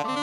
[0.00, 0.14] Hi,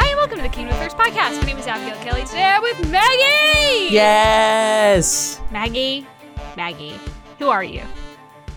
[0.00, 1.38] and welcome to the Kingdom of Thirst podcast.
[1.40, 2.24] My name is Abigail Kelly.
[2.24, 3.94] Today I'm with Maggie.
[3.94, 5.40] Yes.
[5.52, 6.08] Maggie,
[6.56, 6.98] Maggie,
[7.38, 7.82] who are you?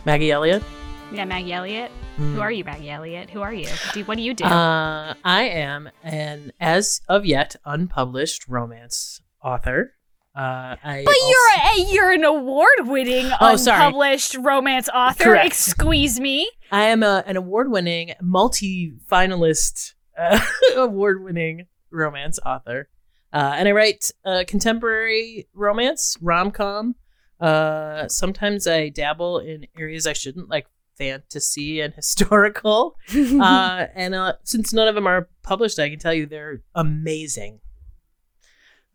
[0.06, 0.64] Maggie Elliott.
[1.12, 1.92] Yeah, Maggie Elliott.
[2.18, 2.34] Mm.
[2.34, 3.30] Who are you, Maggie Elliott?
[3.30, 3.70] Who are you?
[3.94, 4.44] Do, what do you do?
[4.44, 9.94] Uh, I am an as of yet unpublished romance author.
[10.36, 13.84] Uh, I but also- you're a, you're an award-winning, Oh, sorry.
[13.86, 15.26] unpublished romance author.
[15.26, 15.56] Correct.
[15.56, 16.50] Squeeze me.
[16.72, 20.40] I am a, an award-winning, multi-finalist, uh,
[20.78, 22.88] award-winning romance author,
[23.34, 26.96] uh, and I write uh, contemporary romance, rom-com.
[27.40, 32.96] Uh, sometimes I dabble in areas I shouldn't, like fantasy and historical.
[33.16, 37.60] uh, and uh, since none of them are published, I can tell you they're amazing.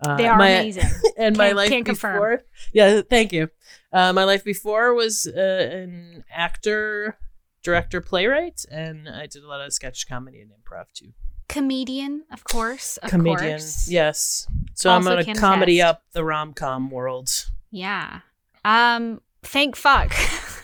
[0.01, 0.85] Uh, they are my- amazing.
[1.19, 2.15] And my Can't- life can't confirm.
[2.17, 2.43] before,
[2.75, 3.49] yeah, thank you.
[3.91, 7.17] Uh, my life before was uh, an actor,
[7.63, 11.13] director, playwright, and I did a lot of sketch comedy and improv too.
[11.49, 12.99] Comedian, of course.
[12.99, 13.89] Of Comedian, course.
[13.89, 14.47] yes.
[14.75, 17.31] So Also I'm gonna comedy up the rom com world.
[17.71, 18.21] Yeah.
[18.65, 19.23] Um.
[19.43, 20.13] Thank fuck.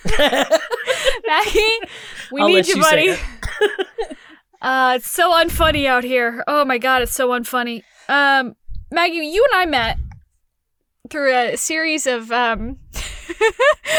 [1.26, 1.78] Maggie,
[2.32, 3.10] we I'll need you, buddy.
[4.60, 6.42] uh, it's so unfunny out here.
[6.46, 7.82] Oh my god, it's so unfunny.
[8.08, 8.54] Um,
[8.92, 9.98] Maggie, you and I met
[11.10, 12.78] through a series of um.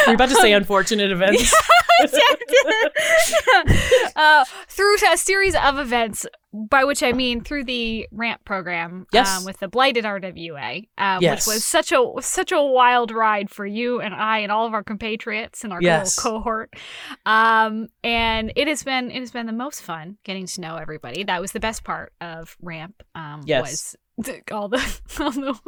[0.06, 1.54] You're about to say unfortunate events.
[4.16, 9.40] uh, through a series of events, by which I mean through the ramp program, Yes.
[9.40, 11.48] um, with the blighted RWA, um, Yes.
[11.48, 14.74] which was such a such a wild ride for you and I and all of
[14.74, 16.18] our compatriots and our Yes.
[16.20, 16.74] cohort.
[17.26, 21.24] Um, and it has been it has been the most fun getting to know everybody.
[21.24, 23.04] That was the best part of ramp.
[23.16, 23.62] Um, Yes.
[23.62, 23.96] was
[24.52, 25.60] all the all the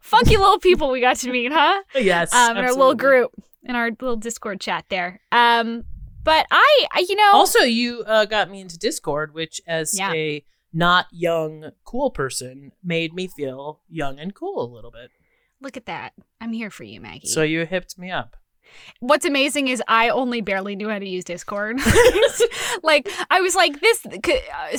[0.00, 1.82] funky little people we got to meet, huh?
[1.94, 5.20] yes, um, in our little group, in our little Discord chat there.
[5.32, 5.84] Um,
[6.22, 10.12] but I, I you know, Also, you uh, got me into Discord, which, as Yeah.
[10.12, 15.10] a not young, cool person, made me feel young and cool a little bit.
[15.60, 16.12] look at that.
[16.40, 17.28] I'm here for you, Maggie.
[17.28, 18.36] So you hipped me up.
[19.00, 21.78] What's amazing is I only barely knew how to use Discord.
[22.82, 24.06] like I was like this.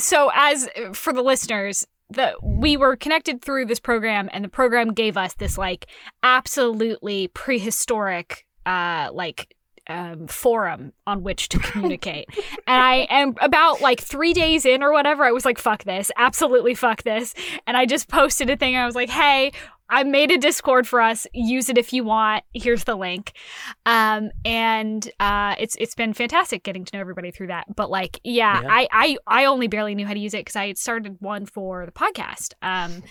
[0.04, 1.86] So as for the listeners.
[2.08, 5.86] The, we were connected through this program and the program gave us this like
[6.22, 9.56] absolutely prehistoric uh like
[9.88, 12.28] um, forum on which to communicate.
[12.66, 16.10] and I am about like three days in or whatever, I was like, fuck this,
[16.16, 17.34] absolutely fuck this.
[17.66, 18.76] And I just posted a thing.
[18.76, 19.52] I was like, hey,
[19.88, 21.26] I made a Discord for us.
[21.32, 22.44] Use it if you want.
[22.54, 23.32] Here's the link.
[23.84, 27.66] Um, and uh, it's it's been fantastic getting to know everybody through that.
[27.74, 28.68] But like, yeah, Yeah.
[28.70, 31.46] I, I I only barely knew how to use it because I had started one
[31.46, 32.54] for the podcast.
[32.62, 33.02] Um,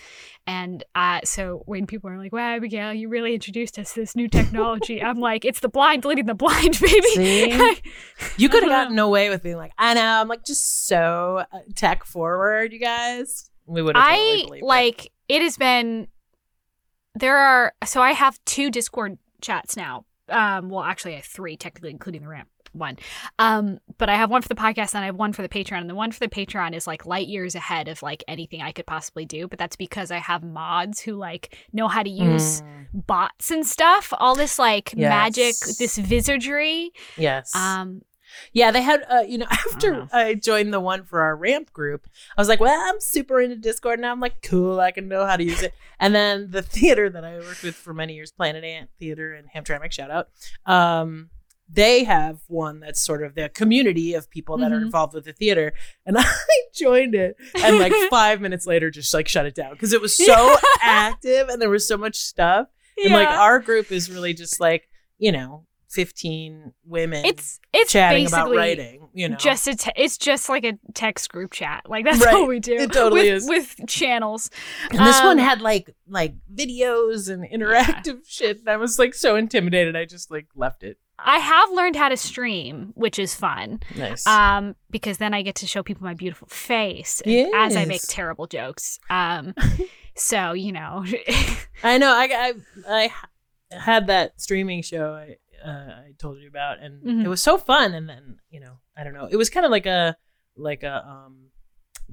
[0.47, 4.15] and uh, so when people are like, "Wow, Abigail, you really introduced us to this
[4.15, 7.81] new technology," I'm like, "It's the blind leading the blind, baby."
[8.37, 11.59] You could have gotten away with being like, I know, I'm like just so uh,
[11.75, 13.49] tech forward, you guys.
[13.65, 14.05] We would have.
[14.05, 14.65] I totally believed it.
[14.65, 16.07] like it has been
[17.15, 20.05] there are so I have two Discord chats now.
[20.29, 22.97] Um well actually I have three technically including the ramp one.
[23.39, 25.79] Um but I have one for the podcast and I have one for the Patreon
[25.81, 28.71] and the one for the Patreon is like light years ahead of like anything I
[28.71, 32.61] could possibly do, but that's because I have mods who like know how to use
[32.61, 35.09] Mm, bots and stuff, all this like Yes.
[35.09, 36.91] magic, this wizardry.
[37.17, 37.53] yes.
[37.55, 38.01] Um
[38.53, 39.03] yeah, they had.
[39.09, 42.07] Uh, you know, after I, joined the one for our ramp group,
[42.37, 44.11] I was like, well, I'm super into Discord now.
[44.11, 45.73] I'm like, cool, I can know how to use it.
[45.97, 49.45] And then the theater that I worked with for many years, Planet Ant Theater in
[49.45, 50.27] Hamtramck, shout out.
[50.65, 51.29] Um,
[51.69, 54.83] they have one that's sort of the community of people that are Mhm.
[54.87, 55.73] involved with the theater,
[56.05, 56.25] and I
[56.75, 60.15] joined it, and like five minutes later, just like shut it down because it was
[60.15, 62.67] so active and there was so much stuff.
[63.03, 64.87] And like our group is really just like
[65.17, 69.09] you know, fifteen women it's it's chatting about basically writing.
[69.13, 72.35] You know, just a te- it's just like a text group chat like that's Right.
[72.35, 73.49] all we do It totally with, is.
[73.49, 74.49] with channels
[74.91, 78.59] and this one um, had like like videos and interactive shit.
[78.59, 79.95] And I was like so intimidated.
[79.95, 80.97] I just like left it.
[81.17, 84.27] i have learned how to stream which is fun Nice.
[84.27, 88.47] um because then i get to show people my beautiful face as i make terrible
[88.47, 89.53] jokes um
[90.15, 91.05] so you know
[91.83, 92.11] I know.
[92.13, 92.53] I
[92.87, 93.11] I
[93.71, 97.25] I had that streaming show I uh, I told you about, and Mhm.
[97.25, 97.93] it was so fun.
[97.93, 99.27] And then you know, I don't know.
[99.29, 100.15] It was kind of like a
[100.55, 101.51] like a um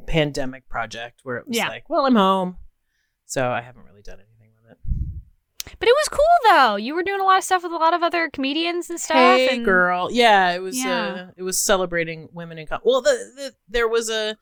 [0.07, 1.69] pandemic project where it was Yeah.
[1.69, 2.57] like, well, I'm home,
[3.27, 4.79] so I haven't really done anything with it.
[5.79, 7.95] but it was cool though you were doing a lot of stuff with a lot
[7.95, 10.09] of other comedians and stuff Hey, and girl.
[10.11, 10.77] Yeah, it was.
[10.83, 11.07] Yeah.
[11.07, 12.67] Uh, it was celebrating women in.
[12.67, 14.37] Com- well, the, the there was a,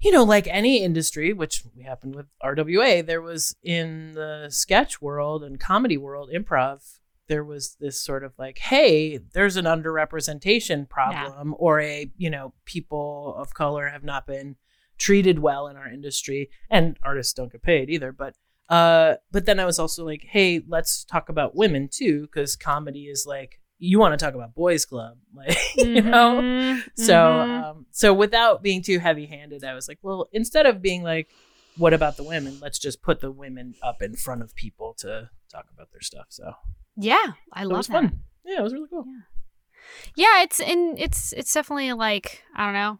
[0.00, 3.04] you know, like any industry, which we happened with RWA.
[3.04, 6.98] There was in the sketch world and comedy world, improv.
[7.28, 12.52] There was this sort of like, hey, there's an underrepresentation problem, or a you know
[12.64, 14.56] people of color have not been
[14.98, 18.12] treated well in our industry, and artists don't get paid either.
[18.12, 18.34] But
[18.68, 23.04] uh, but then I was also like, hey, let's talk about women too, because comedy
[23.04, 26.40] is like you want to talk about boys club, like you know.
[26.40, 27.62] Mhm, So mhm.
[27.64, 31.28] um, so without being too heavy handed, I was like, well, instead of being like,
[31.76, 32.58] what about the women?
[32.60, 36.26] Let's just put the women up in front of people to talk about their stuff.
[36.30, 36.54] So
[36.96, 37.72] yeah, I love.
[37.72, 37.92] it was that.
[37.94, 38.20] fun.
[38.44, 39.04] Yeah, it was really cool.
[40.16, 42.98] Yeah, it's in it's it's definitely like I don't know.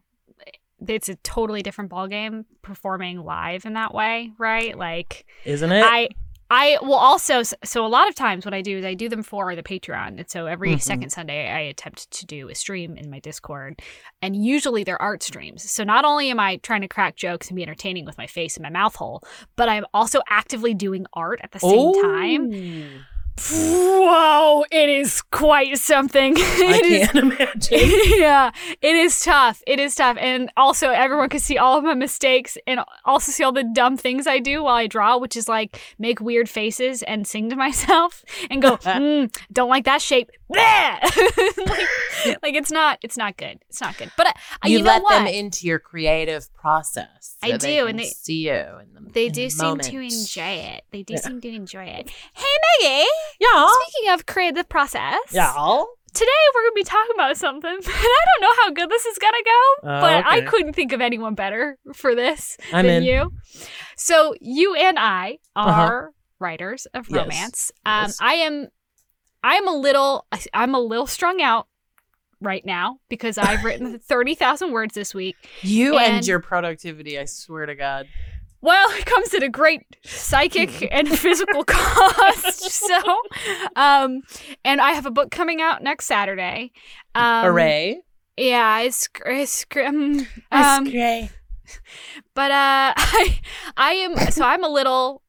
[0.87, 4.76] It's a totally different ballgame performing live in that way, right?
[4.76, 5.82] Like Isn't it?
[5.84, 6.08] I
[6.48, 9.25] I will also so a lot of times what I do is I do them
[9.25, 10.19] for the Patreon.
[10.19, 10.81] And so every Mhm.
[10.82, 13.81] second Sunday I attempt to do a stream in my Discord.
[14.22, 15.69] And usually they're art streams.
[15.69, 18.56] So not only am I trying to crack jokes and be entertaining with my face
[18.56, 19.22] and my mouth hole,
[19.56, 22.52] but I'm also actively doing art at the same time.
[23.38, 26.35] Whoa, it is quite something.
[26.38, 27.91] I is- can't imagine.
[28.17, 28.50] yeah,
[28.81, 29.62] it is tough.
[29.67, 30.17] It is tough.
[30.19, 33.97] And also, everyone can see all of my mistakes and also see all the dumb
[33.97, 37.56] things I do while I draw, which is like make weird faces and sing to
[37.67, 40.31] myself and go, mm, don't like that shape.
[42.26, 43.58] Like, like, it's not, it's not good.
[43.69, 44.10] It's not good.
[44.16, 44.32] But uh,
[44.64, 45.19] you, you, know let what?
[45.19, 47.37] them into your creative process.
[47.43, 48.52] I so they do, and they- see you.
[48.54, 50.84] In the, they do the seem to enjoy it.
[50.90, 51.20] They do Yeah.
[51.20, 52.10] seem to enjoy it.
[52.34, 52.44] Hey,
[52.81, 53.06] Maggie.
[53.40, 53.69] Yeah.
[53.84, 55.52] Speaking of creative process, Yeah.
[55.52, 57.70] today we're going to be talking about something.
[57.76, 60.72] And I don't know how good this is going to go, Uh, but I couldn't
[60.72, 63.04] think of anyone better for this I'm than in.
[63.04, 63.32] you.
[63.96, 65.70] So you and I Uh-huh.
[65.70, 67.16] are writers of Yes.
[67.19, 67.72] romance.
[67.84, 68.19] Um, Yes.
[68.20, 68.69] I am,
[69.46, 71.69] I am a little, I'm a little strung out
[72.40, 75.37] right now because I've written thirty thousand words this week.
[75.62, 78.08] You and, And- your productivity, I swear to God.
[78.60, 82.70] Well, it comes at a great psychic and physical cost.
[82.70, 82.98] So,
[83.76, 84.22] um,
[84.64, 86.72] and I have a book coming out next Saturday.
[87.14, 88.00] Um, Hooray.
[88.37, 91.31] Yeah, it's it's um, um great.
[92.34, 93.40] but uh, I
[93.76, 95.22] I am so I'm a little.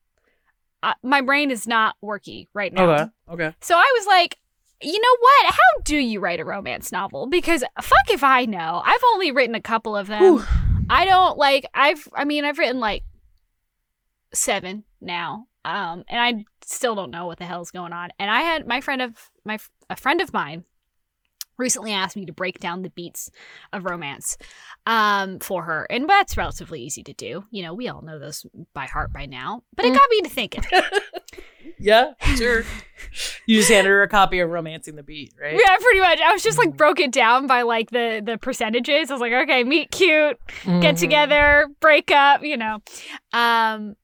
[0.83, 2.89] Uh, my brain is not worky right now.
[2.89, 3.05] Okay.
[3.29, 3.55] Okay.
[3.61, 4.37] So I was like,
[4.81, 5.53] you know what?
[5.53, 7.27] How do you write a romance novel?
[7.27, 8.81] Because fuck if I know.
[8.85, 10.45] I've only written a couple of them.
[10.89, 11.65] I don't like.
[11.73, 12.07] I've.
[12.13, 13.03] I mean, I've written like
[14.33, 15.47] seven now.
[15.65, 18.09] Um, and I still don't know what the hell's going on.
[18.19, 19.57] And I had my friend of my
[19.89, 20.63] a friend of mine
[21.57, 23.29] recently asked me to break down the beats
[23.73, 24.37] of romance
[24.85, 28.45] um for her and that's relatively easy to do you know we all know those
[28.73, 29.95] by heart by now but it Mm.
[29.95, 30.63] got me to thinking
[31.79, 32.13] Yeah.
[32.37, 32.63] Sure.
[33.45, 35.53] you just handed her a copy of Romancing the Beat, right?
[35.53, 36.19] Yeah, pretty much.
[36.21, 39.11] I was just like broke it down by like the the percentages.
[39.11, 40.99] I was like, okay, meet cute, get Mhm.
[40.99, 42.79] together, break up, you know.
[43.33, 43.95] Um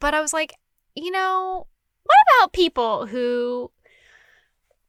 [0.00, 0.54] but I was like,
[0.96, 1.66] you know,
[2.02, 3.70] what about people who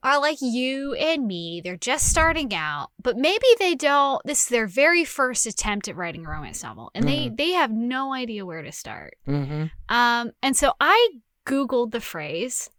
[0.04, 1.62] are like you and me?
[1.64, 5.96] They're just starting out, but maybe they don't this is their very first attempt at
[5.96, 9.16] writing a romance novel and they they have no idea where to start.
[9.28, 9.72] Mhm.
[9.90, 11.10] Um and so I
[11.46, 12.70] googled the phrase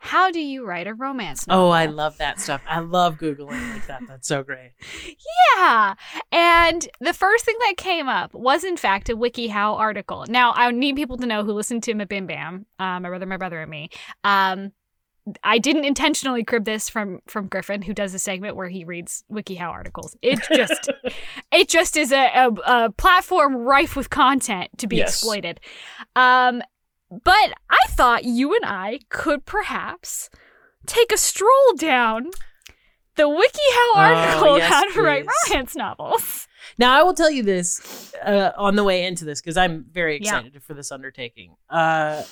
[0.00, 1.66] how do you write a romance novel?
[1.66, 2.60] Oh, I love that stuff.
[2.68, 4.02] I love Googling like that.
[4.06, 4.70] That's so great.
[5.56, 5.94] Yeah.
[6.30, 10.24] And the first thing that came up was, in fact, a WikiHow article.
[10.28, 13.60] Now, I need people to know who listened to MBMBaM, uh, my brother, my brother,
[13.60, 13.90] and me.
[14.22, 14.70] Um,
[15.44, 19.24] I didn't intentionally crib this from from Griffin, who does a segment where he reads
[19.30, 20.16] WikiHow articles.
[20.22, 20.88] It just
[21.52, 22.48] it just is a, a,
[22.86, 25.08] a platform rife with content to be Yes.
[25.10, 25.60] exploited.
[26.16, 26.62] Um,
[27.10, 30.28] but I thought you and I could perhaps
[30.86, 32.30] take a stroll down
[33.16, 36.46] the WikiHow article Oh, yes, how to write romance novels.
[36.76, 40.18] Now, I will tell you this uh, on the way into this because I'm very
[40.22, 40.38] Yeah.
[40.38, 41.56] excited for this undertaking.
[41.68, 42.22] Uh,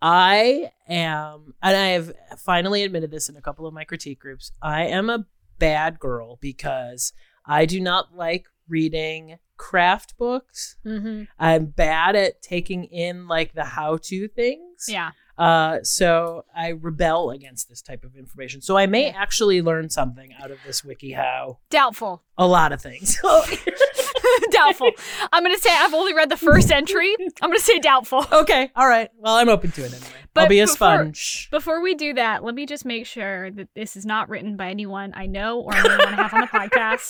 [0.00, 4.52] I am, and I have finally admitted this in a couple of my critique groups.
[4.62, 5.26] I am a
[5.58, 7.12] bad girl because
[7.44, 10.76] I do not like reading craft books.
[10.86, 11.24] Mm-hmm.
[11.38, 14.86] I'm bad at taking in like the how-to things.
[14.88, 15.10] Yeah.
[15.36, 18.60] Uh, so I rebel against this type of information.
[18.60, 21.58] So I may actually learn something out of this WikiHow.
[21.70, 22.22] Doubtful.
[22.36, 23.18] A lot of things.
[24.50, 24.90] doubtful.
[25.32, 27.14] I'm going to say I've only read the first entry.
[27.42, 28.26] I'm going to say doubtful.
[28.32, 29.10] okay, all right.
[29.18, 30.06] Well, I'm open to it anyway.
[30.36, 31.48] I'll be a before- sponge.
[31.50, 34.70] Before we do that, let me just make sure that this is not written by
[34.70, 37.08] anyone I know or anyone I have on the podcast.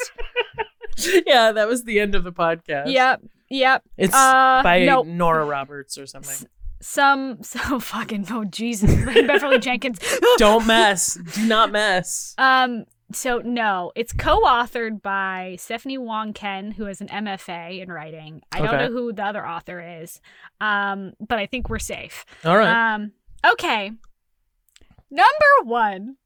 [1.26, 2.90] yeah, that was the end of the podcast.
[2.92, 3.22] Yep.
[3.50, 3.82] Yep.
[3.98, 5.06] It's Uh, by nope.
[5.06, 6.48] Nora Roberts or something.
[6.80, 8.94] Some so fucking oh Jesus
[9.26, 9.98] Beverly Jenkins.
[10.37, 11.18] Don't mess.
[11.34, 12.34] Do not mess.
[12.38, 12.84] Um.
[13.12, 18.43] So no, it's co-authored by Stephanie Wong Ken, who has an MFA in writing.
[18.53, 20.21] I don't know who the other author is.
[20.61, 21.15] Um.
[21.21, 22.27] But I think we're safe.
[22.45, 22.95] All right.
[22.95, 23.12] Um.
[23.47, 23.93] Okay.
[25.11, 26.17] Number one,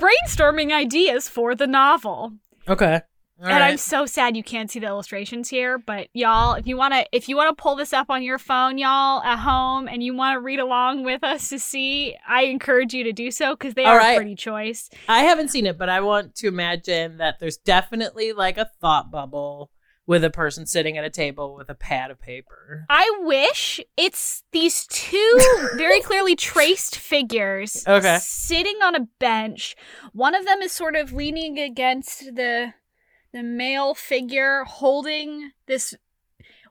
[0.00, 2.32] brainstorming ideas for the novel.
[2.68, 3.02] Okay.
[3.40, 6.76] All and I'm so sad you can't see the illustrations here, but y'all, if you
[6.76, 9.86] want to if you want to pull this up on your phone, y'all at home
[9.86, 13.30] and you want to read along with us to see, I encourage you to do
[13.30, 14.16] so cuz they All are right.
[14.16, 14.90] pretty choice.
[15.08, 19.10] I haven't seen it, but I want to imagine that there's definitely like a thought
[19.10, 19.70] bubble
[20.06, 22.86] with a person sitting at a table with a pad of paper.
[22.88, 28.18] I wish it's these two very clearly traced figures Okay.
[28.20, 29.76] sitting on a bench.
[30.12, 32.72] One of them is sort of leaning against the
[33.32, 35.94] the male figure holding this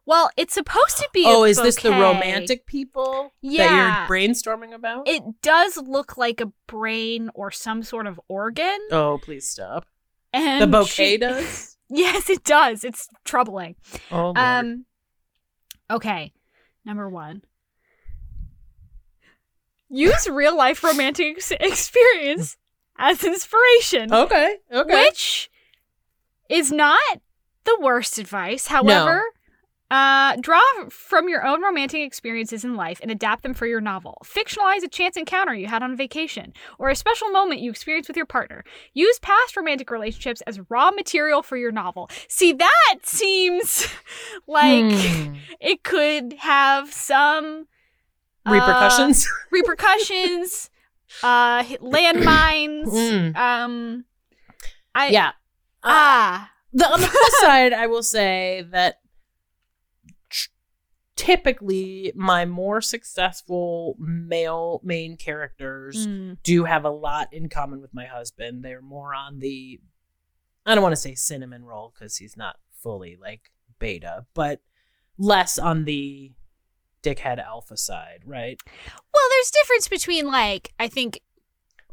[0.06, 4.00] well, it's supposed to be a Oh, is this the romantic people that Yeah.
[4.00, 5.06] you're brainstorming about?
[5.06, 8.78] It does look like a brain or some sort of organ.
[8.92, 9.86] oh, please stop.
[10.32, 11.74] And The bouquet she- does?
[11.90, 12.84] Yes, it does.
[12.84, 13.76] It's troubling.
[14.12, 14.38] Oh, Lord.
[14.38, 14.86] Um
[15.90, 16.34] okay.
[16.86, 17.42] Number 1.
[19.90, 22.58] Use real life romantic ex- experience
[22.98, 24.58] as inspiration, okay.
[24.72, 25.06] Okay.
[25.06, 25.50] which
[26.50, 27.22] is not
[27.66, 28.68] the worst advice.
[28.68, 29.24] However,
[29.90, 34.18] uh, draw from your own romantic experiences in life and adapt them for your novel.
[34.26, 38.18] Fictionalize a chance encounter you had on vacation or a special moment you experienced with
[38.18, 38.66] your partner.
[38.94, 42.10] Use past romantic relationships as raw material for your novel.
[42.28, 43.88] See, that seems
[44.48, 45.36] like Hmm.
[45.62, 47.68] it could have some
[48.46, 49.26] uh, repercussions.
[49.52, 50.70] repercussions,
[51.24, 52.88] uh, landmines.
[52.88, 53.36] Mm.
[53.38, 54.06] Um,
[54.94, 55.32] I yeah.
[55.84, 59.00] Uh, ah the, on the plus side, I will say that
[60.30, 60.50] tr-
[61.16, 67.94] typically my more successful male main characters mm, do have a lot in common with
[67.94, 68.64] my husband.
[68.64, 69.80] They're more on the,
[70.66, 74.62] I don't want to say cinnamon roll because he's not fully like beta, but
[75.18, 76.34] less on the
[77.02, 78.60] dickhead alpha side, right?
[79.14, 81.22] well, there's difference between like I think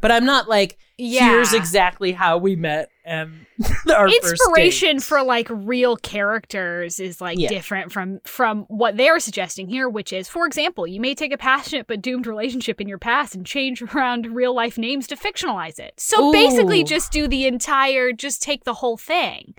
[0.00, 1.30] But I'm not like, yeah.
[1.30, 3.46] here's exactly how we met and
[3.94, 7.48] our inspiration for like real characters is like Yeah.
[7.48, 11.36] different from from what they're suggesting here which is for example you may take a
[11.36, 15.78] passionate but doomed relationship in your past and change around real life names to fictionalize
[15.78, 19.54] it so basically just do the entire just take the whole thing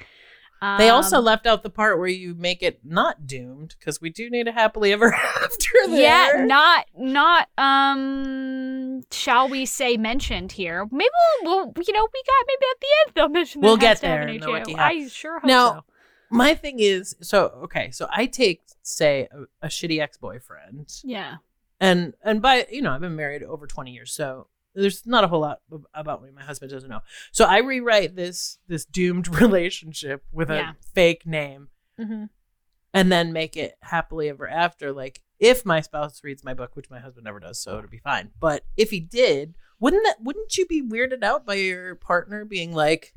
[0.77, 4.09] They also Um, left out the part where you make it not doomed because we
[4.09, 5.99] do need a happily ever after there.
[6.39, 7.49] yeah not not
[8.05, 11.09] um shall we say mentioned here maybe
[11.43, 13.99] we'll, we'll you know we got maybe at the end they'll mention We'll get has
[14.01, 14.53] to have there an in the HO.
[14.53, 15.83] Wiki i sure hope Now, so
[16.29, 21.35] My thing is, so okay, so I take say a, a shitty ex boyfriend, yeah
[21.79, 25.27] and and by you know I've been married over twenty years, so there's not a
[25.27, 25.59] whole lot
[25.93, 27.01] about me my husband doesn't know.
[27.31, 30.71] So I rewrite this this doomed relationship with a Yeah.
[30.93, 32.25] fake name, mm-hmm.
[32.93, 34.91] and then make it happily ever after.
[34.91, 37.97] Like if my spouse reads my book, which my husband never does, so it'll be
[37.97, 38.31] fine.
[38.39, 42.73] But if he did, wouldn't that wouldn't you be weirded out by your partner being
[42.73, 43.13] like,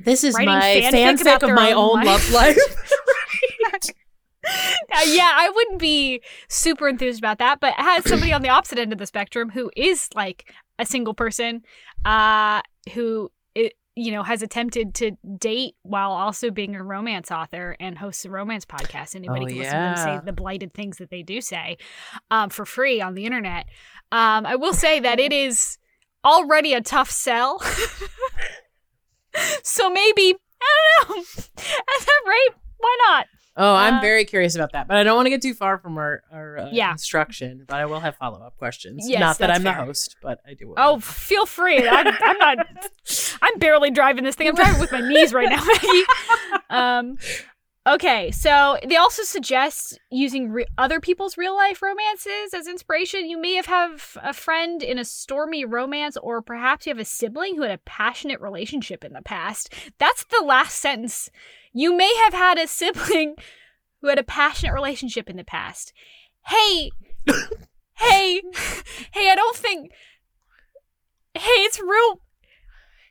[0.00, 2.92] "This is my fanfic fanfic of my own own life." love life"?
[4.46, 8.78] Uh, yeah, I wouldn't be super enthused about that, but as somebody on the opposite
[8.78, 11.62] end of the spectrum who is like a single person,
[12.04, 12.62] uh,
[12.92, 17.98] who i you know has attempted to date while also being a romance author and
[17.98, 19.16] hosts a romance podcast.
[19.16, 21.78] Anybody Oh, can listen to them say the blighted things that they do say,
[22.30, 23.66] um, for free on the internet.
[24.12, 25.78] Um, I will say that it is
[26.24, 27.60] already a tough sell.
[29.62, 31.16] so maybe I don't know.
[31.56, 33.26] At that rate, why not?
[33.58, 35.78] Oh, I'm Uh, very curious about that, but I don't want to get too far
[35.78, 36.92] from our, our uh, Yeah.
[36.92, 37.64] instruction.
[37.66, 39.08] But I will have follow up questions.
[39.08, 39.76] Yes, Not that I'm fair.
[39.76, 40.74] the host, but I do.
[40.76, 41.88] Oh, feel free.
[41.88, 42.66] I'm, I'm not.
[43.42, 44.48] I'm barely driving this thing.
[44.48, 45.64] I'm driving with my knees right now.
[45.64, 46.04] Maggie.
[46.70, 47.16] um,
[47.86, 53.28] okay, so they also suggest using re- other people's real life romances as inspiration.
[53.28, 57.04] You may have have a friend in a stormy romance, or perhaps you have a
[57.04, 59.72] sibling who had a passionate relationship in the past.
[59.98, 61.30] That's the last sentence.
[61.78, 63.34] You may have had a sibling
[64.00, 65.92] who had a passionate relationship in the past.
[66.46, 66.90] Hey,
[67.98, 68.40] hey,
[69.12, 69.30] hey!
[69.30, 69.90] I don't think.
[71.34, 72.22] Hey, it's real.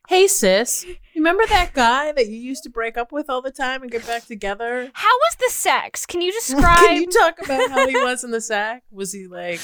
[0.09, 0.83] hey, sis,
[1.15, 4.07] remember that guy that you used to break up with all the time and get
[4.07, 4.89] back together?
[4.93, 6.07] How was the sex?
[6.07, 6.79] Can you describe?
[6.87, 8.81] Can you talk about how he was in the sack?
[8.89, 9.59] Was he like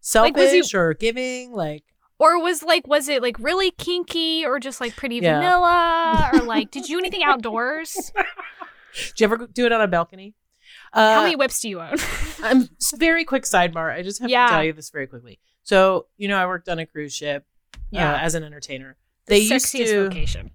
[0.00, 1.52] selfish Like, he- or giving?
[1.52, 1.84] Like,
[2.18, 5.34] or was like, was it like really kinky, or just like pretty Yeah.
[5.38, 8.12] vanilla, or like, did you do anything outdoors?
[8.94, 10.34] did you ever do it on a balcony?
[10.92, 11.96] Uh, How many whips do you own?
[12.42, 13.92] I'm very quick sidebar.
[13.92, 14.46] I just have Yeah.
[14.46, 15.38] to tell you this very quickly.
[15.62, 17.44] So, you know, I worked on a cruise ship
[17.94, 18.96] uh, as an entertainer.
[19.26, 20.52] They used to vocation.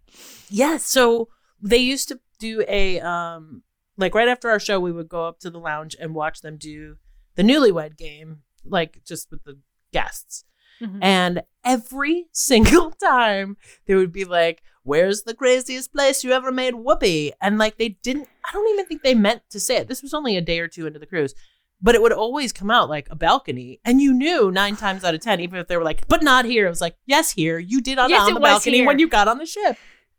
[0.49, 0.85] Yes.
[0.87, 1.27] So
[1.61, 3.61] they used to do a um
[3.97, 6.57] like right after our show we would go up to the lounge and watch them
[6.57, 6.95] do
[7.35, 9.59] the newlywed game, like just with the
[9.91, 10.45] guests.
[10.81, 10.99] Mhm.
[11.01, 16.73] And every single time they would be like, Where's the craziest place you ever made
[16.73, 17.33] whoopee?
[17.39, 19.87] And like they didn't, I don't even think they meant to say it.
[19.87, 21.35] This was only a day or two into the cruise,
[21.83, 23.79] but it would always come out like a balcony.
[23.85, 26.45] And you knew nine times out of 10, even if they were like, But not
[26.45, 26.65] here.
[26.65, 27.59] It was like, Yes, here.
[27.59, 28.87] You did on, Yes, on the balcony here.
[28.87, 29.77] when you got on the ship.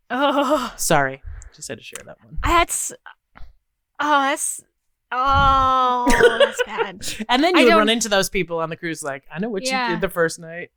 [0.09, 1.21] Oh, Sorry.
[1.53, 2.37] Just had to share that one.
[2.41, 2.93] that's.
[3.99, 4.61] Oh, that's.
[5.15, 7.25] Oh, that's bad.
[7.29, 9.89] And then you run into those people on the cruise like, I know what Yeah.
[9.89, 10.71] you did the first night.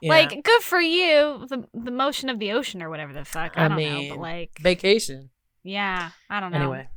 [0.00, 0.10] Yeah.
[0.10, 1.44] Like, good for you.
[1.48, 3.54] The the motion of the ocean or whatever the fuck.
[3.56, 5.30] I, I don't know, but like, vacation.
[5.64, 6.58] yeah, I don't know.
[6.58, 6.88] Anyway.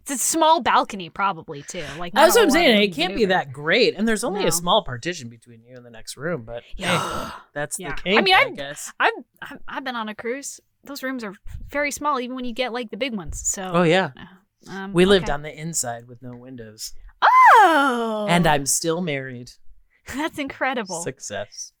[0.00, 1.84] it's a small balcony, probably too.
[1.98, 2.82] Like That's what I'm saying.
[2.82, 3.94] It can't be that great.
[3.96, 4.46] And there's only No.
[4.48, 7.30] a small partition between you and the next room, but hey, Yeah.
[7.52, 7.94] that's Yeah.
[7.96, 8.18] the case.
[8.18, 8.92] I mean, I, I'm- guess.
[8.98, 9.12] I've,
[9.42, 10.58] I've I've been on a cruise.
[10.84, 11.34] Those rooms are
[11.70, 13.40] very small, even when you get like the big ones.
[13.46, 14.10] So Oh yeah.
[14.18, 14.24] Uh,
[14.68, 16.92] um, We lived on the inside with no windows.
[17.22, 19.52] Oh, And I'm still married.
[20.14, 21.02] that's incredible.
[21.02, 21.72] Success.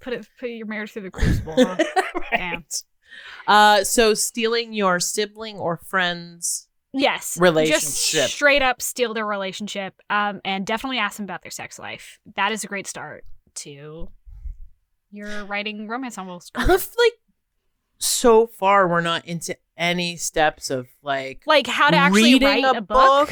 [0.00, 1.54] Put it put your marriage through the crucible.
[1.56, 1.76] Huh?
[2.32, 2.82] Right.
[3.46, 7.36] Uh so stealing your sibling or friends Yes.
[7.38, 7.82] Relationship.
[7.82, 9.94] Just straight up steal their relationship.
[10.10, 12.20] Um, and definitely ask them about their sex life.
[12.36, 13.24] That is a great start
[13.56, 14.08] to
[15.10, 16.50] your writing romance novels.
[16.56, 17.12] Like
[17.98, 22.78] so far we're not into any steps of like Like how to actually write a
[22.78, 23.30] a, book.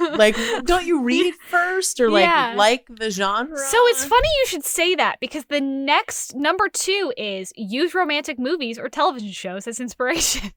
[0.16, 2.54] like don't you read first or like Yeah.
[2.56, 3.56] like the genre?
[3.58, 8.38] So it's funny you should say that because the next number two is use romantic
[8.38, 10.52] movies or television shows as inspiration.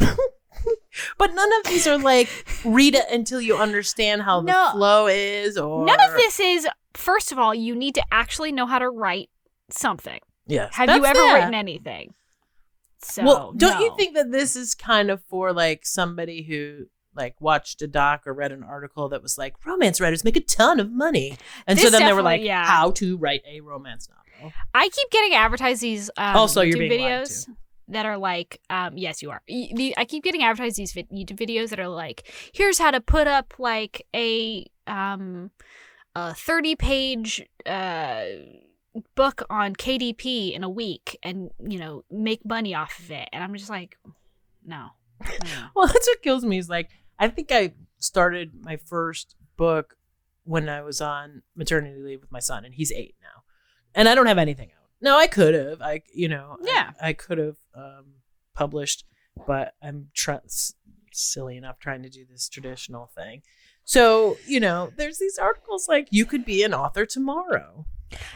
[1.16, 2.28] But none of these are like
[2.64, 4.66] read it until you understand how No.
[4.66, 8.50] the flow is or None of this is, first of all, you need to actually
[8.50, 9.30] know how to write
[9.70, 10.18] something.
[10.46, 10.74] Yes.
[10.74, 11.34] Have you ever that.
[11.34, 12.14] written anything?
[13.00, 17.40] So, well, don't you think that this is kind of for like somebody who like
[17.40, 20.80] watched a doc or read an article that was like romance writers make a ton
[20.80, 21.36] of money,
[21.66, 22.64] and so then they were like, yeah.
[22.64, 24.52] how to write a romance novel.
[24.74, 27.48] I keep getting advertised these um, Also, you're YouTube being videos
[27.88, 29.42] that are like, um, yes, you are.
[29.96, 33.54] I keep getting advertised these YouTube videos that are like, here's how to put up
[33.58, 35.50] like a um,
[36.14, 38.24] a thirty page uh
[39.14, 43.28] book on KDP in a week, and you know make money off of it.
[43.32, 43.96] And I'm just like,
[44.64, 44.88] no.
[45.74, 46.58] Well, that's what kills me.
[46.58, 49.96] Is like I think I started my first book
[50.44, 53.42] when I was on maternity leave with my son, and he's eight now,
[53.94, 54.88] and I don't have anything out.
[55.00, 55.80] No, I could have.
[55.82, 56.90] I you know I- Yeah.
[57.00, 58.06] I, could have um,
[58.54, 59.04] published,
[59.46, 60.74] but I'm tr- s-
[61.12, 63.42] silly enough trying to do this traditional thing.
[63.84, 67.86] So you know, there's these articles like you could be an author tomorrow.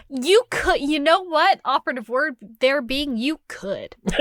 [0.08, 1.60] You could, you know what?
[1.64, 3.96] Operative word there being you could.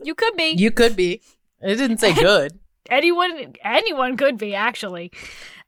[0.00, 0.50] You could be.
[0.56, 1.22] you could be.
[1.60, 2.58] It didn't say good.
[2.90, 5.10] anyone anyone could be actually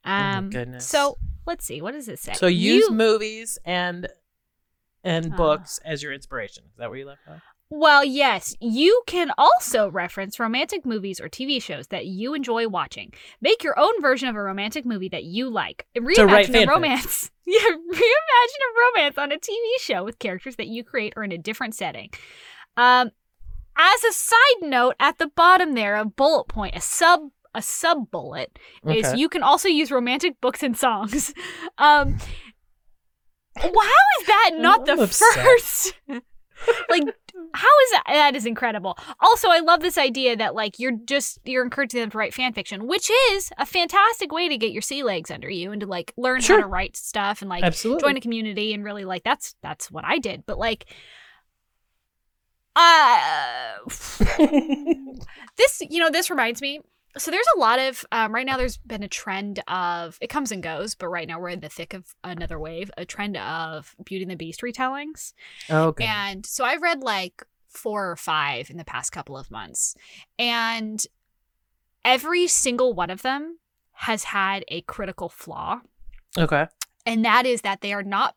[0.04, 0.86] my um goodness.
[0.86, 4.08] so let's see what does it say So use You- movies and
[5.04, 5.36] and Ah.
[5.36, 6.64] books as your inspiration.
[6.70, 7.42] Is that where you left off?
[7.70, 13.12] Well yes you can also reference romantic movies or tv shows that you enjoy watching
[13.40, 17.60] make your own version of a romantic movie that you like reimagine a romance yeah
[17.60, 21.38] reimagine a romance on a tv show with characters that you create or in a
[21.38, 22.10] different setting
[22.76, 23.10] um
[23.78, 28.10] as a side note at the bottom there a bullet point a sub a sub
[28.10, 31.34] bullet is you can also use romantic books and songs.
[31.78, 32.18] Um,
[33.56, 35.34] how is that not the I'm upset.
[35.34, 35.94] first?
[36.90, 37.04] like,
[37.54, 38.02] how is that?
[38.08, 38.96] That is incredible.
[39.20, 42.52] Also, I love this idea that like you're just you're encouraging them to write fan
[42.52, 45.86] fiction, which is a fantastic way to get your sea legs under you and to
[45.86, 46.56] like learn Sure.
[46.56, 48.00] how to write stuff and like Absolutely.
[48.02, 50.44] join a community and really like that's that's what I did.
[50.46, 50.86] But like,
[52.76, 53.76] uh
[55.56, 56.80] this you know this reminds me
[57.18, 60.52] so there's a lot of um, right now there's been a trend of it comes
[60.52, 63.94] and goes but right now we're in the thick of another wave a trend of
[64.04, 65.32] beauty and the beast retellings
[65.70, 66.04] okay.
[66.04, 69.94] and so i've read like four or five in the past couple of months
[70.38, 71.06] and
[72.04, 73.58] every single one of them
[73.92, 75.80] has had a critical flaw
[76.38, 76.66] okay.
[77.06, 78.34] and that is that they are not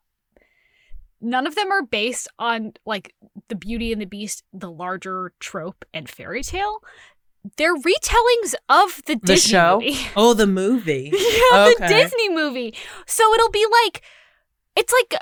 [1.20, 3.14] none of them are based on like
[3.48, 6.80] the beauty and the beast the larger trope and fairy tale
[7.56, 9.80] they're retellings of the, The Disney show?
[9.80, 9.98] movie.
[10.16, 11.10] Oh, the movie.
[11.12, 12.74] yeah, the Disney movie.
[13.06, 14.02] So it'll be like
[14.76, 15.20] it's like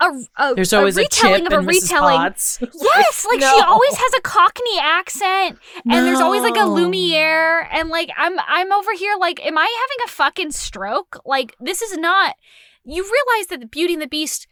[0.00, 1.82] a, a There's always a, retelling chip of a and Mrs.
[1.82, 2.16] retelling.
[2.16, 2.58] Potts.
[2.74, 7.88] Yes, like she always has a Cockney accent, and there's always like a Lumiere, and
[7.88, 11.20] like I'm I'm over here like, am I having a fucking stroke?
[11.24, 12.36] Like this is not.
[12.84, 14.46] You realize that the Beauty and the Beast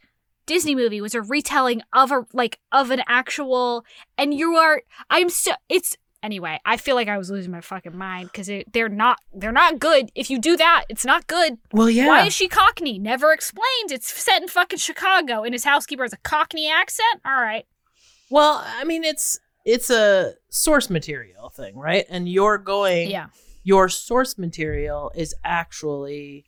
[0.45, 3.83] Disney movie was a retelling of a like of an actual,
[4.17, 7.97] and you are I'm so it's anyway, I feel like I was losing my fucking
[7.97, 10.11] mind because they're not they're not good.
[10.15, 11.57] If you do that, it's not good.
[11.71, 12.07] Well, yeah.
[12.07, 12.99] Why is she Cockney?
[12.99, 13.91] Never explained.
[13.91, 17.21] It's set in fucking Chicago, and his housekeeper has a Cockney accent.
[17.25, 17.65] All right.
[18.29, 22.05] well, I mean, it's it's a source material thing, right?
[22.09, 23.09] And you're going.
[23.09, 23.27] Yeah.
[23.63, 26.45] Your source material is actually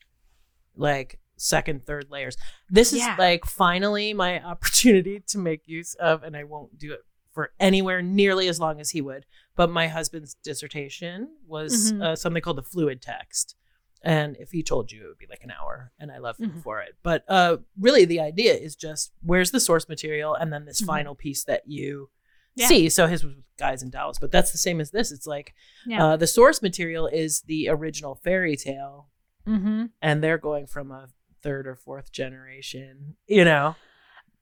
[0.76, 2.38] like second, third layers.
[2.70, 3.16] This is Yeah.
[3.20, 7.02] like finally my opportunity to make use of, and I won't do it
[7.32, 9.26] for anywhere nearly as long as he would.
[9.56, 12.02] But my husband's dissertation was Mhm.
[12.04, 13.56] uh, something called the fluid text.
[14.04, 16.52] And if he told you, it would be like an hour, and I love him
[16.54, 16.64] Mhm.
[16.64, 16.96] for it.
[17.04, 20.88] But uh, really, the idea is just where's the source material, and then this Mhm.
[20.88, 22.10] final piece that you
[22.56, 22.68] Yeah.
[22.68, 22.90] see.
[22.90, 25.12] So his was guys in Dallas, but that's the same as this.
[25.12, 25.54] It's like
[25.86, 26.04] Yeah.
[26.04, 29.10] uh, the source material is the original fairy tale,
[29.48, 29.86] Mm-hmm.
[30.02, 31.08] and they're going from a
[31.44, 33.16] third or fourth generation.
[33.28, 33.76] You know,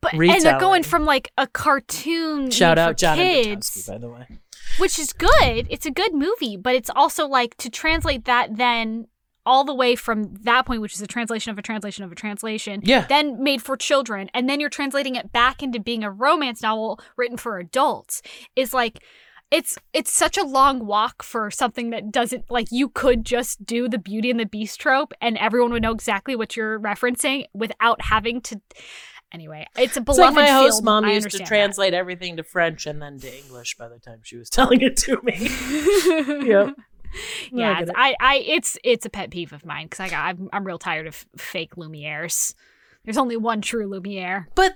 [0.02, 4.10] But and they're going from like a cartoon shout for out John kids, by the
[4.10, 4.28] way.
[4.78, 5.68] which is good.
[5.70, 9.08] It's a good movie, but it's also like to translate that then
[9.46, 12.16] all the way from that point, which is a translation of a translation of a
[12.16, 16.12] translation, Yeah, then made for children, and then you're translating it back into being a
[16.12, 18.22] romance novel written for adults.
[18.56, 19.00] Is like
[19.52, 23.90] it's it's such a long walk for something that doesn't like you could just do
[23.90, 28.02] the Beauty and the Beast trope, and everyone would know exactly what you're referencing without
[28.04, 28.62] having to.
[29.32, 30.86] Anyway, it's a it's beloved like my host field.
[30.86, 31.48] mom I used to understand that.
[31.48, 34.98] translate everything to French and then to English by the time she was telling it
[34.98, 35.38] to me.
[36.48, 36.76] yep.
[37.52, 37.92] No, I yeah, it's.
[37.96, 40.80] I, I, it's, it's a pet peeve of mine because I got, I'm, I'm real
[40.80, 42.54] tired of fake Lumieres.
[43.04, 44.48] There's only one true Lumiere.
[44.56, 44.76] But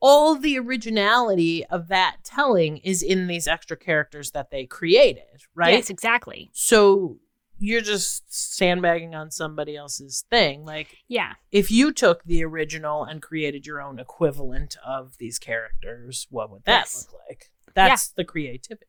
[0.00, 5.22] all the originality of that telling is in these extra characters that they created,
[5.54, 5.74] right?
[5.74, 6.50] Yes, exactly.
[6.52, 7.16] So
[7.64, 10.64] you're just sandbagging on somebody else's thing.
[10.64, 16.26] Like Yeah, if you took the original and created your own equivalent of these characters,
[16.30, 17.08] what would that Yes.
[17.10, 17.50] look like?
[17.74, 18.86] That's the creativity.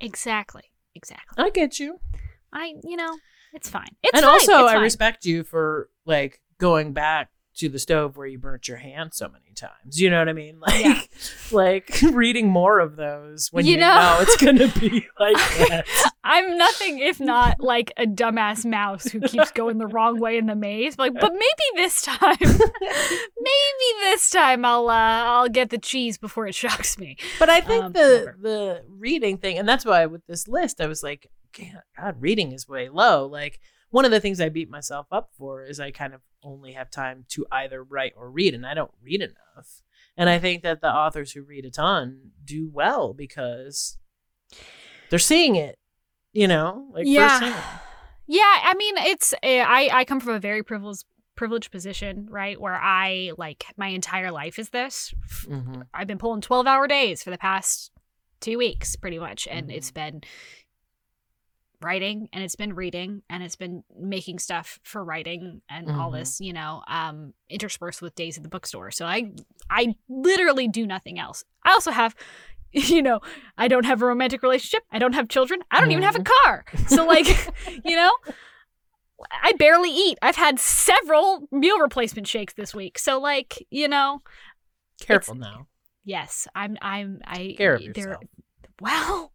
[0.00, 1.42] exactly, exactly.
[1.44, 2.00] I get you.
[2.52, 3.16] I, you know,
[3.52, 3.94] it's fine.
[4.02, 4.32] It's and fine.
[4.32, 4.82] also it's I fine.
[4.82, 9.28] respect you for like going back to the stove where you burnt your hand so
[9.28, 10.00] many times.
[10.00, 10.60] You know what I mean?
[10.66, 11.02] Like Yeah.
[11.50, 15.84] like reading more of those when you, You know, know- it's gonna be like that.
[16.22, 20.46] I'm nothing if not like a dumbass mouse who keeps going the wrong way in
[20.46, 20.96] the maze.
[20.98, 21.42] Like, but maybe
[21.76, 27.16] this time, maybe this time I'll, uh, I'll get the cheese before it shocks me.
[27.38, 28.36] But I think Um, the whatever.
[28.42, 32.52] the reading thing, and that's why with this list, I was like, God, God, reading
[32.52, 33.26] is way low.
[33.26, 36.72] Like one of the things I beat myself up for is I kind of only
[36.72, 39.82] have time to either write or read, and I don't read enough.
[40.16, 43.98] And I think that the authors who read a ton do well because
[45.08, 45.78] they're seeing it,
[46.32, 47.54] you know, like firsthand.
[48.26, 51.04] Yeah, I mean, it's eh, I I come from a very privileged
[51.36, 55.14] privileged position, right, where I like my entire life is this.
[55.46, 55.86] Mhm.
[55.94, 57.90] I've been pulling 12-hour days for the past
[58.40, 59.74] 2 weeks pretty much and Mhm.
[59.74, 60.22] it's been
[61.82, 66.18] writing and it's been reading and it's been making stuff for writing and all Mhm.
[66.18, 68.90] this, you know, um interspersed with days at the bookstore.
[68.90, 69.32] So I
[69.70, 71.44] I literally do nothing else.
[71.64, 72.14] I also have
[72.72, 73.20] you know,
[73.58, 74.84] I don't have a romantic relationship.
[74.92, 75.60] I don't have children.
[75.70, 76.64] I don't even have a car.
[76.86, 77.26] So like,
[77.84, 78.12] you know,
[79.42, 80.18] I barely eat.
[80.22, 82.98] I've had several meal replacement shakes this week.
[82.98, 84.22] So like, you know,
[85.00, 85.66] Careful now.
[86.04, 88.22] yes, I'm I'm I Take care of yourself.
[88.80, 89.32] Well,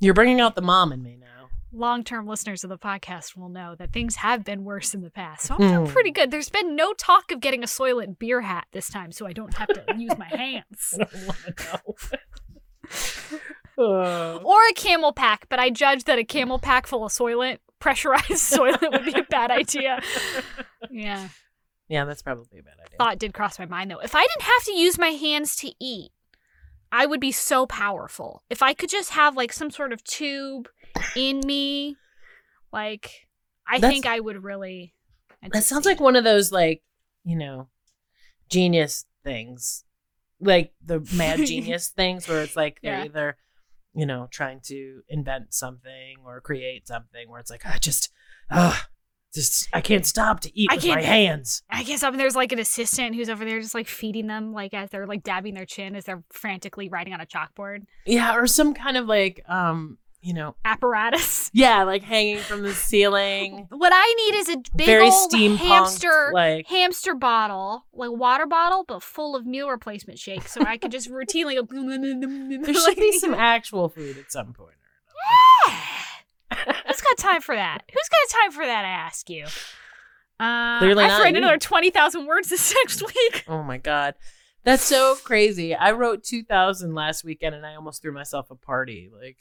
[0.00, 1.39] You're bringing out the mom in me now.
[1.72, 5.46] Long-term listeners of the podcast will know that things have been worse in the past.
[5.46, 5.92] So I'm doing Hmm.
[5.92, 6.30] pretty good.
[6.30, 9.54] There's been no talk of getting a Soylent beer hat this time, so I don't
[9.56, 10.94] have to use my hands.
[11.00, 13.38] I don't want to know.
[13.78, 18.90] Uh, Or a CamelBak, but I judge that a CamelBak full of Soylent, pressurized Soylent
[18.92, 20.02] would be a bad idea.
[20.90, 21.28] Yeah.
[21.88, 22.98] yeah, that's probably a bad idea.
[22.98, 24.00] thought did cross my mind though.
[24.00, 26.10] If I didn't have to use my hands to eat,
[26.92, 28.42] I would be so powerful.
[28.50, 30.68] If I could just have like some sort of tube
[31.16, 31.96] in me,
[32.72, 33.28] like
[33.68, 34.94] I That's- think I would really.
[35.52, 36.82] That sounds like one of those like,
[37.24, 37.68] you know,
[38.48, 39.84] genius things.
[40.40, 43.04] Like the mad genius things where it's like they're Yeah.
[43.04, 43.36] either,
[43.94, 48.10] you know, trying to invent something or create something where it's like, I just
[48.50, 48.76] uh
[49.32, 51.62] just I can't stop to eat I with my can't- hands.
[51.70, 54.74] I guess up there's like an assistant who's over there just like feeding them, like
[54.74, 58.46] as they're like dabbing their chin as they're frantically writing on a chalkboard Yeah, or
[58.46, 61.50] some kind of like um, you know, apparatus.
[61.54, 63.68] yeah, like hanging from the ceiling.
[63.80, 68.84] What I need is a big very old hamster like hamster bottle, like water bottle,
[68.86, 72.62] but full of meal replacement shakes, so I could just routinely go.
[72.64, 74.74] there should be some actual food at some point.
[76.86, 77.82] Who's got time for that?
[77.92, 78.84] Who's got time for that?
[78.84, 79.46] I ask you.
[80.38, 83.44] Uh, Clearly I've read another twenty thousand words this next week.
[83.48, 84.14] Oh my god.
[84.62, 85.74] That's so crazy.
[85.74, 89.10] I wrote 2000 last weekend and I almost threw myself a party.
[89.10, 89.38] Like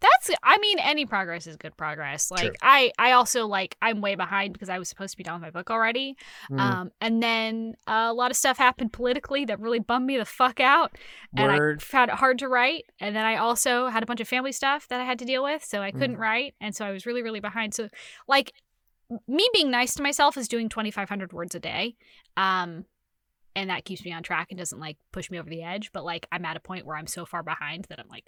[0.00, 2.30] That's I mean any progress is good progress.
[2.30, 2.52] Like True.
[2.62, 5.42] I I also like I'm way behind because I was supposed to be done with
[5.42, 6.16] my book already.
[6.50, 6.60] Mm.
[6.60, 10.60] Um and then a lot of stuff happened politically that really bummed me the fuck
[10.60, 10.96] out
[11.36, 11.78] and Word.
[11.80, 12.84] I found it hard to write.
[13.00, 15.42] And then I also had a bunch of family stuff that I had to deal
[15.42, 16.20] with, so I couldn't Mhm.
[16.20, 17.72] write and so I was really really behind.
[17.74, 17.88] So
[18.28, 18.52] like
[19.28, 21.96] me being nice to myself is doing 2500 words a day.
[22.36, 22.84] Um
[23.54, 26.04] and that keeps me on track and doesn't like push me over the edge, but
[26.04, 28.26] like I'm at a point where I'm so far behind that I'm like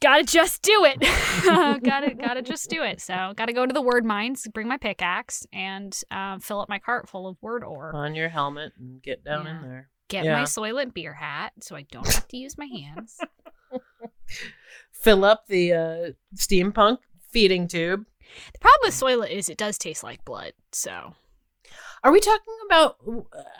[0.00, 1.00] gotta just do it
[1.84, 5.46] gotta gotta just do it so gotta go to the word mines bring my pickaxe
[5.52, 9.24] and um, fill up my cart full of word ore on your helmet and get
[9.24, 9.90] down in there.
[10.08, 10.36] get yeah.
[10.38, 13.18] my soylent beer hat so i don't have to use my hands
[14.92, 16.98] Fill up the uh, steampunk
[17.30, 18.04] feeding tube.
[18.52, 21.14] the problem with soylent is it does taste like blood so
[22.02, 22.96] Are we talking about?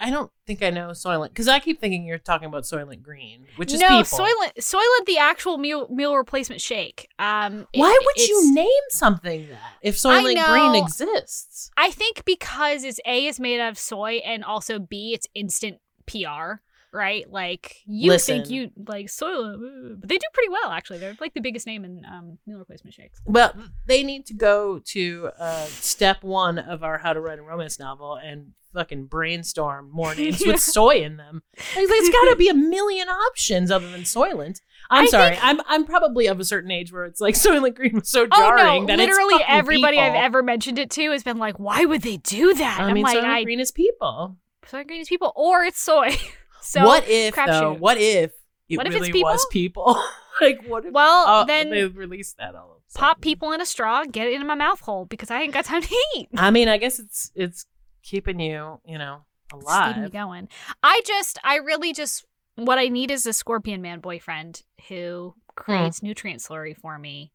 [0.01, 3.47] I don't think I know Soylent because I keep thinking you're talking about Soylent Green,
[3.57, 4.19] which is no people.
[4.19, 9.49] soylent soylent the actual meal meal replacement shake um it- Why would you name something
[9.49, 10.47] that if Soylent know.
[10.73, 11.71] Green exists?
[11.77, 15.79] I think because it's A is made out of soy and also B it's instant
[16.07, 16.61] PR,
[16.93, 17.31] right?
[17.31, 19.57] Like you think you like soy,
[19.99, 20.99] but they do pretty well actually.
[20.99, 23.21] They're like the biggest name in um, meal replacement shakes.
[23.25, 23.53] Well,
[23.87, 27.79] they need to go to uh, step one of our How to Write a Romance
[27.79, 31.43] novel and fucking brainstorm more names with soy in them.
[31.57, 34.61] Like, there's got to be a million options other than Soylent.
[34.91, 37.75] I'm I sorry, think- I'm I'm probably of a certain age where it's like Soylent
[37.75, 38.87] Green was so Oh jarring no!
[38.87, 42.17] that it's Literally everybody I've ever mentioned it to has been like, "Why would they
[42.19, 44.37] do that?" I I'm mean, like, Soylent "I Green is people.
[44.67, 46.17] soy green is people, or it's soy."
[46.63, 47.73] so what if though?
[47.75, 48.33] What if
[48.69, 50.01] it What if it's really was people?
[50.41, 50.93] like what if?
[50.93, 52.71] Well, oh, then they released that all.
[52.73, 55.43] Of a pop people in a straw, get it in my mouth hole because I
[55.43, 56.29] ain't got time to eat.
[56.37, 57.67] I mean, I guess it's it's
[58.03, 60.13] keeping you, you know, It's keeping me alive.
[60.13, 60.49] going.
[60.83, 62.25] I just, I really just,
[62.57, 67.31] what I need is a Scorpion Man boyfriend who creates nutrient slurry for me.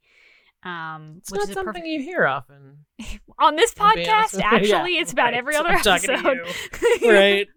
[0.63, 2.85] Um, It's which not is something perfect you hear often.
[3.39, 4.41] on this I'm being honest podcast.
[4.43, 5.33] Actually, Yeah, it's about right.
[5.35, 7.01] every other I'm talking to episode.
[7.01, 7.47] you, right?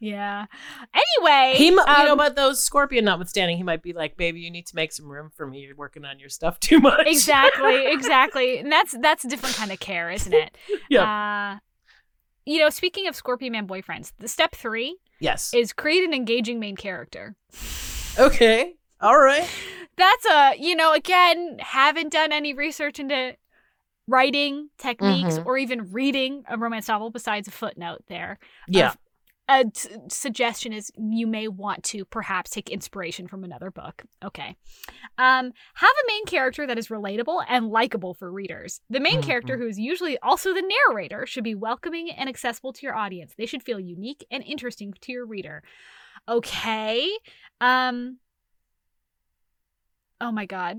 [0.00, 0.46] Yeah.
[0.94, 4.40] Anyway, He, mi- you know, um, but those Scorpion notwithstanding, he might be like, "Baby,
[4.40, 5.60] you need to make some room for me.
[5.60, 9.72] You're working on your stuff too much." exactly, exactly, and that's that's a different kind
[9.72, 10.56] of care, isn't it?
[10.90, 11.54] yeah.
[11.56, 11.58] Uh,
[12.46, 15.52] you know, speaking of Scorpion Man boyfriends, the step three yes.
[15.54, 17.36] is create an engaging main character.
[18.18, 18.74] okay.
[19.00, 19.48] All right.
[19.96, 23.34] that's a you know again haven't done any research into
[24.06, 25.46] writing techniques Mhm.
[25.46, 28.94] or even reading a romance novel besides a footnote there Yeah.
[29.52, 34.04] A t- suggestion is you may want to perhaps take inspiration from another book.
[34.24, 34.54] Okay.
[35.18, 38.80] Um have a main character that is relatable and likable for readers.
[38.90, 39.60] The main character Mhm.
[39.60, 43.34] who is usually also the narrator should be welcoming and accessible to your audience.
[43.36, 45.64] They should feel unique and interesting to your reader.
[46.28, 47.10] Okay.
[47.60, 48.18] Um
[50.20, 50.78] Oh my god.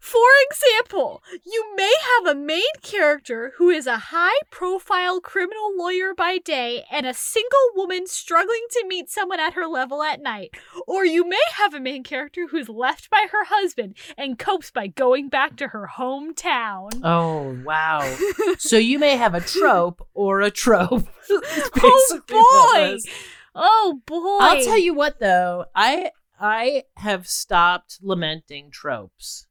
[0.00, 6.14] For example, you may have a main character who is a high profile criminal lawyer
[6.14, 10.54] by day and a single woman struggling to meet someone at her level at night.
[10.86, 14.88] Or you may have a main character who's left by her husband and copes by
[14.88, 17.00] going back to her hometown.
[17.02, 18.16] Oh wow.
[18.58, 21.08] so you may have a trope or a trope.
[21.30, 23.10] Oh basically what it boy.
[23.54, 24.38] Oh boy.
[24.40, 29.46] I'll tell you what though, I I have stopped lamenting tropes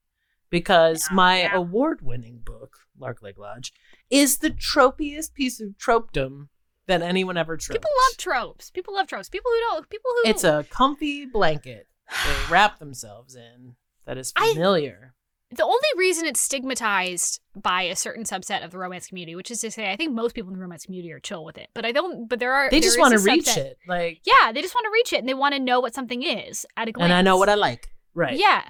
[0.54, 1.56] because my yeah.
[1.56, 3.74] award-winning book, Lark Lake Lodge,
[4.12, 6.48] is the tropiest piece of tropedom
[6.86, 7.82] that anyone ever troped.
[7.82, 8.70] People love tropes.
[8.70, 9.30] People love tropes.
[9.30, 14.32] People who don't people who It's a comfy blanket they wrap themselves in that is
[14.36, 15.16] I- familiar.
[15.50, 19.62] the only reason it's stigmatized by a certain subset of the romance community, which is
[19.62, 21.84] to say, I think most people in the romance community are chill with it, but
[21.86, 22.28] I don't.
[22.30, 23.78] But there are they there just want to reach subset- it.
[23.88, 26.22] Like Yeah, they just want to reach it and they want to know what something
[26.22, 27.06] is at a glance.
[27.10, 27.89] and I know what I like.
[28.13, 28.38] Right.
[28.38, 28.62] Yeah,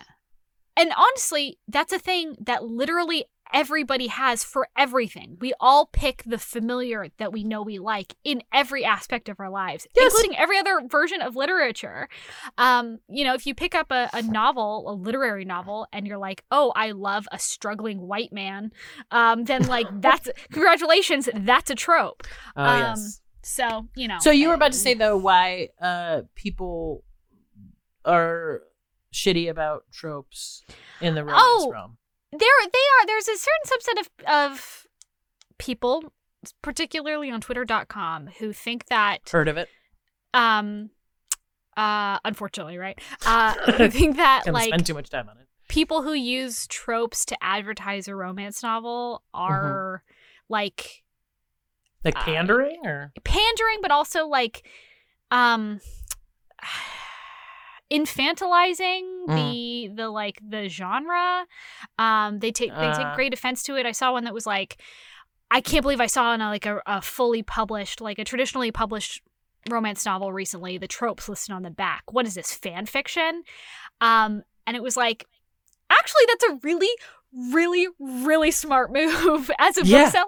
[0.78, 5.38] and honestly, that's a thing that literally everybody has for everything.
[5.40, 9.50] We all pick the familiar that we know we like in every aspect of our
[9.52, 10.12] lives, Yes.
[10.12, 12.10] including every other version of literature.
[12.58, 16.18] Um, you know, if you pick up a, a novel, a literary novel, and you're
[16.18, 18.72] like, oh, I love a struggling white man,
[19.12, 22.24] um, then like that's congratulations, that's a trope.
[22.56, 23.22] Oh Um, yes.
[23.44, 24.18] So, you know.
[24.20, 27.04] So you were about to um, say though why uh people
[28.06, 28.64] are
[29.14, 30.64] shitty about tropes
[31.00, 31.70] in the romance Oh.
[31.72, 31.98] realm.
[32.32, 34.10] there they are there's a certain subset of
[34.52, 34.88] of
[35.58, 36.12] people
[36.62, 39.70] particularly on twitter.com who think that Heard of it?
[40.34, 40.90] um
[41.78, 45.48] uh unfortunately right uh who think that like spend too much time on it.
[45.70, 50.04] people who use tropes to advertise a romance novel are
[50.50, 51.04] like
[52.04, 54.68] Like Uh, pandering or pandering but also like
[55.32, 55.80] um
[57.94, 59.36] infantilizing Mm.
[59.36, 61.46] the the like the genre.
[61.98, 63.16] Um, they take they take Uh.
[63.16, 63.86] great offense to it.
[63.86, 64.82] I saw one that was like,
[65.52, 68.72] I can't believe I saw in a, like a, a fully published, like a traditionally
[68.72, 69.22] published
[69.70, 70.78] romance novel recently.
[70.78, 72.04] The tropes listed on the back.
[72.12, 73.44] What is this fan fiction?
[74.02, 75.26] Um, and it was like,
[75.90, 76.90] actually, that's a really
[77.52, 80.04] really really smart move as a Yeah.
[80.04, 80.26] bookseller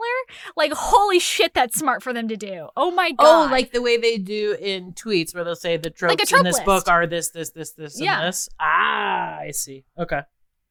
[0.58, 3.82] like holy shit that's smart for them to do oh my god Oh, like the
[3.82, 6.66] way they do in tweets where they'll say the tropes Like trope in this list.
[6.66, 8.20] book are this, this, this, this, Yeah.
[8.22, 8.50] and this.
[8.60, 9.86] Ah, I see.
[10.00, 10.22] Okay.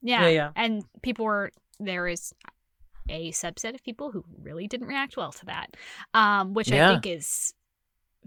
[0.02, 0.22] Yeah.
[0.22, 0.50] Yeah, yeah.
[0.56, 2.32] And people were there is
[3.08, 5.76] a subset of people who really didn't react well to that.
[6.14, 7.54] Um, which I think is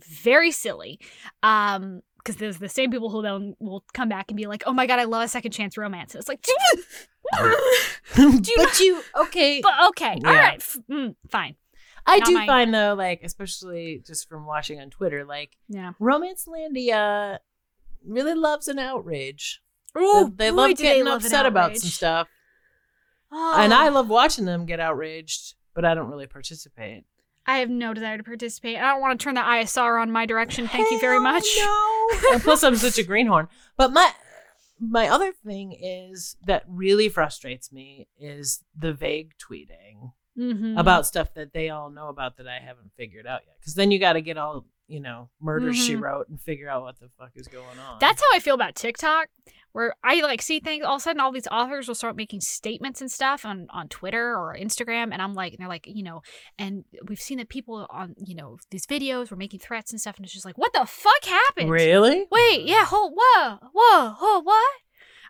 [0.08, 1.00] very silly.
[1.44, 4.74] Um, because there's the same people who then will come back and be like, "Oh
[4.74, 6.46] my god, I love a second chance romance." And it's like,
[8.16, 9.62] but you okay?
[9.62, 10.40] but okay, all Yeah.
[10.40, 11.56] right, f- mm, fine,
[12.06, 15.94] I not do my- find though, like especially just from watching on Twitter, like yeah.
[16.02, 17.40] Romancelandia
[18.06, 19.62] really loves an outrage.
[19.96, 22.28] Oh, they, they love getting love upset about some stuff,
[23.32, 27.06] Oh, and I love watching them get outraged, but I don't really participate.
[27.48, 28.78] I have no desire to participate.
[28.78, 30.68] I don't want to turn the ISR on my direction.
[30.68, 31.46] Thank you very much.
[31.58, 32.08] No.
[32.34, 33.48] and plus, I'm such a greenhorn.
[33.78, 34.12] But my
[34.80, 40.80] my other thing is that really frustrates me is the vague tweeting Mhm.
[40.80, 43.56] about stuff that they all know about that I haven't figured out yet.
[43.60, 46.02] Because then you got to get all you know murder she Mhm.
[46.02, 47.98] wrote and figure out what the fuck is going on.
[48.00, 49.28] That's how I feel about TikTok,
[49.74, 50.86] where I like see things.
[50.86, 53.88] All of a sudden, all these authors will start making statements and stuff on on
[53.90, 56.22] Twitter or Instagram, and I'm like, and they're like, you know,
[56.58, 60.16] and we've seen that people on you know these videos were making threats and stuff,
[60.18, 61.70] and it's just like, what the fuck happened?
[61.70, 62.26] really.
[62.32, 64.72] Wait, yeah, hold, whoa, whoa, whoa, what?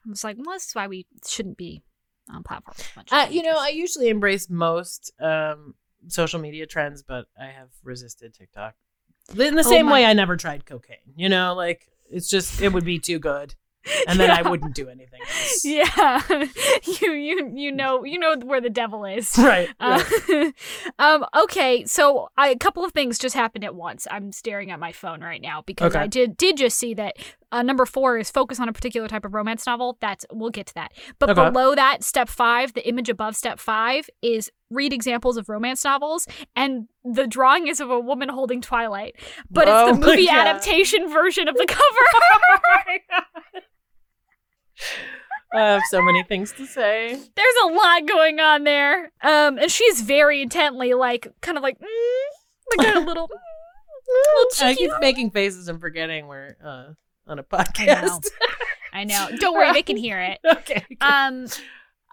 [0.06, 1.82] I'm just like, well, this is why we shouldn't be
[2.30, 2.78] on platforms.
[2.78, 5.76] with a bunch of Uh, you know, I usually embrace most um,
[6.08, 8.76] social media trends, but I have resisted TikTok.
[9.36, 10.98] In the Oh same way, I never tried cocaine.
[11.16, 13.56] You know, like it's just it would be too good,
[14.08, 15.66] and then I wouldn't do anything else.
[15.66, 16.22] yeah,
[17.02, 19.34] you you you know you know where the devil is.
[19.38, 19.70] Right.
[19.80, 20.54] Uh, right.
[21.00, 21.26] um.
[21.36, 21.84] Okay.
[21.86, 24.08] So I, a couple of things just happened at once.
[24.10, 26.04] I'm staring at my phone right now because Okay.
[26.04, 27.18] I did did just see that
[27.52, 29.98] uh, number four is focus on a particular type of romance novel.
[30.00, 30.94] That's we'll get to that.
[31.20, 31.50] But Okay.
[31.50, 36.28] below that, step five, the image above step five is read examples of romance novels,
[36.56, 39.16] and the drawing is of a woman holding Twilight,
[39.50, 40.48] but Oh it's the movie God.
[40.48, 43.02] adaptation version of the cover.
[45.54, 47.10] I have so many things to say.
[47.36, 49.12] There's a lot going on there.
[49.22, 53.30] Um, and she's very intently like, kind of like, mm, like a little, little
[54.62, 56.88] I keep making faces and forgetting we're uh,
[57.28, 58.28] on a podcast.
[58.94, 59.30] I know.
[59.40, 60.40] Don't worry, they can hear it.
[60.46, 60.86] okay.
[60.90, 60.98] good.
[61.02, 61.48] Um,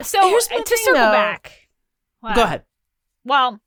[0.02, 1.12] so uh, to thing, circle though.
[1.12, 1.63] back.
[2.24, 2.34] Wow.
[2.34, 2.64] Go ahead.
[3.26, 3.58] Well,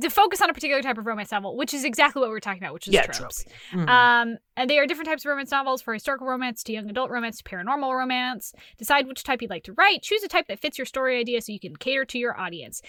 [0.00, 2.38] to focus on a particular type of romance novel, which is exactly what we were
[2.40, 3.44] talking about, which is Yeah, tropes.
[3.72, 3.86] tropey.
[3.86, 3.88] Mhm.
[3.88, 7.10] Um, and they are different types of romance novels for historical romance to young adult
[7.10, 8.52] romance to paranormal romance.
[8.78, 10.02] Decide which type you'd like to write.
[10.02, 12.82] Choose a type that fits your story idea so you can cater to your audience.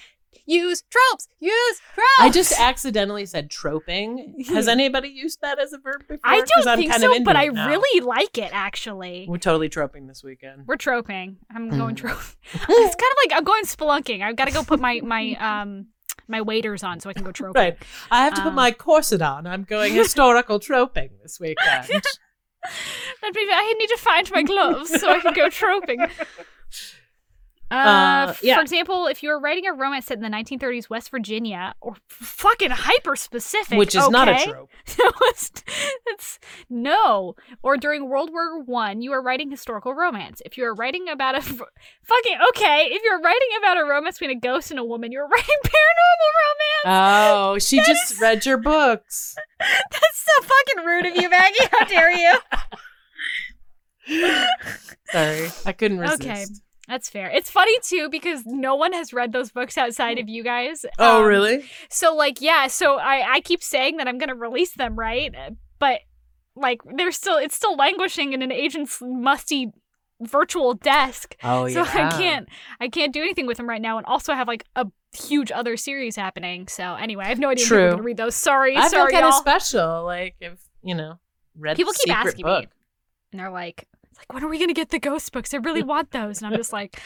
[0.45, 1.27] Use tropes.
[1.39, 2.07] Use tropes.
[2.19, 4.43] I just accidentally said troping.
[4.49, 6.19] Has anybody used that as a verb before?
[6.23, 7.67] I don't I'm think kind so, but I now.
[7.67, 9.25] really like it actually.
[9.29, 10.67] We're totally troping this weekend.
[10.67, 11.37] We're troping.
[11.53, 11.99] I'm going Mm.
[11.99, 12.17] trope.
[12.53, 14.21] it's kind of like I'm going spelunking.
[14.23, 15.87] I've got to go put my my um
[16.27, 17.61] my waders on so I can go troping.
[17.61, 17.77] Right.
[18.09, 19.45] I have to put Um, my corset on.
[19.47, 21.87] I'm going historical troping this weekend.
[23.21, 26.05] That'd be, I need to find my gloves so I can go troping.
[27.71, 27.75] Uh,
[28.31, 28.55] Uh, yeah.
[28.55, 31.95] For example, if you were writing a romance set in the 1930s West Virginia, or
[32.09, 34.69] fucking hyper specific, Which is not a trope.
[34.97, 35.63] That
[36.05, 37.35] That's no.
[37.63, 40.41] Or during World War One, you are writing historical romance.
[40.45, 44.37] If you are writing about a fucking okay, if you're writing about a romance between
[44.37, 47.31] a ghost and a woman, you're writing paranormal romance.
[47.33, 49.35] Oh, she just read your books.
[49.59, 51.55] That's so fucking rude of you, Maggie.
[51.71, 52.37] How dare you?
[55.11, 55.49] Sorry.
[55.65, 56.21] I couldn't resist.
[56.21, 56.45] Okay.
[56.87, 57.29] That's fair.
[57.29, 60.85] It's funny too because no one has read those books outside of you guys.
[60.99, 61.63] Oh, Um, really?
[61.89, 62.67] So like, yeah.
[62.67, 65.33] So I I keep saying that I'm gonna release them, right?
[65.79, 66.01] But
[66.55, 69.71] like, they're still it's still languishing in an agent's musty
[70.19, 71.35] virtual desk.
[71.43, 73.97] Oh, so I can't I can't do anything with them right now.
[73.97, 74.87] And also I have like a
[75.17, 76.67] huge other series happening.
[76.67, 77.77] So anyway, I have no idea if True.
[77.77, 78.35] people are gonna read those.
[78.35, 80.03] Sorry, I feel sorry, kind of special.
[80.03, 81.19] Like, if, you know,
[81.57, 82.67] read People keep secret asking me.
[83.31, 85.53] and they're like, it's like, when are we gonna get the ghost books?
[85.53, 86.41] I really want those.
[86.41, 87.01] And I'm just like,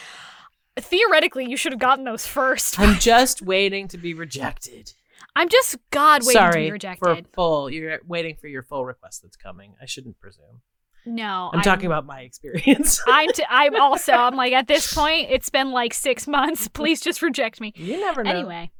[0.78, 2.78] theoretically, you should have gotten those first.
[2.78, 4.92] I'm just waiting to be rejected.
[5.34, 7.26] I'm just God waiting Sorry to be rejected.
[7.26, 7.70] for full.
[7.70, 9.74] You're waiting for your full request that's coming.
[9.80, 10.62] I shouldn't presume.
[11.08, 13.00] No, I'm, talking about my experience.
[13.06, 13.30] I'm.
[13.32, 14.12] T- I'm also.
[14.12, 16.68] I'm like at this point, it's been like six months.
[16.68, 17.72] Please just reject me.
[17.76, 18.30] you never know.
[18.30, 18.70] Anyway,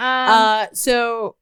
[0.00, 1.36] um, Uh, so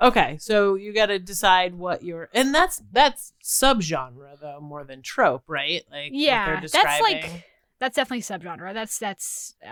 [0.00, 5.00] Okay, so you got to decide what your and that's that's subgenre though more than
[5.02, 5.84] trope, right?
[5.90, 7.46] Like what Yeah, that's like
[7.78, 8.74] that's definitely subgenre.
[8.74, 9.54] That's that's.
[9.64, 9.68] uh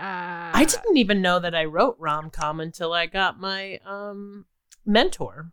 [0.53, 4.45] I didn't even know that I wrote rom com until I got my um
[4.85, 5.51] mentor.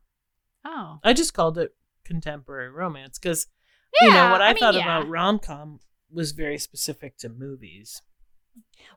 [0.65, 3.49] Oh, I just called it contemporary romance because
[4.01, 4.09] yeah.
[4.09, 4.83] you know what I, mean, thought yeah.
[4.83, 8.01] about rom com was very specific to movies.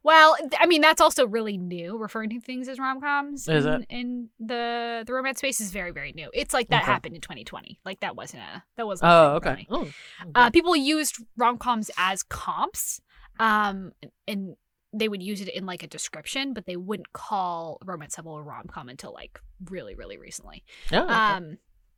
[0.04, 1.98] Well, I mean that's also really new.
[1.98, 6.12] Referring to things as rom coms in, in the the romance space is very very
[6.12, 6.30] new.
[6.34, 6.92] It's like that Okay.
[6.92, 7.80] happened in 2020.
[7.86, 9.12] Like that wasn't a that wasn't.
[9.12, 9.66] Oh, okay.
[9.70, 9.94] 2020.
[10.26, 13.02] Oh, Uh, people used rom coms as comps,
[13.40, 13.94] um,
[14.28, 14.56] and
[14.94, 18.44] they would use it in like a description, but they wouldn't call romance novel a
[18.44, 19.40] rom com until like
[19.70, 20.64] really really recently.
[20.94, 21.14] oh, okay.
[21.14, 21.58] Um,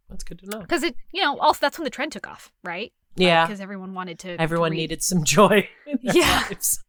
[0.09, 0.59] that's good to know.
[0.59, 2.93] because it you know also that's when the trend took off, right?
[3.17, 4.39] Yeah, because everyone wanted to.
[4.39, 4.77] everyone read.
[4.77, 5.67] needed some joy.
[6.01, 6.43] Yeah.
[6.49, 6.83] lives.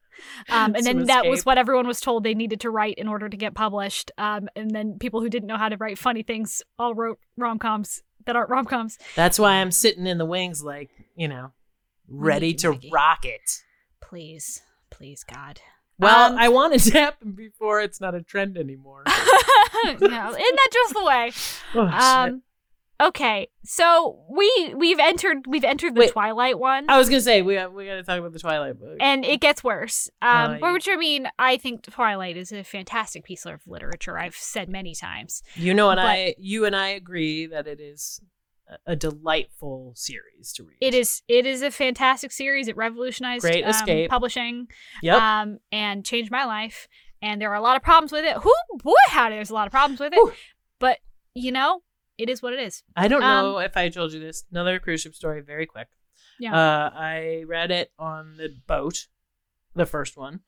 [0.49, 3.29] Um, and then that was what everyone was told they needed to write in order
[3.29, 4.11] to get published.
[4.19, 7.59] Um, and then people who didn't know how to write funny things all wrote rom
[7.59, 8.99] coms that aren't rom coms.
[9.17, 11.53] That's why I'm sitting in the wings, like you know,
[12.09, 12.91] ready to Maggie.
[12.93, 13.63] rock it.
[14.01, 15.61] Please, please, God.
[15.99, 19.03] Well, Um, I want it to happen before it's not a trend anymore.
[19.85, 21.33] no, isn't that just the way?
[21.75, 22.01] Oh, shit.
[22.01, 22.43] Um,
[23.01, 26.13] okay, so we we've entered we've entered the Wait.
[26.13, 28.97] Twilight one, I was gonna say we we got to talk about the Twilight book.
[29.01, 30.11] and it gets worse.
[30.23, 34.19] Um, Uh, which I mean, I think Twilight is a fantastic piece of literature.
[34.19, 35.43] I've said many times.
[35.55, 38.21] you know, and but- I, you and I agree that it is
[38.87, 40.77] a, delightful series to read.
[40.81, 42.69] It is it is a fantastic series.
[42.69, 44.11] It revolutionized Great um, escape.
[44.11, 44.69] publishing.
[45.03, 45.23] Yep.
[45.23, 46.87] um, and changed my life.
[47.23, 48.37] And there are a lot of problems with it.
[48.37, 50.17] Who boy, howdy, there's a lot of problems with it.
[50.17, 50.33] Whew.
[50.79, 50.99] But
[51.35, 51.83] you know,
[52.19, 52.83] it is what it is.
[52.97, 54.45] I don't um, know if I told you this.
[54.51, 55.89] Another cruise ship story, very quick.
[56.39, 56.55] Yeah.
[56.55, 59.07] Uh, I read it on the boat,
[59.75, 60.41] the first one.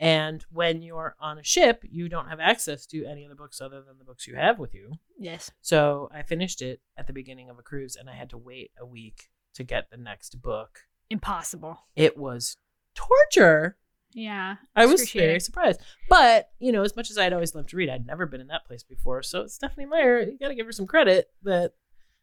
[0.00, 3.60] And when you're on a ship, you don't have access to any of the books
[3.60, 4.92] other than the books you have with you.
[5.18, 5.50] Yes.
[5.60, 8.70] So I finished it at the beginning of a cruise and I had to wait
[8.78, 10.80] a week to get the next book.
[11.10, 11.78] Impossible.
[11.96, 12.56] It was
[12.94, 13.76] torture.
[14.18, 14.56] Yeah.
[14.74, 15.80] I was very surprised.
[16.08, 18.48] But, you know, as much as I'd always loved to read, I'd never been in
[18.48, 19.22] that place before.
[19.22, 21.72] So Stephenie Meyer, you got to give her some credit that,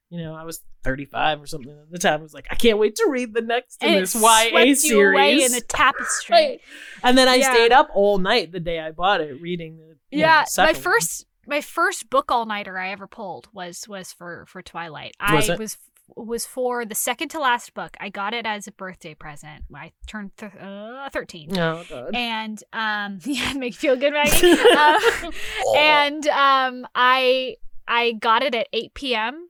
[0.09, 2.19] you know, I was 35 or something at the time.
[2.19, 5.51] I was like, I can't wait to read the next in And this YA series.
[5.51, 6.33] in a tapestry.
[6.35, 6.61] Right.
[7.03, 7.53] And then I Yeah.
[7.53, 10.71] stayed up all night the day I bought it reading the know, Yeah, the my
[10.73, 10.81] one.
[10.81, 15.15] first my first book all nighter I ever pulled was was for for Twilight.
[15.31, 15.59] Was I it?
[15.59, 15.77] was
[16.15, 17.97] was for the second to last book.
[17.99, 19.63] I got it as a birthday present.
[19.69, 21.57] when I turned th- uh, thirteen.
[21.57, 22.13] Oh, God.
[22.15, 25.31] and um yeah make you feel good maggie uh,
[25.75, 27.55] and um i
[27.87, 29.49] i got it at 8 p.m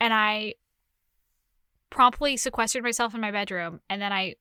[0.00, 0.54] and i
[1.90, 4.34] promptly sequestered myself in my bedroom and then i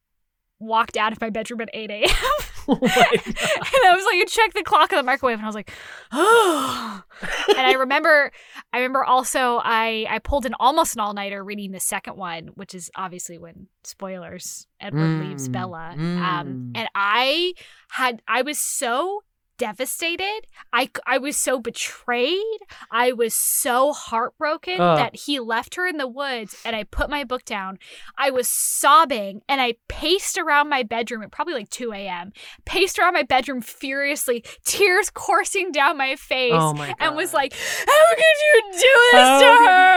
[0.60, 2.10] walked out of my bedroom at 8 a.m
[2.68, 5.38] Oh and i was like you check the clock on the microwave.
[5.38, 5.72] And i was like
[6.14, 7.04] oh
[7.50, 8.32] and i remember
[8.72, 12.74] i remember also i i pulled an almost an all-nighter reading the second one which
[12.74, 15.90] is obviously when spoilers edward leaves Mm, bella.
[15.92, 16.72] Um mm.
[16.76, 17.54] and i
[17.90, 19.24] had i was so
[19.64, 20.42] devastated
[20.74, 22.60] i i was so betrayed
[22.92, 24.98] i was so heartbroken Ugh.
[24.98, 27.80] that he left her in the woods and i put my book down
[28.18, 32.34] i was sobbing and i paced around my bedroom at probably like 2 a.m
[32.66, 37.54] paced around my bedroom furiously tears coursing down my face Oh my and was like
[37.54, 39.94] how could you do this How to her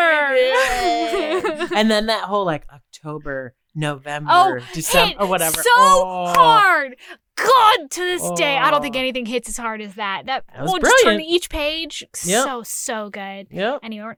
[1.76, 5.56] and then that whole like October, November, Oh, December, or whatever.
[5.56, 6.32] So Oh.
[6.36, 6.96] hard.
[7.36, 10.24] God, to this day, I don't think anything hits as hard as that.
[10.26, 11.30] That, That was oh, just turn brilliant.
[11.30, 12.02] each page.
[12.24, 12.44] Yep.
[12.44, 13.48] So so good.
[13.50, 13.80] Yep.
[13.82, 14.14] Anyway,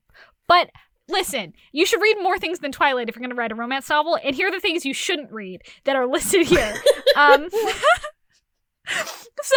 [0.46, 0.70] but
[1.08, 3.88] listen, you should read more things than Twilight if you're going to write a romance
[3.88, 4.18] novel.
[4.22, 6.74] And here are the things you shouldn't read that are listed here.
[7.16, 7.48] um,
[9.42, 9.56] so.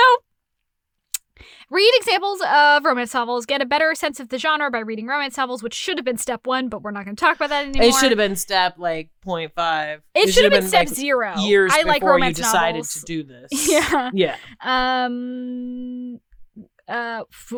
[1.72, 3.46] Read examples of romance novels.
[3.46, 6.18] Get a better sense of the genre by reading romance novels, which should have been
[6.18, 7.88] step one, but we're not going to talk about that anymore.
[7.88, 10.02] It should have been step like 0.5.
[10.14, 11.38] It should have been, step like, zero.
[11.38, 12.94] Years I like before romance you decided novels.
[12.96, 13.52] to do this.
[13.72, 14.10] Yeah.
[14.14, 14.36] Yeah.
[14.60, 16.20] Um.
[16.90, 17.24] Uh.
[17.32, 17.54] F-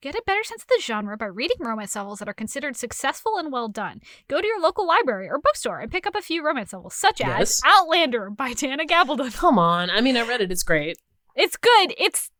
[0.00, 3.36] get a better sense of the genre by reading romance novels that are considered successful
[3.36, 4.00] and well done.
[4.28, 7.20] Go to your local library or bookstore and pick up a few romance novels, such
[7.20, 9.34] as Outlander by Diana Gabaldon.
[9.34, 9.90] Come on.
[9.90, 10.52] I mean, I read it.
[10.52, 10.98] It's great.
[11.34, 11.94] It's good.
[11.98, 12.30] It's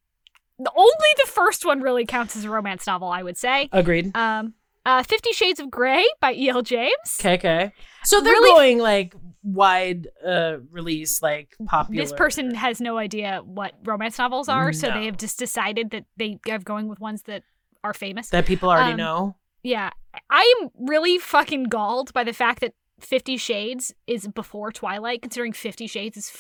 [0.76, 3.68] only the first one really counts as a romance novel, I would say.
[3.72, 4.16] Agreed.
[4.16, 4.54] Um.
[4.86, 6.60] Uh, Fifty Shades of Grey by E.L.
[6.60, 6.92] James.
[7.18, 7.72] KK.
[8.04, 12.02] So they're Really- going like wide uh release, like popular.
[12.02, 16.04] This person has no idea what romance novels are, so they have just decided that
[16.18, 17.44] they are going with ones that
[17.82, 18.28] are famous.
[18.28, 19.36] that people already Um, know.
[19.62, 19.88] Yeah,
[20.28, 25.54] I am really fucking galled by the fact that Fifty Shades is before Twilight, considering
[25.54, 26.30] Fifty Shades is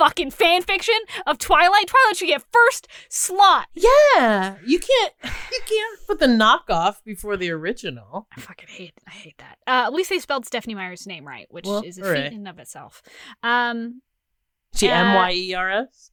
[0.00, 0.94] fucking fan fiction
[1.26, 1.86] of Twilight.
[1.86, 3.66] Twilight should get first slot.
[3.74, 8.26] Yeah, you can't you can't put the knockoff before the original.
[8.36, 9.58] I fucking hate I hate that.
[9.66, 12.34] Uh, at least they spelled Stephenie Meyer's name right, which Well, is a feat in
[12.34, 13.02] and of itself.
[13.42, 14.02] Um,
[14.74, 16.10] She Uh, M Y E R S.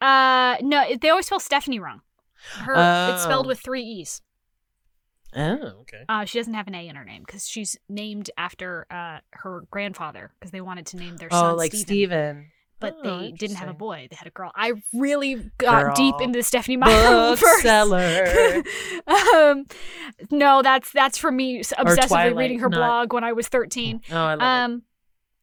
[0.00, 2.02] uh, no, they always spell Stephenie wrong.
[2.58, 3.48] Her it's spelled Oh.
[3.48, 4.20] with three e's.
[5.36, 6.04] Oh, okay.
[6.08, 9.64] Uh, she doesn't have an A in her name because she's named after uh, her
[9.70, 12.46] grandfather because they wanted to name their son Oh, like Stephen, Steven.
[12.80, 14.08] But Oh, they didn't have a boy.
[14.10, 14.50] They had a girl.
[14.54, 17.36] I really got deep into the Stephenie Meyer.
[17.36, 18.62] Bookseller.
[19.06, 19.64] um,
[20.30, 24.00] no, that's that's from me obsessively reading her not- blog when I was thirteen.
[24.10, 24.44] oh, I love it.
[24.44, 24.82] Um,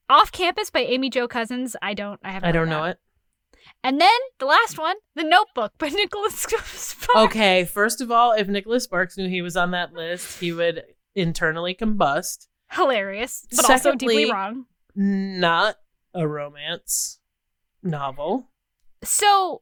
[0.09, 1.75] Off Campus by Amy Jo Cousins.
[1.81, 2.19] I don't.
[2.23, 2.49] I haven't.
[2.49, 2.99] I don't know it.
[3.83, 4.09] And then
[4.39, 6.95] the last one, The Notebook by Nicholas Sparks.
[7.15, 10.83] Okay, first of all, if Nicholas Sparks knew he was on that list, he would
[11.15, 12.47] internally combust.
[12.71, 14.65] Hilarious, but also deeply wrong.
[14.95, 15.77] Not
[16.13, 17.19] a romance
[17.83, 18.49] novel.
[19.03, 19.61] So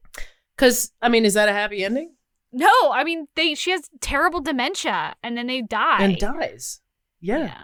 [0.56, 2.14] Because, I mean, is that a happy ending?
[2.52, 3.54] no, I mean they.
[3.54, 6.02] She has terrible dementia, and then they die.
[6.02, 6.80] And dies.
[7.20, 7.54] Yeah.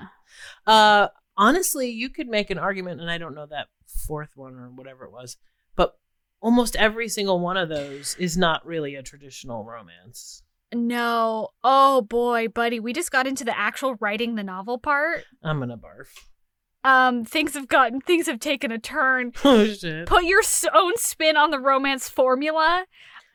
[0.66, 3.66] Uh, honestly, you could make an argument, and I don't know that
[4.06, 5.36] fourth one or whatever it was,
[5.74, 5.98] but
[6.40, 10.42] almost every single one of those is not really a traditional romance.
[10.72, 11.48] No.
[11.64, 15.24] Oh boy, buddy, we just got into the actual writing the novel part.
[15.42, 16.08] I'm gonna barf.
[16.86, 19.32] Um, things have gotten things have taken a turn.
[19.44, 20.06] Oh shit.
[20.06, 22.84] Put your own spin on the romance formula.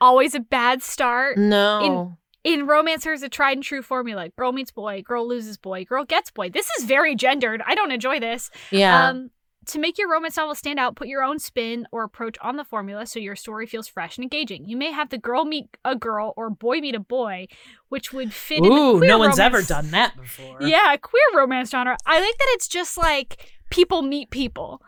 [0.00, 1.36] Always a bad start.
[1.36, 2.16] No.
[2.44, 6.04] In romance, there's a tried and true formula: girl meets boy, girl loses boy, girl
[6.04, 6.48] gets boy.
[6.50, 7.62] This is very gendered.
[7.66, 8.50] I don't enjoy this.
[8.70, 9.08] yeah.
[9.10, 9.30] Um,
[9.66, 12.64] to make your romance novel stand out, put your own spin or approach on the
[12.64, 14.68] formula so your story feels fresh and engaging.
[14.68, 17.46] You may have the girl meet a girl or boy meet a boy,
[17.88, 20.58] which would fit in the Ooh, queer no one's ever done that before.
[20.60, 21.96] Yeah, queer romance genre.
[22.06, 24.82] I like that it's just like people meet people.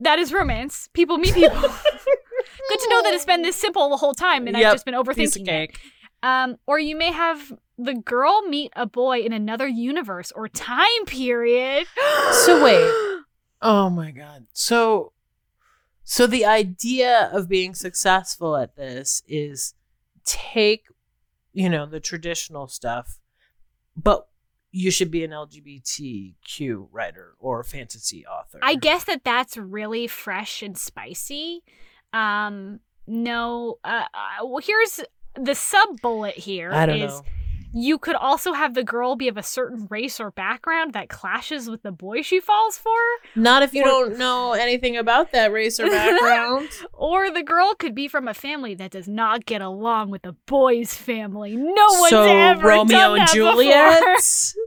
[0.00, 0.88] That is romance.
[0.92, 1.60] People meet people.
[1.60, 4.94] Good to know that it's been this simple the whole time, and I've just been
[4.94, 5.70] overthinking it.
[6.22, 11.04] Um, or you may have the girl meet a boy in another universe or time
[11.06, 11.86] period.
[12.32, 13.04] So wait.
[13.60, 14.46] Oh my god.
[14.52, 15.12] So
[16.04, 19.74] so the idea of being successful at this is
[20.24, 20.86] take
[21.52, 23.18] you know the traditional stuff
[23.96, 24.28] but
[24.70, 28.58] you should be an LGBTQ writer or fantasy author.
[28.62, 31.62] I guess that that's really fresh and spicy.
[32.12, 35.00] Um, no, uh, uh, well, here's
[35.34, 37.24] the sub bullet here I don't is know.
[37.72, 41.68] You could also have the girl be of a certain race or background that clashes
[41.68, 42.96] with the boy she falls for,
[43.36, 46.68] Not if you or- don't know anything about that race or background.
[46.92, 50.32] or the girl could be from a family that does not get along with the
[50.46, 51.56] boy's family.
[51.56, 54.02] No one's so ever Romeo and Juliet.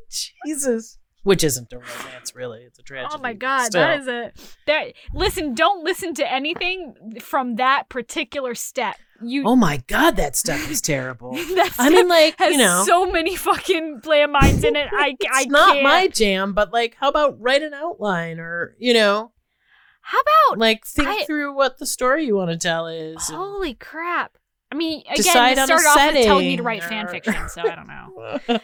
[0.45, 0.97] Jesus.
[1.23, 2.61] Which isn't a romance, really.
[2.61, 3.13] It's a tragedy.
[3.15, 3.81] Oh my god, Still.
[3.81, 4.31] that is a
[4.65, 4.93] that.
[5.13, 8.95] Listen, don't listen to anything from that particular step.
[9.23, 11.31] You Oh my god, that stuff is terrible.
[11.33, 14.87] that I mean, like, has you know, so many fucking landmines in it.
[14.91, 15.83] I it's I not can't.
[15.83, 19.31] my jam, but like, how about write an outline or, you know,
[20.01, 23.29] How about like think I- through what the story you want to tell is.
[23.29, 24.37] holy crap?
[24.73, 27.05] I mean, again, Decide this on a started off with telling me to write fan
[27.09, 28.39] fiction, so I don't know.
[28.47, 28.61] Fuck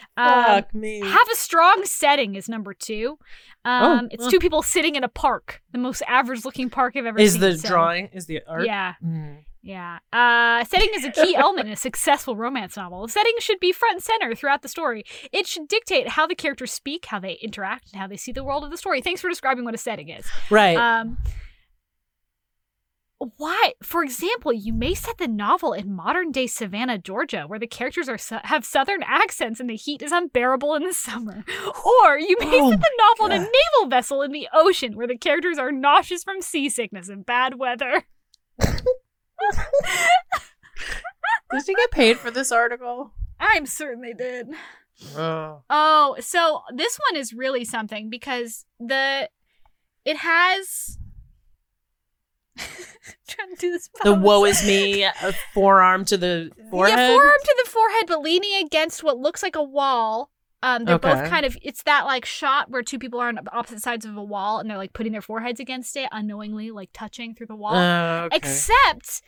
[0.74, 1.00] Um, me.
[1.00, 3.18] Have a strong setting is number two.
[3.66, 4.30] Um, it's oh.
[4.30, 7.42] two people sitting in a park, the most average-looking park I've ever is seen.
[7.42, 8.64] Is the so- drawing, is the art?
[8.64, 8.94] Yeah.
[9.04, 9.44] Mm.
[9.62, 9.98] Yeah.
[10.12, 13.08] Uh, setting is a key element in a successful romance novel.
[13.08, 15.04] Setting should be front and center throughout the story.
[15.32, 18.44] It should dictate how the characters speak, how they interact, and how they see the
[18.44, 19.00] world of the story.
[19.00, 20.26] Thanks for describing what a setting is.
[20.50, 20.76] Right.
[20.76, 21.18] Um,
[23.36, 23.72] why?
[23.82, 28.08] For example, you may set the novel in modern day Savannah, Georgia, where the characters
[28.08, 31.44] are su- have southern accents and the heat is unbearable in the summer.
[32.04, 35.08] Or you may Oh set the novel in a naval vessel in the ocean, where
[35.08, 38.04] the characters are nauseous from seasickness and bad weather.
[41.50, 43.12] Did she get paid for this article?
[43.40, 44.48] I'm certain they did.
[45.16, 45.62] Oh.
[45.70, 49.30] Oh, so this one is really something because the
[50.04, 50.98] it has
[53.28, 53.88] trying to do this.
[54.02, 56.98] The woe is me uh, forearm to the forehead.
[56.98, 60.30] Yeah, forearm to the forehead, but leaning against what looks like a wall.
[60.62, 61.56] Um, they're both kind of.
[61.62, 64.68] It's that like shot where two people are on opposite sides of a wall, and
[64.68, 67.76] they're like putting their foreheads against it, unknowingly, like touching through the wall.
[67.76, 68.36] Oh, okay.
[68.36, 69.22] Except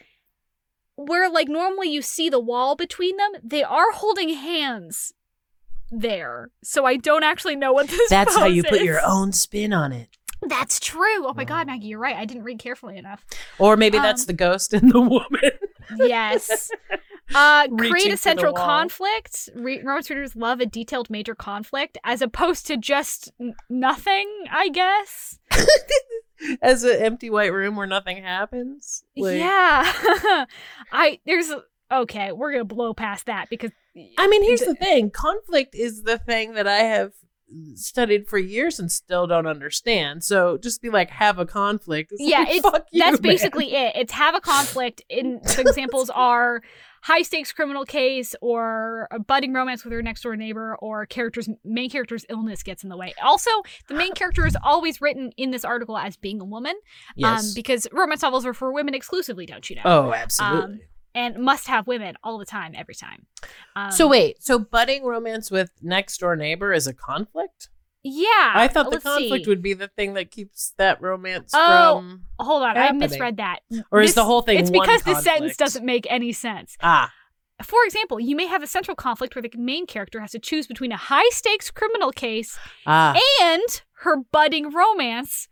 [0.96, 5.12] where like normally you see the wall between them, they are holding hands
[5.90, 6.50] there.
[6.64, 8.10] So I don't actually know what this.
[8.10, 10.08] That's how you pose put your own spin on it.
[10.42, 11.26] That's true.
[11.26, 11.66] Oh my god.
[11.66, 12.16] Maggie, you're right.
[12.16, 13.24] I didn't read carefully enough.
[13.58, 15.50] Or maybe that's Um, the ghost and the woman.
[15.96, 16.70] Yes.
[17.34, 19.48] Uh, create a central conflict.
[19.54, 24.68] Re- romance readers love a detailed major conflict as opposed to just n- nothing, I
[24.68, 25.38] guess.
[26.62, 29.04] as an empty white room where nothing happens.
[29.16, 29.92] Like- yeah.
[30.92, 31.52] I there's
[31.92, 33.70] okay, we're going to blow past that because
[34.18, 37.12] I mean, here's The- thing: conflict is the thing that I have
[37.74, 40.22] studied for years and still don't understand.
[40.22, 42.12] So just be like, have a conflict.
[42.12, 43.22] It's Yeah, like, it's- fuck you, that's man.
[43.32, 43.96] basically it.
[43.96, 45.02] It's have a conflict.
[45.08, 46.62] In the examples are
[47.02, 51.48] high stakes criminal case or a budding romance with her next door neighbor or character's
[51.64, 53.14] main character's illness gets in the way.
[53.22, 53.50] Also,
[53.88, 56.74] the main character is always written in this article as being a woman,
[57.16, 57.48] yes.
[57.48, 59.82] um, because romance novels are for women exclusively, don't you know?
[59.84, 60.82] oh, absolutely.
[61.12, 63.26] And must have women all the time, every time.
[63.74, 67.68] Um, so wait, so budding romance with next door neighbor is a conflict?
[68.02, 69.48] Yeah, I thought the let's conflict see.
[69.50, 72.22] would be the thing that keeps that romance Oh, from.
[72.38, 73.60] Hold on, I misread that.
[73.90, 76.76] Or is the whole thing It's because the sentence doesn't make any sense.
[76.82, 77.12] Ah,
[77.62, 80.66] For example, you may have a central conflict where the main character has to choose
[80.66, 85.48] between a high stakes criminal case ah, and her budding romance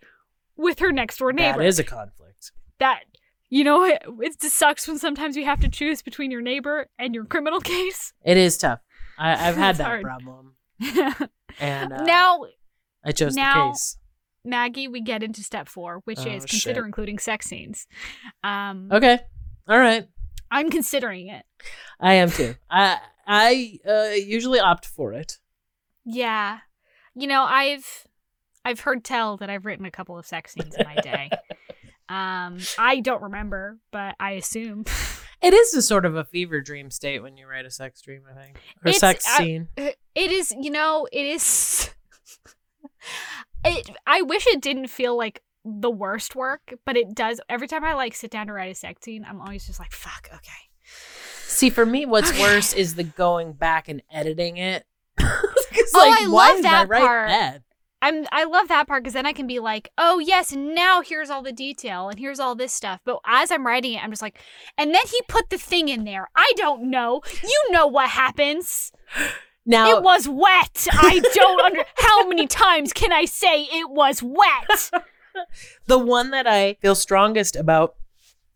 [0.57, 1.59] with her next door neighbor.
[1.59, 2.51] that is a conflict.
[2.79, 3.01] that
[3.51, 6.89] you know it, it just sucks when sometimes you have to choose between your neighbor
[6.99, 8.13] and your criminal case.
[8.25, 8.81] It is tough.
[9.19, 10.03] I, I've had that hard.
[10.03, 10.55] problem,
[11.61, 12.45] and uh, now,
[13.05, 13.97] I chose now- the case.
[14.45, 16.85] Maggie, we get into step four, which Oh, is consider shit.
[16.87, 17.87] including sex scenes.
[18.43, 19.19] Um, Okay,
[19.69, 20.07] all right.
[20.51, 21.45] I'm considering it.
[22.01, 22.55] I am too.
[22.71, 25.39] I I uh, usually opt for it.
[26.07, 26.61] Yeah,
[27.15, 28.07] you know, I've
[28.65, 31.29] I've heard tell that I've written a couple of sex scenes in my day.
[32.09, 34.85] um, I don't remember, but I assume.
[35.41, 38.23] It is a sort of a fever dream state when you write a sex dream,
[38.31, 39.69] I think, or It's- sex I- scene.
[39.77, 39.97] It
[40.33, 41.91] is, you know, it is.
[43.65, 43.91] it.
[44.07, 47.41] I wish it didn't feel like the worst work, but it does.
[47.49, 49.93] Every time I like sit down to write a sex scene, I'm always just like,
[49.93, 50.53] "Fuck, okay."
[51.47, 52.41] See, for me, what's Okay.
[52.41, 54.87] worse is the going back and editing it.
[55.95, 57.29] Oh, I why love did I that write part.
[57.29, 57.63] that?
[58.01, 58.27] I'm.
[58.33, 61.43] I love that part because then I can be like, "Oh yes, now here's all
[61.43, 64.39] the detail, and here's all this stuff." But as I'm writing it, I'm just like,
[64.77, 66.29] "And then he put the thing in there.
[66.37, 67.23] I don't know.
[67.43, 68.93] You know what happens?
[69.67, 70.87] Now, It was wet.
[70.93, 71.85] I don't under.
[71.99, 74.91] How many times can I say it was wet?
[75.87, 77.95] the one that I feel strongest about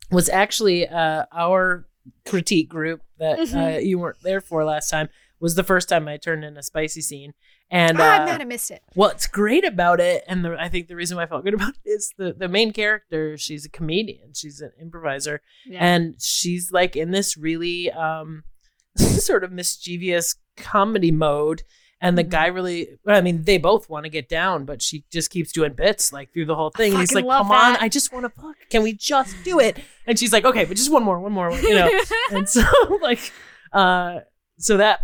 [0.09, 1.85] was actually uh, our
[2.25, 3.85] critique group that uh, Mhm.
[3.85, 5.09] you weren't there for last time.
[5.43, 7.33] Was the first time I turned in a spicy scene,
[7.69, 8.81] and ah, I'm uh, mad I missed it.
[8.95, 11.73] what's great about it, and the, I think the reason why I felt good about
[11.83, 13.37] it is the the main character.
[13.37, 14.33] She's a comedian.
[14.33, 15.85] She's an improviser, Yeah.
[15.85, 18.43] and she's like in this really um
[18.97, 21.63] sort of mischievous comedy mode.
[21.99, 22.29] And the Mhm.
[22.29, 25.71] guy really, I mean, they both want to get down, but she just keeps doing
[25.73, 26.91] bits like through the whole thing.
[26.91, 27.77] And he's like, "Come on.
[27.79, 28.55] I just want to fuck.
[28.69, 31.49] Can we just do it?" And she's like, "Okay, but just one more, one more,
[31.51, 31.89] you know."
[32.31, 32.61] and so
[33.01, 33.31] like
[33.71, 34.19] uh
[34.57, 34.99] so that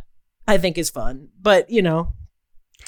[0.49, 2.13] i think is fun but you know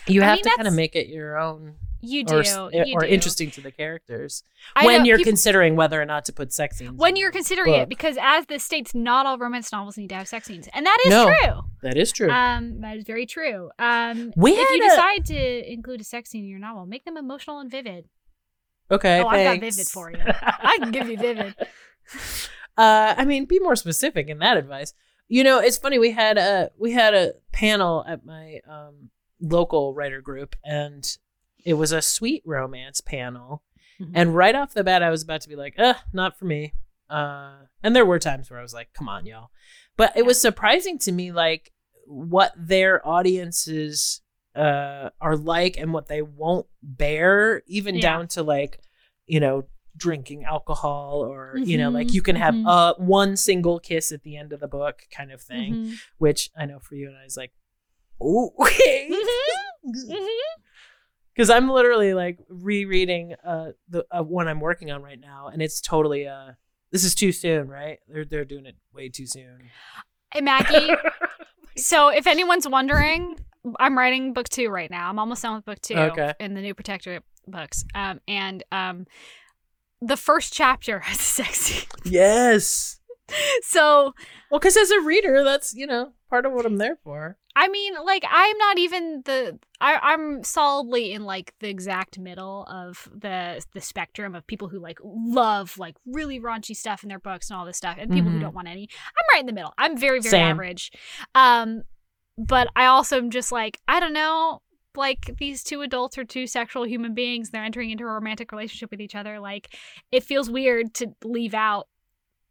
[0.07, 2.38] you I have mean, to kind of make it your own you do.
[2.38, 3.07] or, eh, you or do.
[3.07, 4.43] interesting to the characters
[4.76, 7.30] I when know you're people- considering whether or not to put sex scenes when you're
[7.32, 7.82] considering book.
[7.84, 10.84] it, because as this states, not all romance novels need to have sex scenes, and
[10.88, 11.26] that is No.
[11.26, 11.62] true.
[11.84, 13.70] that is true Um, that is very true.
[13.78, 17.05] Um, We if you a- decide to include a sex scene in your novel, make
[17.05, 18.09] them emotional and vivid.
[18.89, 20.18] okay oh, I've got vivid for you.
[20.26, 21.53] I can give you vivid.
[22.78, 24.93] uh i mean be more specific in that advice
[25.32, 29.09] you know it's funny we had a we had a panel at my um
[29.39, 31.17] local writer group and
[31.63, 33.63] it was a sweet romance panel
[33.99, 34.11] Mhm.
[34.15, 36.73] and right off the bat i was about to be like uh not for me
[37.09, 37.53] uh
[37.84, 39.49] and there were times where i was like come on y'all
[39.97, 41.71] but it was surprising to me like
[42.07, 44.21] what their audiences
[44.55, 48.01] uh are like and what they won't bear even Yeah.
[48.01, 48.79] down to like
[49.27, 49.63] you know
[49.97, 52.65] drinking alcohol or you know like Mhm, you can have mhm.
[52.65, 55.95] uh one single kiss at the end of the book kind of thing Mhm.
[56.17, 57.51] which i know for you and i was like
[58.23, 59.09] "Ooh, okay
[59.85, 60.27] Mhm.
[61.33, 65.61] because i'm literally like rereading uh the uh, one i'm working on right now and
[65.61, 66.51] it's totally uh
[66.91, 69.69] this is too soon right they're they're doing it way too soon
[70.33, 70.89] Hey Maggie.
[71.77, 73.35] so if anyone's wondering,
[73.81, 75.09] I'm writing book two right now.
[75.09, 76.33] I'm almost done with book two Okay.
[76.39, 77.83] in the new Protectorate books.
[77.93, 79.07] Um, and um,
[80.01, 81.87] the first chapter has a sex scene.
[82.05, 82.99] yes
[83.61, 84.13] So
[84.49, 87.67] well because as a reader that's you know part of what i'm there for I
[87.67, 89.59] mean, like, I'm not even the.
[89.81, 94.79] I, I'm solidly in like the exact middle of the the spectrum of people who
[94.79, 98.29] like love like really raunchy stuff in their books and all this stuff, and people
[98.31, 98.35] Mhm.
[98.35, 98.87] who don't want any.
[99.05, 99.73] I'm right in the middle.
[99.77, 100.45] I'm very very Same.
[100.47, 100.93] average.
[101.35, 101.83] Um,
[102.37, 104.61] but I also am just like I don't know.
[104.95, 107.49] Like these two adults are two sexual human beings.
[107.49, 109.39] They're entering into a romantic relationship with each other.
[109.39, 109.75] Like
[110.11, 111.87] it feels weird to leave out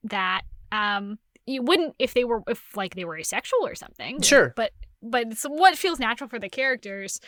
[0.05, 0.43] that.
[0.73, 4.21] Um, you wouldn't if they were if like they were asexual or something.
[4.23, 4.53] Sure.
[4.57, 4.73] But
[5.03, 7.21] but it's what feels natural for the characters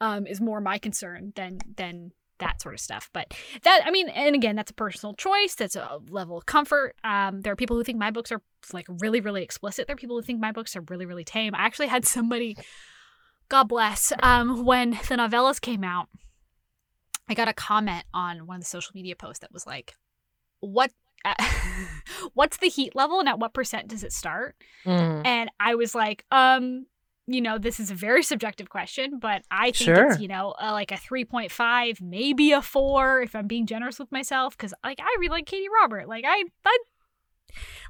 [0.00, 3.08] um, is more my concern than than that sort of stuff.
[3.12, 5.54] But that, I mean, and again, that's a personal choice.
[5.54, 6.94] That's a level of comfort.
[7.02, 8.42] Um, there are people who think my books are
[8.72, 9.86] like really, really explicit.
[9.86, 11.54] There are people who think my books are really, really tame.
[11.54, 12.56] I actually had somebody,
[13.48, 16.08] God bless, um, when the novellas came out,
[17.28, 19.94] I got a comment on one of the social media posts that was like,
[20.60, 20.90] "What?"
[22.34, 24.54] What's the heat level and at what percent does it start?
[24.84, 25.26] Mm.
[25.26, 26.86] And I was like, um,
[27.26, 30.10] you know, this is a very subjective question, but I think Sure.
[30.12, 34.12] it's, you know, uh, like a 3.5, maybe a 4 if I'm being generous with
[34.12, 36.08] myself cuz like I read like Katee Robert.
[36.08, 36.78] Like I I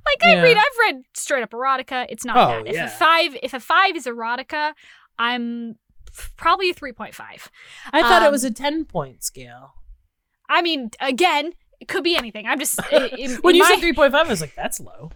[0.07, 2.07] like I read I've read straight up erotica.
[2.09, 2.69] It's not Oh, bad.
[2.69, 2.87] If yeah.
[2.87, 4.73] a 5 if a 5 is erotica,
[5.19, 5.77] I'm
[6.37, 7.49] probably a 3.5.
[7.93, 9.75] I thought it Um, was a 10 point scale.
[10.49, 12.47] I mean, again, it could be anything.
[12.47, 15.11] I'm just in, in When you my- said 3.5, I was like, that's low.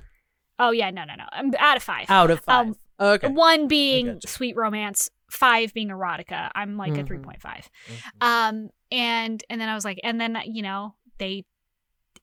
[0.58, 1.24] Oh yeah, no, no, no.
[1.32, 2.06] I'm out of 5.
[2.10, 2.66] Out of five.
[2.66, 3.28] Um, okay.
[3.28, 6.50] One being sweet romance, five being erotica.
[6.54, 7.24] I'm like a Mhm.
[7.24, 7.68] 3.5.
[7.88, 8.02] Mhm.
[8.20, 11.44] Um, and and then I was like, and then you know they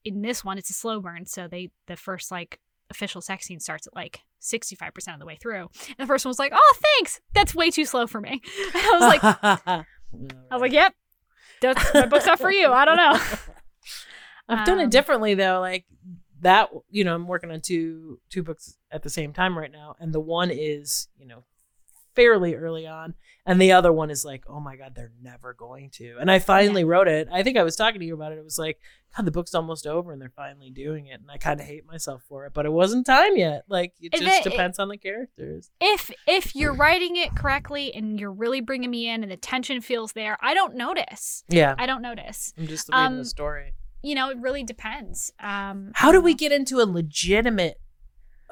[0.03, 2.59] in this one it's a slow burn, so they the first like
[2.89, 6.25] official sex scene starts at like 65 percent of the way through, and the first
[6.25, 8.41] one was like, oh thanks, that's way too slow for me.
[8.73, 9.23] And I was like,
[9.67, 9.85] I
[10.51, 10.93] was like, yep,
[11.61, 12.71] that's my book's not for you.
[12.71, 13.11] I don't know.
[14.49, 15.59] I've done Um, it differently though.
[15.59, 15.85] Like
[16.41, 19.95] that, you know, I'm working on two two books at the same time right now,
[19.99, 21.43] and the one is, you know,
[22.17, 23.13] fairly early on,
[23.45, 26.17] and the other one is like, oh my god, they're never going to.
[26.19, 27.29] And I finally wrote it.
[27.31, 28.39] I think I was talking to you about it.
[28.39, 28.79] It was like,
[29.15, 31.85] God, the book's almost over, and they're finally doing it, and I kind of hate
[31.85, 33.63] myself for it, but it wasn't time yet.
[33.69, 35.69] Like it And just it- depends on the characters.
[35.79, 39.79] If if you're writing it correctly and you're really bringing me in and the tension
[39.79, 41.43] feels there, I don't notice.
[41.47, 42.53] Yeah, I don't notice.
[42.57, 43.73] I'm just reading um, the story.
[44.03, 45.31] You know, it really depends.
[45.39, 47.79] Um, How do we get into a legitimate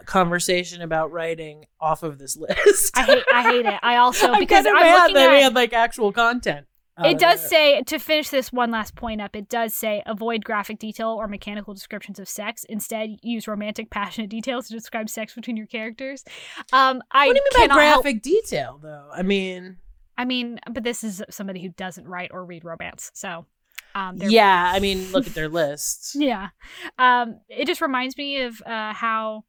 [0.05, 2.97] conversation about writing off of this list?
[2.97, 3.79] I hate I hate it.
[3.81, 6.67] I also I'm because kinda I'm mad looking that we at had like actual content.
[7.03, 9.35] it of does say to finish this one last point up.
[9.35, 12.63] It does say avoid graphic detail or mechanical descriptions of sex.
[12.69, 16.23] Instead, use romantic, passionate details to describe sex between your characters.
[16.71, 19.09] Um, I What do you mean by cannot help- graphic detail, though?
[19.13, 19.77] I mean,
[20.17, 23.45] I mean, but this is somebody who doesn't write or read romance, so
[23.93, 24.71] um, yeah.
[24.73, 26.15] I mean, look at their list.
[26.19, 26.49] Yeah.
[26.97, 29.43] Um, it just reminds me of uh, how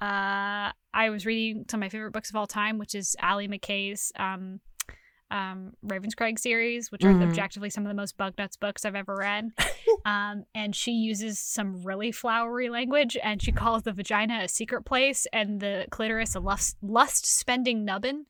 [0.00, 3.48] uh, I was reading some of my favorite books of all time, which is Allie
[3.48, 4.60] McKay's um,
[5.30, 7.20] um, Ravenscraig series, which Mhm.
[7.20, 9.50] are objectively some of the most bug nuts books I've ever read.
[10.04, 14.84] um, and she uses some really flowery language, and she calls the vagina a secret
[14.84, 18.26] place and the clitoris a lust, lust spending nubbin.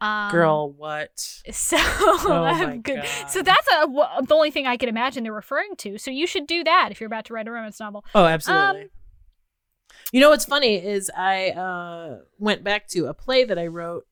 [0.00, 1.18] Um, Girl, what?
[1.52, 3.04] so Oh good.
[3.28, 5.96] So that's a, w- the only thing I can imagine they're referring to.
[5.96, 8.04] So you should do that if you're about to write a romance novel.
[8.14, 8.82] Oh, absolutely.
[8.82, 8.88] Um,
[10.12, 14.06] you know what's funny is I uh, went back to a play that I wrote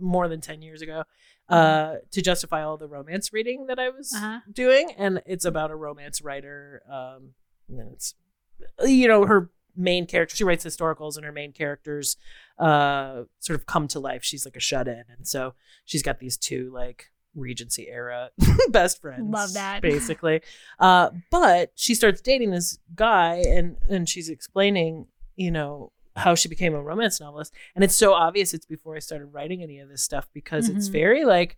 [0.00, 1.04] more than 10 years ago
[1.48, 4.40] uh, to justify all the romance reading that I was Uh-huh.
[4.52, 4.90] doing.
[4.98, 6.82] And it's about a romance writer.
[6.90, 7.30] Um,
[7.68, 8.14] and it's,
[8.84, 12.16] you know, her main character, she writes historicals, and her main characters
[12.58, 14.22] uh, sort of come to life.
[14.24, 15.04] She's like a shut in.
[15.16, 18.30] And so she's got these two, like, Regency era
[18.70, 19.28] best friends.
[19.28, 19.82] Love that.
[19.82, 20.40] Basically.
[20.78, 26.48] Uh, but she starts dating this guy, and, and she's explaining, you know, how she
[26.48, 27.52] became a romance novelist.
[27.74, 30.88] And it's so obvious it's before I started writing any of this stuff because it's
[30.88, 30.92] Mhm.
[30.92, 31.56] very like,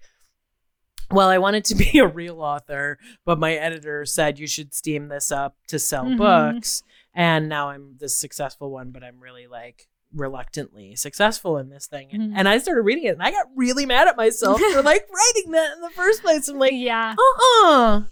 [1.10, 5.08] well, I wanted to be a real author, but my editor said you should steam
[5.08, 6.16] this up to sell Mhm.
[6.16, 6.82] books.
[7.14, 12.08] And now I'm this successful one, but I'm really like reluctantly successful in this thing.
[12.10, 12.32] Mhm.
[12.36, 15.52] And I started reading it and I got really mad at myself for like writing
[15.52, 16.48] that in the first place.
[16.48, 17.14] I'm like, yeah.
[17.18, 18.02] uh-uh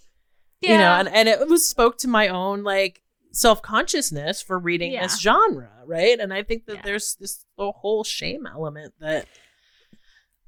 [0.61, 0.73] Yeah.
[0.73, 3.03] you know and, and it was spoke to my own like
[3.35, 5.03] self-consciousness for reading Yeah.
[5.03, 6.83] this genre right and i think that Yeah.
[6.85, 9.27] there's this whole shame element that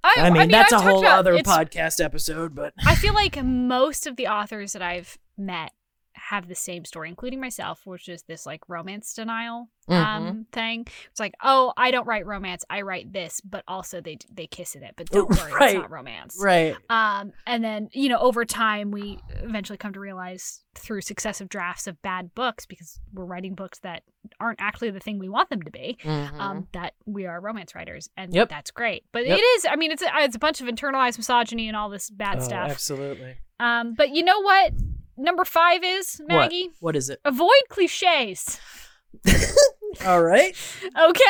[0.05, 3.43] I, i mean, that's I've a whole about- other podcast episode but I feel like
[3.45, 5.73] most of the authors that I've met
[6.31, 10.03] have the same story, including myself, which is this like romance denial Mm-hmm.
[10.27, 10.85] um thing.
[11.13, 14.75] It's like, oh, I don't write romance, I write this, but also they they kiss
[14.75, 15.71] in it, but don't worry, Right.
[15.71, 16.37] it's not romance.
[16.43, 21.49] right Um, and then you know, over time, we eventually come to realize through successive
[21.49, 24.03] drafts of bad books, because we're writing books that
[24.41, 28.11] aren't actually the thing we want them to be, um, that we are romance writers,
[28.17, 28.39] and Mm-hmm.
[28.39, 28.49] Yep.
[28.49, 29.05] that's great.
[29.13, 29.39] But Yep.
[29.39, 32.11] it is, I mean, it's a, it's a bunch of internalized misogyny and all this
[32.11, 32.71] bad Oh, stuff.
[32.73, 34.73] absolutely Um, but you know what?
[35.17, 36.71] Number five is Maggie.
[36.81, 38.61] what is it Avoid cliches.
[40.07, 40.55] all right
[40.99, 41.25] Okay,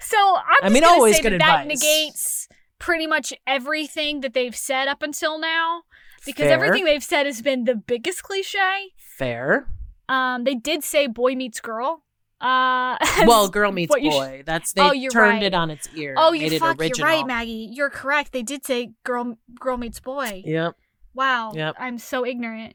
[0.00, 4.34] so I'm I mean, gonna always say good that, that negates pretty much everything that
[4.34, 5.82] they've said up until now,
[6.26, 6.52] because Fair.
[6.54, 8.92] everything they've said has been the biggest cliche.
[8.96, 9.68] fair
[10.08, 12.02] Um, they did say boy meets girl.
[12.40, 15.42] Uh, well girl meets what you sh- boy that's they Oh, you're turned right.
[15.42, 17.68] it on its ear oh, you fuck, you're right, Maggie.
[17.72, 18.32] You're correct.
[18.32, 20.42] They did say girl, girl meets boy.
[20.44, 20.74] yep
[21.14, 21.74] Wow, Yep.
[21.80, 22.74] I'm so ignorant.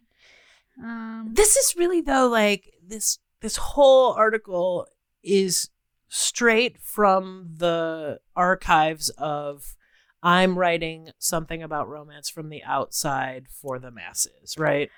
[0.82, 4.88] Um, This is really though like this this whole article
[5.24, 5.70] is
[6.08, 9.76] straight from the archives of
[10.22, 14.90] I'm writing something about romance from the outside for the masses, right?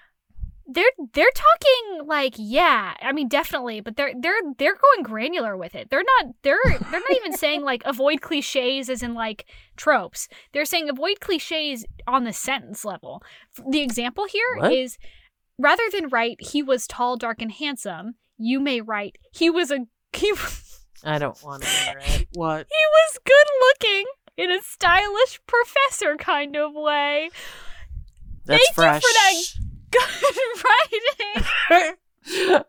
[0.68, 5.76] they're they're talking like yeah i mean definitely but they're they're they're going granular with
[5.76, 9.46] it they're not they're they're not even saying like avoid cliches as in like
[9.78, 13.22] tropes they're saying avoid cliches on the sentence level
[13.70, 15.10] the example here is What?
[15.58, 19.80] Rather than write he was tall dark and handsome you may write he was a
[20.14, 20.32] he,
[21.04, 22.28] I don't want to hear it.
[22.34, 22.68] What?
[22.70, 24.06] he was good looking
[24.38, 27.30] in a stylish professor kind of way
[28.46, 29.02] That's Thank you for that.
[29.92, 30.64] good
[31.84, 31.96] writing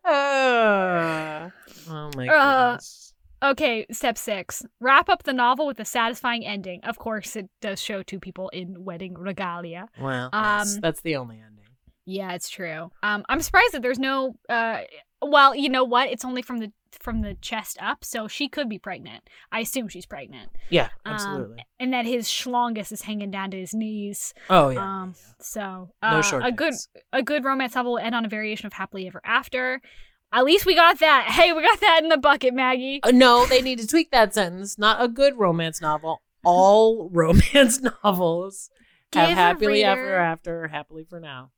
[0.05, 1.51] Uh,
[1.89, 3.03] oh my Uh, goodness.
[3.43, 4.65] Okay, step six.
[4.81, 6.81] Wrap up the novel with a satisfying ending.
[6.85, 9.89] Of course, it does show two people in wedding regalia.
[10.01, 11.66] Well, that's, um, that's the only ending.
[12.07, 12.91] Yeah, it's true.
[13.03, 14.37] Um, I'm surprised that there's no.
[14.49, 14.83] Uh,
[15.21, 16.09] well, you know what?
[16.09, 19.29] It's only from the from the chest up, so she could be pregnant.
[19.53, 21.67] I assume she's pregnant, Yeah, um, absolutely.
[21.79, 24.33] and that his schlongus is hanging down to his knees.
[24.49, 25.03] oh yeah.
[25.03, 26.75] um, so no uh, short a good
[27.13, 29.81] a good romance novel will end on a variation of happily ever after.
[30.33, 31.27] At least we got that.
[31.31, 33.01] Hey, we got that in the bucket, Maggie.
[33.03, 34.79] Uh, no, they need to tweak that sentence.
[34.79, 36.23] Not a good romance novel.
[36.45, 38.71] All romance novels
[39.13, 41.51] have Give a happily ever after, happily for now.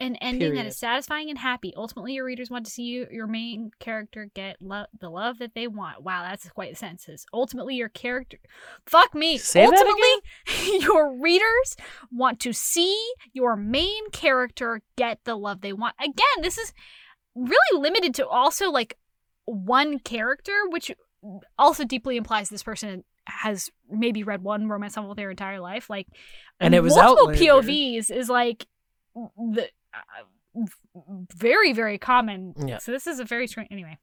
[0.00, 0.66] An ending that Period.
[0.68, 1.74] is satisfying and happy.
[1.76, 5.54] Ultimately, your readers want to see you, your main character get lo- the love that
[5.54, 6.02] they want.
[6.02, 7.26] Wow, that's quite a sentence.
[7.34, 8.38] Ultimately, your character.
[8.86, 9.36] Fuck me.
[9.36, 11.76] Say Ultimately, your readers
[12.10, 12.98] want to see
[13.34, 15.94] your main character get the love they want.
[16.00, 16.72] Again, this is
[17.34, 18.96] really limited to also like
[19.44, 20.90] one character, which
[21.58, 25.90] also deeply implies this person has maybe read one romance novel their entire life.
[25.90, 26.06] Like,
[26.58, 27.44] And it was out multiple later.
[27.68, 28.66] POVs is like
[29.14, 29.68] the
[31.36, 32.54] very very common.
[32.66, 32.78] Yeah.
[32.78, 33.68] So this is a very strange.
[33.70, 33.98] Anyway,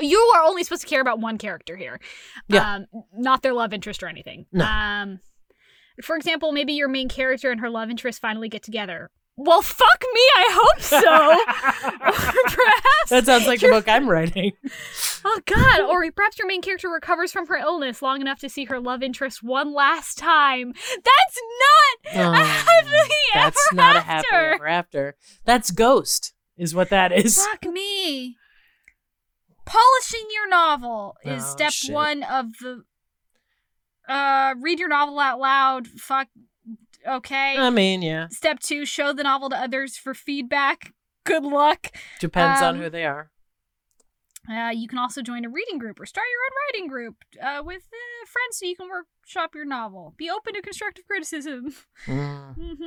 [0.00, 2.00] you are only supposed to care about one character here,
[2.48, 2.74] Yeah.
[2.76, 2.86] um,
[3.16, 4.46] not their love interest or anything.
[4.52, 4.64] No.
[4.64, 5.20] Um,
[6.02, 9.10] for example, maybe your main character and her love interest finally get together.
[9.36, 10.20] Well, fuck me.
[10.36, 11.00] I hope so.
[12.54, 14.52] perhaps that sounds like the book I'm writing.
[15.26, 15.80] Oh God!
[15.88, 19.02] Or perhaps your main character recovers from her illness long enough to see her love
[19.02, 20.74] interest one last time.
[20.74, 21.40] That's
[22.12, 24.02] not a happily Oh, That's ever not after.
[24.02, 25.16] a happily ever after.
[25.46, 27.42] That's Ghost, is what that is.
[27.42, 28.36] Fuck me.
[29.64, 31.94] Polishing your novel is Oh, step shit.
[31.94, 32.82] one of the.
[34.06, 35.86] Uh, read your novel out loud.
[35.86, 36.28] Fuck.
[37.06, 37.56] Okay.
[37.58, 40.92] I mean, yeah, step two: show the novel to others for feedback.
[41.24, 41.88] Good luck.
[42.20, 43.30] depends on Um, who they are.
[44.50, 47.62] Uh, you can also join a reading group or start your own writing group uh,
[47.64, 50.12] with uh, friends so you can workshop your novel.
[50.18, 51.74] Be open to constructive criticism.
[52.06, 52.54] Mm.
[52.56, 52.84] hmm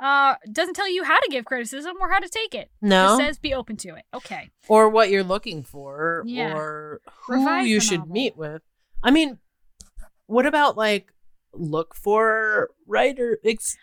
[0.00, 2.70] Uh, doesn't tell you how to give criticism or how to take it.
[2.80, 4.04] No, Just says be open to it.
[4.14, 4.50] Okay.
[4.68, 6.54] or what you're looking for, Yeah.
[6.54, 8.62] or who Revise you should meet with.
[9.02, 9.38] I mean,
[10.26, 11.12] what about like
[11.58, 13.76] look for writer, ex,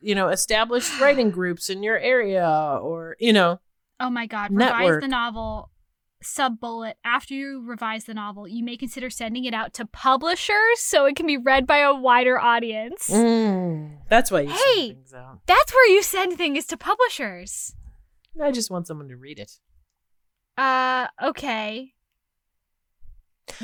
[0.00, 2.46] you know, established writing groups in your area,
[2.82, 3.60] or you know,
[3.98, 4.50] Oh my God.
[4.52, 5.00] Revise Network.
[5.02, 5.70] the novel.
[6.22, 6.96] Sub bullet.
[7.04, 11.14] After you revise the novel, you may consider sending it out to publishers so it
[11.14, 13.08] can be read by a wider audience.
[13.10, 14.56] Mm, that's why you Hey!
[14.88, 15.40] send things out.
[15.46, 17.74] That's where you send things to publishers.
[18.42, 19.52] I just want someone to read it.
[20.58, 21.92] Uh, okay.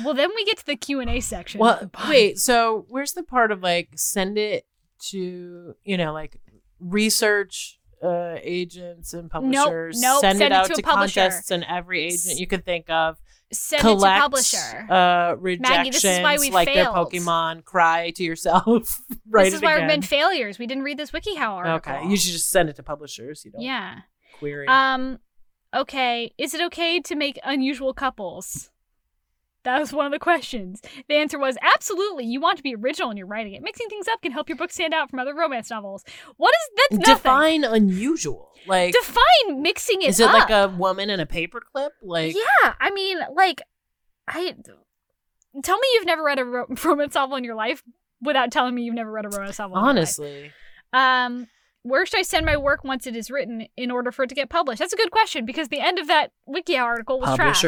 [0.03, 1.59] Well, then we get to the Q and A section.
[1.59, 2.39] Well, wait.
[2.39, 4.65] So where's the part of like send it
[5.09, 6.39] to you know like
[6.79, 10.01] research uh, agents and publishers?
[10.01, 12.89] nope, Send, send it it out to to, contests and every agent you could think
[12.89, 13.17] of.
[13.51, 14.91] Send collect it to publisher.
[14.91, 16.85] uh, rejections Maggie, this is why we like their.
[16.85, 17.63] Pokemon.
[17.63, 18.99] Cry to yourself.
[19.29, 19.87] Write this is why again.
[19.87, 20.57] we've been failures.
[20.57, 21.93] We didn't read this WikiHow article.
[21.93, 23.45] Okay, you should just send it to publishers.
[23.45, 23.99] You don't Yeah.
[24.39, 24.67] query.
[24.67, 25.19] Um.
[25.75, 26.33] Okay.
[26.37, 28.71] Is it okay to make unusual couples?
[29.63, 30.81] That was one of the questions.
[31.07, 32.25] The answer was absolutely.
[32.25, 33.61] You want to be original in your writing it.
[33.61, 36.03] Mixing things up can help your book stand out from other romance novels.
[36.37, 37.05] What is that?
[37.05, 38.51] Define unusual.
[38.67, 40.33] Like, Define mixing it is it up.
[40.33, 41.89] like a woman in a paperclip?
[42.01, 43.61] Like, yeah, I mean, like,
[44.27, 44.53] I
[45.63, 47.83] tell me you've never read a ro- romance novel in your life
[48.21, 49.77] without telling me you've never read a romance novel.
[49.77, 49.97] in your life.
[49.97, 50.51] honestly.
[50.93, 51.47] um,
[51.83, 54.35] where should I send my work once it is written in order for it to
[54.35, 54.79] get published?
[54.79, 57.61] That's a good question because the end of that WikiHow article was trash.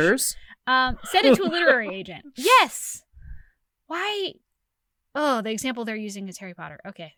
[0.68, 2.26] Um, send it to a literary agent.
[2.36, 3.04] Yes.
[3.88, 4.34] Why?
[5.14, 6.80] Oh, the example they're using is Harry Potter.
[6.88, 7.14] Okay.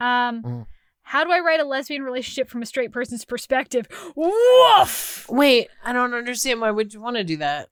[0.00, 0.66] Um, Mm.
[1.02, 3.86] how do I write a lesbian relationship from a straight person's perspective?
[4.14, 5.26] Woof.
[5.28, 6.60] Wait, I don't understand.
[6.60, 7.68] Why would you want to do that?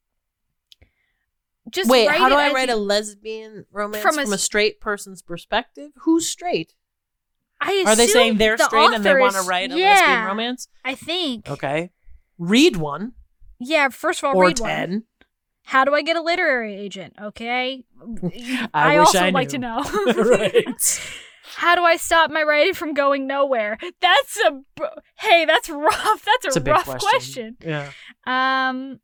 [1.70, 4.80] Just Wait, how do I write a lesbian romance From from a a, s- straight
[4.80, 5.92] person's perspective?
[6.02, 6.74] Who's straight?
[7.60, 10.24] I Are they saying they're the straight and they want to write a yeah, lesbian
[10.26, 10.68] romance?
[10.84, 11.48] I think.
[11.48, 11.90] Okay.
[12.38, 13.12] Read one
[13.58, 15.04] Yeah, first of all, or read one.
[15.66, 17.14] How do I get a literary agent?
[17.20, 17.84] Okay.
[18.74, 19.82] I I, also I would like to know.
[20.16, 21.00] right.
[21.56, 23.78] How do I stop my writing from going nowhere?
[24.00, 24.60] That's a
[25.18, 26.24] hey, that's rough.
[26.24, 27.56] That's a, It's a rough question.
[27.56, 27.56] question.
[27.64, 27.90] Yeah.
[28.26, 29.00] Um,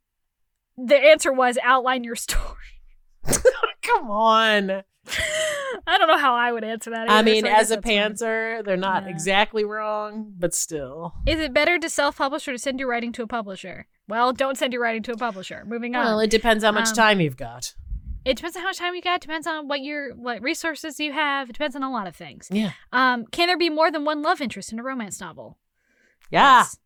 [0.77, 2.57] the answer was outline your story.
[3.81, 4.83] Come on.
[5.87, 7.09] I don't know how I would answer that.
[7.09, 8.63] I mean, so I as a fine.
[8.63, 9.09] they're not Yeah.
[9.09, 11.13] exactly wrong, but still.
[11.25, 13.87] is it better to self-publish or to send your writing to a publisher?
[14.11, 15.63] Well, don't send your writing to a publisher.
[15.65, 16.03] Moving on.
[16.05, 17.73] Well, it depends how much Um, time you've got.
[18.25, 19.21] It depends on how much time you got.
[19.21, 21.49] Depends on what your what resources you have.
[21.49, 22.49] It depends on a lot of things.
[22.51, 22.73] Yeah.
[22.91, 25.57] Um, can there be more than one love interest in a romance novel?
[26.29, 26.59] Yeah.
[26.59, 26.77] Yes.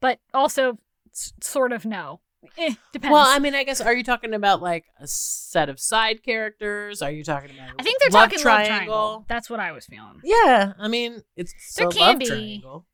[0.00, 0.78] but also
[1.12, 2.20] s- sort of no.
[2.58, 3.12] Eh, depends.
[3.12, 7.00] Well, I mean, I guess, are you talking about like a set of side characters?
[7.02, 8.68] Are you talking about I think they're talking triangle?
[8.68, 9.24] love triangle.
[9.28, 10.20] That's what I was feeling.
[10.22, 10.74] Yeah.
[10.78, 12.26] I mean, it's There can love be.
[12.26, 12.86] triangle.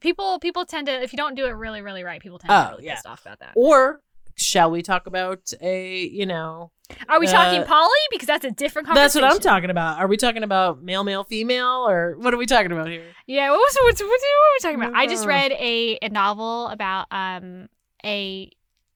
[0.00, 2.64] People people tend to if you don't do it really really right, people tend Oh,
[2.64, 2.94] to really yeah.
[2.94, 3.52] pissed off about that.
[3.54, 4.00] Or
[4.36, 6.70] shall we talk about a, you know,
[7.08, 7.90] Are we talking uh, poly?
[8.10, 9.98] Because that's a different that's what I'm talking about.
[9.98, 13.04] Are we talking about male, male, female, or what are we talking about here?
[13.26, 14.94] Yeah, what was what, what, what were we talking about?
[14.94, 17.68] I just read a, a novel about um
[18.04, 18.50] a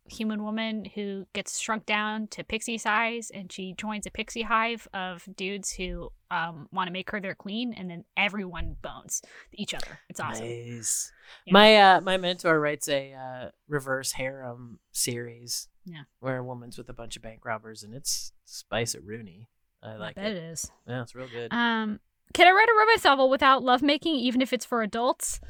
[0.06, 4.86] human woman who gets shrunk down to pixie size and she joins a pixie hive
[4.92, 9.72] of dudes who um want to make her their queen and then everyone bones each
[9.72, 10.00] other.
[10.10, 10.46] It's awesome.
[10.46, 11.10] Nice.
[11.46, 11.52] Yeah.
[11.52, 15.68] My uh my mentor writes a uh, reverse harem series.
[15.86, 16.02] Yeah.
[16.20, 19.48] Where a woman's with a bunch of bank robbers and it's spice at Rooney.
[19.82, 20.36] I like bet it.
[20.36, 20.70] it is.
[20.86, 21.52] Yeah, it's real good.
[21.52, 22.00] Um
[22.34, 25.40] can I write a romance novel without lovemaking even if it's for adults?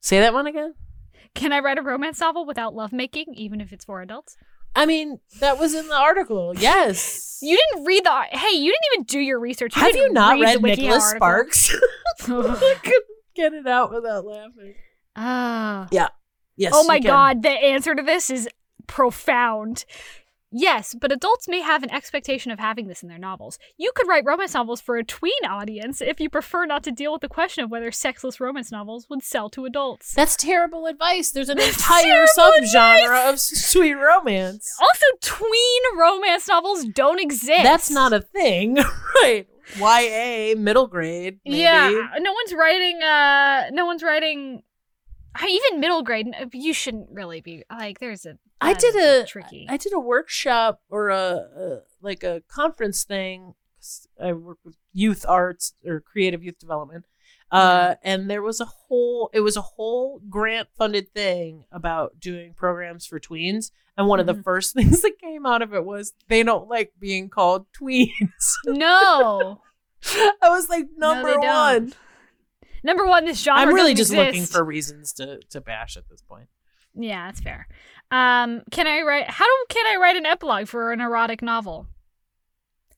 [0.00, 0.74] Say that one again.
[1.34, 4.36] Can I write a romance novel without lovemaking even if it's for adults?
[4.74, 6.54] I mean, that was in the article.
[6.56, 7.38] Yes.
[7.42, 9.74] You didn't read the Hey, you didn't even do your research.
[9.74, 11.10] have you not read read Nicholas.
[11.10, 11.74] Sparks?
[12.22, 13.04] I couldn't
[13.34, 14.74] get it out without laughing.
[15.16, 15.88] Ah.
[15.90, 16.08] Yeah.
[16.56, 16.72] Yes.
[16.74, 18.48] oh you my god, the answer to this is
[18.86, 19.84] profound.
[20.52, 23.58] Yes, but adults may have an expectation of having this in their novels.
[23.78, 27.12] You could write romance novels for a tween audience if you prefer not to deal
[27.12, 30.12] with the question of whether sexless romance novels would sell to adults.
[30.14, 31.30] That's terrible advice.
[31.30, 34.76] There's an entire subgenre of sweet romance.
[34.80, 37.62] Also, tween romance novels don't exist.
[37.62, 38.76] That's not a thing,
[39.22, 39.48] right?
[39.76, 41.38] YA, middle grade.
[41.46, 41.58] Maybe.
[41.58, 41.88] Yeah,
[42.18, 43.02] no one's writing.
[43.02, 44.62] Uh, no one's writing.
[45.34, 47.98] I- Even middle grade, you shouldn't really be like.
[48.00, 48.38] There's a.
[48.60, 49.66] I did a tricky.
[49.68, 53.54] I did a workshop or a, a like a conference thing
[54.22, 57.06] I work with youth arts or creative youth development.
[57.50, 62.54] Uh, and there was a whole it was a whole grant funded thing about doing
[62.54, 63.72] programs for tweens.
[63.96, 64.44] And one of the Mhm.
[64.44, 68.54] first things that came out of it was they don't like being called tweens.
[68.66, 69.60] no.
[70.04, 71.44] I was like, No, number don't.
[71.44, 71.92] one.
[72.84, 73.62] Number one, this genre.
[73.62, 76.48] I'm really just looking for reasons to to bash at this point.
[76.94, 77.68] Yeah, that's fair.
[78.10, 79.30] Um, can I write?
[79.30, 81.86] How do can I write an epilogue for an erotic novel?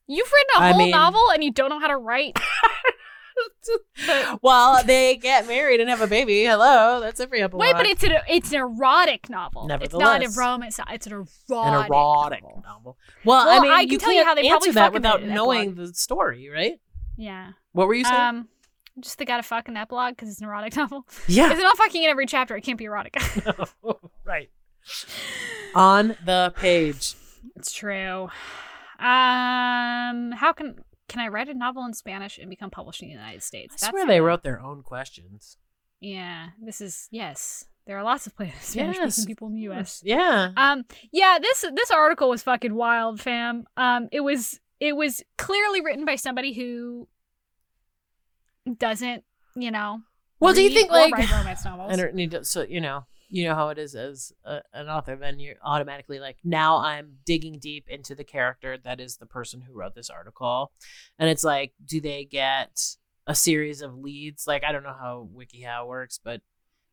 [0.07, 2.37] You've written a I whole mean- novel and you don't know how to write.
[4.41, 6.45] well, they get married and have a baby.
[6.45, 7.61] Hello, that's every epilogue.
[7.67, 9.67] Wait, but it's an it's an erotic novel.
[9.67, 10.79] Nevertheless, It's not a romance.
[10.91, 11.29] It's an erotic.
[11.49, 12.63] an erotic novel.
[12.65, 12.97] novel.
[13.23, 14.93] Well, Well, I mean, I can you tell you can't how they answer probably that
[14.93, 16.79] without did it in knowing the story, right?
[17.17, 17.51] Yeah.
[17.71, 18.19] What were you saying?
[18.21, 18.47] Um,
[18.99, 21.05] just they got to fuck in the epilogue because it's an erotic novel.
[21.27, 23.15] yeah, If they're not fucking in every chapter, it can't be erotic.
[23.45, 24.49] no, right.
[25.73, 27.15] On the page.
[27.55, 28.29] it's true.
[28.99, 33.13] Um, how can can I write a novel in Spanish and become published in the
[33.13, 33.83] United States?
[33.83, 35.57] I swear they wrote their own questions.
[35.99, 37.65] Yeah, this is yes.
[37.87, 40.01] There are lots of Spanish speaking Yes, people in the U.S.
[40.03, 40.51] Yeah.
[40.57, 43.65] Um, yeah, this this article was fucking wild, fam.
[43.77, 47.07] Um, it was it was clearly written by somebody who
[48.77, 49.23] doesn't,
[49.55, 50.01] you know.
[50.39, 51.93] Well, do you think, like- romance novels?
[51.93, 52.43] I don't need to.
[52.43, 55.15] So you know, you know how it is as a, an author.
[55.15, 59.61] Then you're automatically like, now I'm digging deep into the character that is the person
[59.61, 60.71] who wrote this article,
[61.17, 62.95] and it's like, do they get
[63.27, 64.45] a series of leads?
[64.45, 66.41] Like, I don't know how WikiHow works, but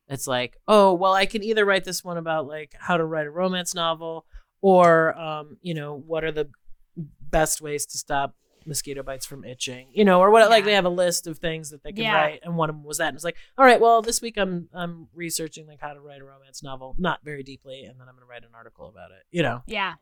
[0.08, 3.26] it's like, oh, well, I can either write this one about like how to write
[3.26, 4.24] a romance novel,
[4.60, 6.48] or um, you know, what are the
[6.96, 8.34] best ways to stop
[8.66, 11.70] mosquito bites from itching, you know, or what like they have a list of things
[11.70, 12.14] that they can Yeah.
[12.14, 13.08] write, and one of them was that.
[13.08, 16.20] And it's like, all right, well, this week I'm I'm researching like how to write
[16.20, 19.24] a romance novel, not very deeply, and then I'm gonna write an article about it.
[19.30, 19.94] You know, Yeah.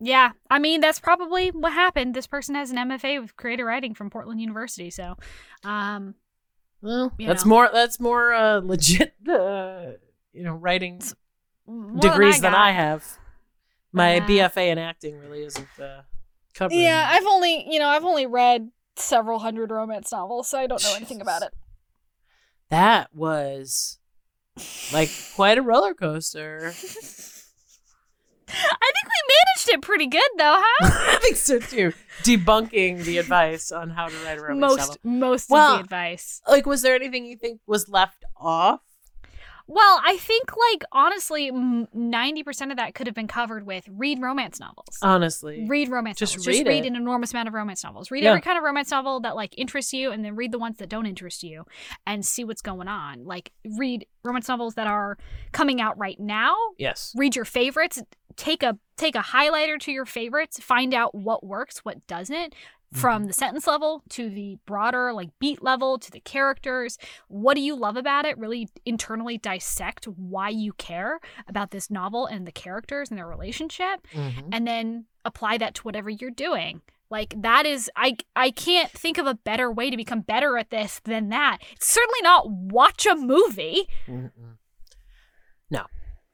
[0.00, 0.30] Yeah.
[0.48, 2.14] I mean, that's probably what happened.
[2.14, 4.90] This person has an MFA with creative writing from Portland University.
[4.90, 5.16] So,
[5.64, 6.14] um,
[6.80, 7.48] well, that's know.
[7.48, 9.92] more that's more uh, legit, uh,
[10.32, 11.02] you know, writing
[12.00, 12.60] degrees than got.
[12.60, 13.18] I have.
[13.92, 16.02] My Uh, BFA in acting really isn't uh,
[16.58, 16.80] covering.
[16.80, 20.82] Yeah, I've only, you know, I've only read several hundred romance novels, so I don't
[20.82, 21.52] know anything about it.
[22.70, 23.98] That was
[24.92, 26.74] like quite a roller coaster.
[28.50, 30.88] I think we managed it pretty good though, huh?
[31.16, 31.92] I think so too.
[32.22, 35.18] Debunking the advice on how to write a romance most novel.
[35.20, 36.40] most Well- of the advice.
[36.48, 38.80] Like, was there anything you think was left off?
[39.70, 44.20] Well, I think like honestly, ninety percent of that could have been covered with read
[44.20, 44.96] romance novels.
[45.02, 46.46] Honestly, read romance just novels.
[46.46, 46.88] read just read it.
[46.88, 48.10] an enormous amount of romance novels.
[48.10, 48.30] Read Yeah.
[48.30, 50.88] every kind of romance novel that like interests you, and then read the ones that
[50.88, 51.64] don't interest you,
[52.06, 53.24] and see what's going on.
[53.26, 55.18] Like read romance novels that are
[55.52, 56.56] coming out right now.
[56.78, 57.12] yes.
[57.16, 58.02] Read your favorites.
[58.36, 60.58] Take a take a highlighter to your favorites.
[60.60, 62.54] Find out what works, what doesn't.
[62.92, 66.96] From the sentence level to the broader like beat level to the characters,
[67.28, 68.38] what do you love about it?
[68.38, 74.06] Really internally dissect why you care about this novel and the characters and their relationship
[74.14, 74.48] Mhm.
[74.52, 76.80] and then apply that to whatever you're doing.
[77.10, 80.70] Like that is I I can't think of a better way to become better at
[80.70, 81.58] this than that.
[81.72, 83.86] It's certainly not watch a movie.
[84.06, 84.56] Mm-mm.
[85.70, 85.84] No.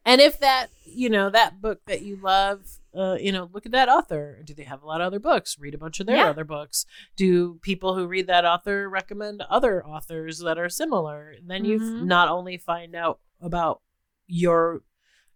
[0.05, 3.73] And if that, you know, that book that you love, uh, you know, look at
[3.73, 4.41] that author.
[4.45, 5.59] Do they have a lot of other books?
[5.59, 6.31] Read a bunch of their Yeah.
[6.31, 6.87] other books.
[7.17, 11.35] Do people who read that author recommend other authors that are similar?
[11.45, 12.05] Then you Mhm.
[12.07, 13.83] not only find out about
[14.27, 14.83] your,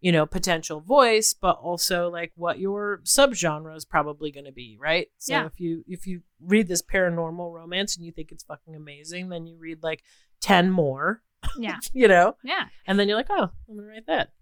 [0.01, 4.77] you know, potential voice, but also like what your subgenre is probably going to be,
[4.81, 5.09] right?
[5.19, 5.47] So Yeah.
[5.47, 9.47] if you if you read this paranormal romance and you think it's fucking amazing, then
[9.47, 10.03] you read like
[10.41, 11.23] 10 more,
[11.59, 11.79] Yeah.
[11.93, 12.37] you know?
[12.45, 12.69] Yeah.
[12.87, 14.33] And then you're like, oh, I'm gonna write that.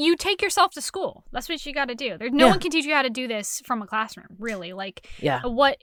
[0.00, 1.24] You take yourself to school.
[1.32, 2.16] That's what you got to do.
[2.18, 2.50] There no Yeah.
[2.52, 4.72] one can teach you how to do this from a classroom, really.
[4.72, 5.40] Like Yeah.
[5.44, 5.76] what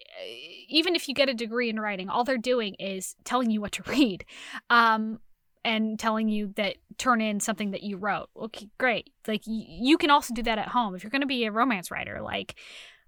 [0.67, 3.73] even if you get a degree in writing, all they're doing is telling you what
[3.73, 4.25] to read.
[4.69, 5.19] Um
[5.65, 8.29] and telling you that turn in something that you wrote.
[8.37, 9.11] Okay, great.
[9.27, 11.51] Like y- you can also do that at home if you're going to be a
[11.51, 12.21] romance writer.
[12.21, 12.55] Like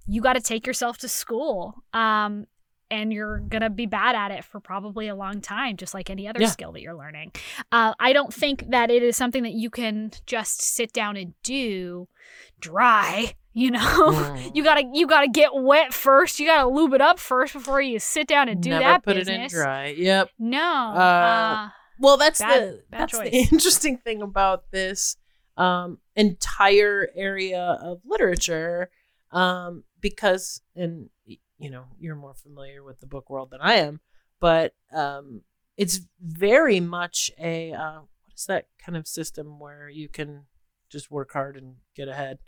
[0.06, 1.84] you got to take yourself to school.
[1.94, 2.46] Um
[2.92, 6.10] and you're going to be bad at it for probably a long time just like
[6.10, 6.48] any other Yeah.
[6.48, 7.32] skill that you're learning.
[7.72, 11.34] Uh, I don't think that it is something that you can just sit down and
[11.44, 12.08] do
[12.60, 13.80] dry, you know.
[14.30, 14.56] Mm.
[14.56, 16.40] You gotta you gotta get wet first.
[16.40, 19.16] You gotta lube it up first before you sit down and do Never that put
[19.16, 19.54] business.
[19.54, 19.88] it in dry.
[19.88, 20.30] Yep.
[20.40, 20.60] No.
[20.96, 21.70] Uh, Uh,
[22.00, 23.32] Well, that's Bad- the bad that's choice.
[23.32, 25.18] the interesting thing about this
[25.58, 28.90] um, entire area of literature,
[29.32, 31.10] um, because and
[31.60, 34.00] you know you're more familiar with the book world than I am,
[34.40, 35.42] but um,
[35.78, 40.46] it's very much a uh, what is that kind of system where you can
[40.90, 42.40] just work hard and get ahead.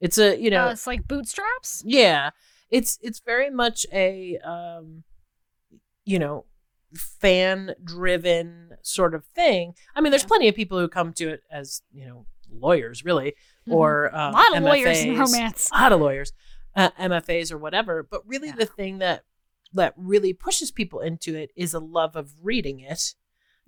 [0.00, 1.82] It's a you know uh, it's like bootstraps.
[1.84, 2.30] yeah
[2.70, 5.02] it's it's very much a um
[6.04, 6.44] you know
[6.94, 10.28] fan driven sort of thing i mean there's Yeah.
[10.28, 13.34] plenty of people who come to it as you know lawyers really
[13.66, 13.72] Mhm.
[13.74, 15.68] or a um, lot of lawyers in romance.
[15.72, 16.32] a lot of lawyers
[16.76, 18.56] uh, mfas or whatever but really Yeah.
[18.56, 19.24] the thing that
[19.72, 23.14] that really pushes people into it is a love of reading it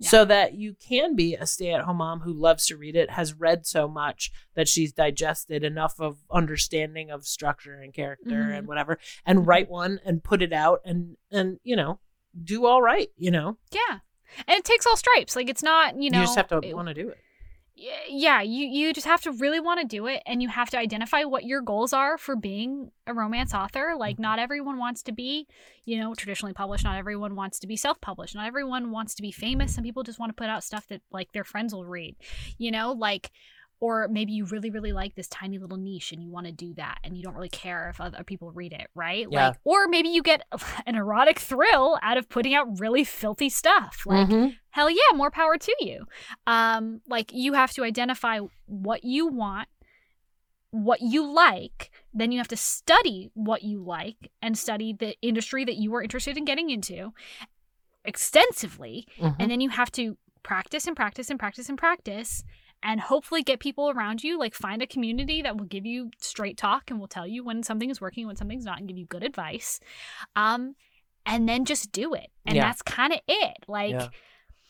[0.03, 3.67] so that you can be a stay-at-home mom who loves to read it has read
[3.67, 8.57] so much that she's digested enough of understanding of structure and character Mhm.
[8.57, 8.97] and whatever
[9.27, 11.99] and write one and put it out and and you know
[12.43, 13.99] do all right you know Yeah.
[14.47, 15.35] And it takes all stripes.
[15.35, 17.17] Like it's not, you know you, just have to want to do it
[18.09, 20.77] yeah, you you just have to really want to do it and you have to
[20.77, 23.93] identify what your goals are for being a romance author.
[23.97, 24.21] Like Mm-hmm.
[24.23, 25.47] not everyone wants to be,
[25.85, 29.31] you know, traditionally published, not everyone wants to be self-published, not everyone wants to be
[29.31, 29.73] famous.
[29.73, 32.15] Some people just want to put out stuff that like their friends will read.
[32.57, 33.31] You know, like
[33.81, 36.73] or maybe you really really like this tiny little niche and you want to do
[36.75, 39.27] that and you don't really care if other people read it, right?
[39.29, 39.47] Yeah.
[39.49, 40.43] Like or maybe you get
[40.85, 44.03] an erotic thrill out of putting out really filthy stuff.
[44.05, 44.55] Like Mhm.
[44.69, 46.05] hell yeah more power to you
[46.47, 49.67] um like you have to identify what you want
[50.69, 55.65] what you like then you have to study what you like and study the industry
[55.65, 57.11] that you are interested in getting into
[58.05, 59.35] extensively Mhm.
[59.39, 62.43] and then you have to practice and practice and practice and practice
[62.83, 66.57] and hopefully get people around you like find a community that will give you straight
[66.57, 69.05] talk and will tell you when something is working when something's not and give you
[69.05, 69.79] good advice.
[70.35, 70.75] Um
[71.25, 72.31] and then just do it.
[72.45, 72.67] And Yeah.
[72.67, 73.57] that's kind of it.
[73.67, 74.07] Like Yeah.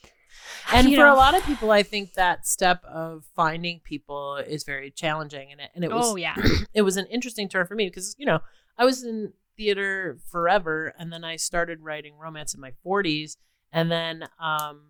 [0.74, 4.64] and for know- a lot of people i think that step of finding people is
[4.64, 6.36] very challenging and it, and it was oh yeah.
[6.74, 8.40] it was an interesting turn for me because you know
[8.78, 13.36] I was in theater forever, and then I started writing romance in my 40s,
[13.72, 14.82] and then um,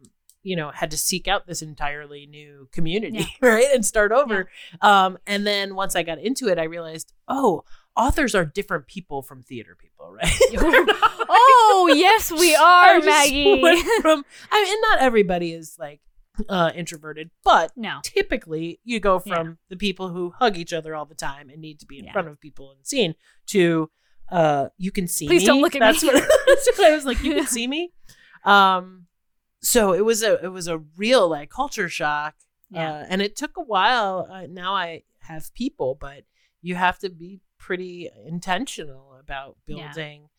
[0.43, 3.25] you know had to seek out this entirely new community, Yeah.
[3.49, 4.49] right, and start over.
[4.81, 7.63] Um, and then once I got into it, I realized, oh,
[7.95, 10.31] authors are different people from theater people, right?
[11.33, 13.61] oh yes we are maggie
[14.01, 16.01] From I mean, not everybody is like
[16.49, 19.35] uh, introverted, but no typically you go Yeah.
[19.35, 22.05] from the people who hug each other all the time and need to be in
[22.05, 22.13] Yeah.
[22.13, 23.15] front of people and seen
[23.47, 23.89] to
[24.31, 25.45] uh, you can see Please me.
[25.47, 26.07] don't look at that's me.
[26.09, 27.21] What, that's what I was like.
[27.21, 27.91] You can see me.
[28.45, 29.07] Um,
[29.61, 32.35] so it was a it was a real like culture shock.
[32.69, 32.93] Yeah.
[32.93, 34.27] Uh, and it took a while.
[34.31, 36.23] Uh, now I have people, but
[36.61, 39.87] you have to be pretty intentional about Yeah.
[39.87, 40.29] building,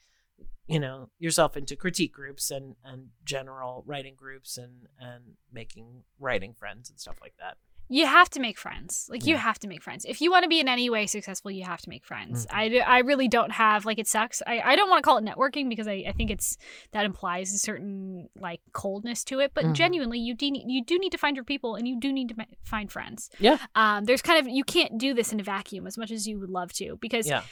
[0.66, 6.54] you know, yourself into critique groups and and general writing groups and and making writing
[6.54, 7.58] friends and stuff like that.
[7.88, 9.06] You have to make friends.
[9.10, 10.06] Like you have to make friends.
[10.06, 12.46] If you want to be in any way successful, you have to make friends.
[12.46, 12.54] Mhm.
[12.54, 14.40] I, I really don't have like it sucks.
[14.46, 16.56] I, I don't want to call it networking because I, I think it's
[16.92, 19.52] that implies a certain like coldness to it.
[19.54, 19.72] But Mhm.
[19.74, 22.30] genuinely, you do need, you do need to find your people and you do need
[22.30, 23.28] to ma- find friends.
[23.38, 23.58] Yeah.
[23.74, 24.04] Um.
[24.04, 26.50] There's kind of you can't do this in a vacuum as much as you would
[26.50, 27.42] love to because Yeah.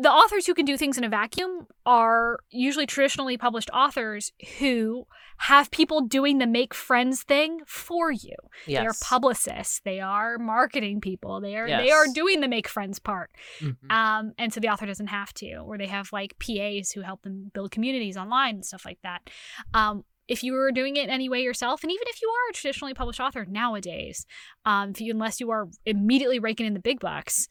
[0.00, 5.06] The authors who can do things in a vacuum are usually traditionally published authors who
[5.38, 8.34] have people doing the make friends thing for you.
[8.80, 9.80] They are publicists.
[9.84, 11.40] They are marketing people.
[11.40, 13.30] They are they are doing the make friends part.
[13.60, 13.90] Mhm.
[13.90, 17.22] Um, and so the author doesn't have to, or they have like PAs who help
[17.22, 19.28] them build communities online and stuff like that.
[19.74, 22.94] Um, if you were doing it anyway yourself, and even if you are a traditionally
[22.94, 24.26] published author nowadays,
[24.64, 27.48] um, if you, unless you are immediately raking in the big bucks,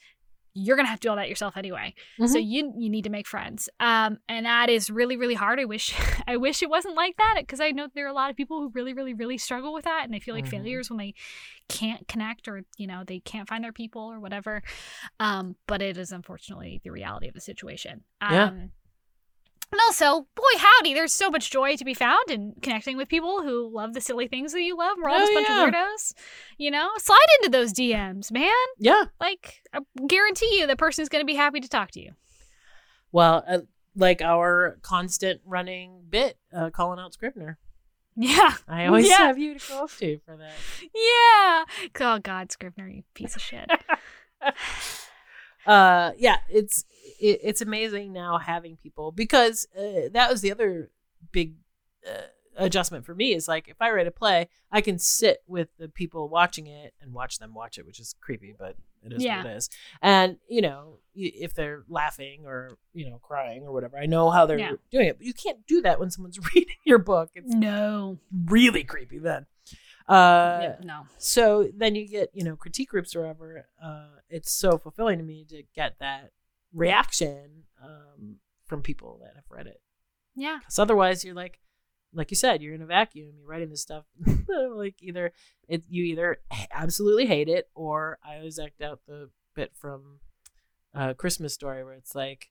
[0.54, 1.94] you're gonna have to do all that yourself anyway.
[2.28, 5.60] So you you need to make friends, um, and that is really really hard.
[5.60, 5.94] I wish
[6.28, 8.60] I wish it wasn't like that because I know there are a lot of people
[8.60, 10.50] who really really really struggle with that, and they feel like Mhm.
[10.50, 11.14] failures when they
[11.70, 14.62] can't connect or you know they can't find their people or whatever.
[15.20, 18.04] Um, but it is unfortunately the reality of the situation.
[18.22, 18.52] Um, Yeah.
[19.72, 23.44] And also, boy howdy, there's so much joy to be found in connecting with people
[23.44, 24.98] who love the silly things that you love.
[25.02, 25.68] We're all Oh, just a bunch yeah.
[25.68, 26.14] of weirdos.
[26.58, 28.52] You know, slide into those DMs, man.
[28.80, 29.04] Yeah.
[29.22, 32.14] Like, I guarantee you, the person's going to be happy to talk to you.
[33.12, 33.60] Well, uh,
[33.96, 37.60] like our constant running bit, uh, calling out Scribner.
[38.16, 38.54] Yeah.
[38.68, 39.18] I always Yeah.
[39.18, 40.52] have you to go up to for that.
[40.96, 41.66] Yeah.
[42.08, 43.70] Oh God, Scribner, you piece of shit.
[45.68, 46.86] uh yeah it's
[47.20, 50.90] it, it's amazing now having people because uh, that was the other
[51.32, 51.56] big
[52.08, 52.24] uh,
[52.58, 55.88] adjustment for me is like if i write a play i can sit with the
[55.88, 59.38] people watching it and watch them watch it which is creepy but it is Yeah.
[59.44, 59.70] what it is
[60.02, 64.46] and you know if they're laughing or you know crying or whatever i know how
[64.46, 64.74] they're Yeah.
[64.92, 68.18] doing it but you can't do that when someone's reading your book it's no.
[68.48, 69.46] really creepy then
[70.10, 71.06] uh Yeah, no.
[71.18, 75.24] so then you get you know critique groups or whatever uh it's so fulfilling to
[75.24, 76.32] me to get that
[76.74, 79.82] reaction um from people that have read it.
[80.36, 80.60] Yeah.
[80.60, 81.60] because otherwise you're like
[82.14, 84.06] like you said you're in a vacuum you're writing this stuff.
[84.50, 85.32] Like either
[85.68, 86.38] it you either
[86.72, 90.20] absolutely hate it or i always act out the bit from
[90.96, 92.50] uh christmas story where it's like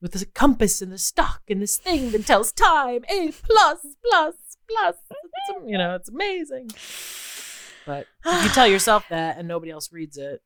[0.00, 4.34] with this compass and the stock and this thing that tells time a plus plus
[4.68, 4.96] plus.
[5.10, 6.70] It's, you know it's amazing.
[7.86, 10.42] But you tell yourself that and nobody else reads it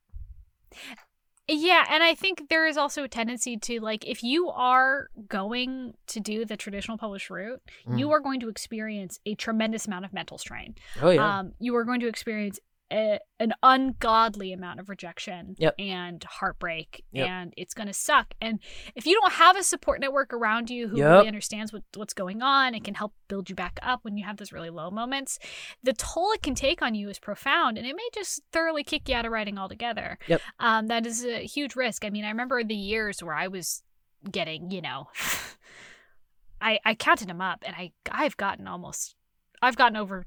[1.46, 5.94] Yeah, and I think there is also a tendency to like if you are going
[6.06, 7.60] to do the traditional published route,
[7.96, 10.74] you are going to experience a tremendous amount of mental strain.
[11.02, 12.58] oh yeah Um, you are going to experience
[12.92, 15.74] a, an ungodly amount of rejection Yep.
[15.78, 17.28] and heartbreak, Yep.
[17.28, 18.34] and it's going to suck.
[18.40, 18.60] And
[18.94, 21.10] if you don't have a support network around you who Yep.
[21.10, 24.24] really understands what, what's going on and can help build you back up when you
[24.24, 25.38] have those really low moments,
[25.82, 29.08] the toll it can take on you is profound, and it may just thoroughly kick
[29.08, 30.18] you out of writing altogether.
[30.28, 30.40] Yep.
[30.60, 32.04] Um, that is a huge risk.
[32.04, 33.82] I mean, I remember the years where I was
[34.30, 35.08] getting, you know,
[36.60, 39.16] I I counted them up, and I I've gotten almost,
[39.60, 40.26] I've gotten over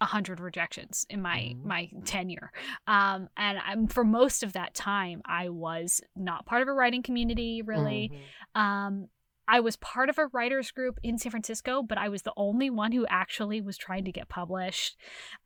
[0.00, 1.64] a hundred rejections in my Mhm.
[1.64, 2.50] my tenure
[2.86, 7.02] um and I'm, for most of that time i was not part of a writing
[7.02, 8.10] community really
[8.54, 8.60] Mhm.
[8.60, 9.08] um
[9.46, 12.70] i was part of a writers group in san francisco but i was the only
[12.70, 14.96] one who actually was trying to get published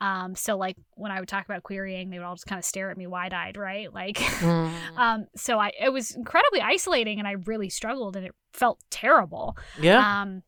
[0.00, 2.64] um so like when i would talk about querying they would all just kind of
[2.64, 4.98] stare at me wide-eyed right like Mhm.
[4.98, 9.56] um so i it was incredibly isolating and i really struggled and it felt terrible
[9.80, 10.42] yeah um,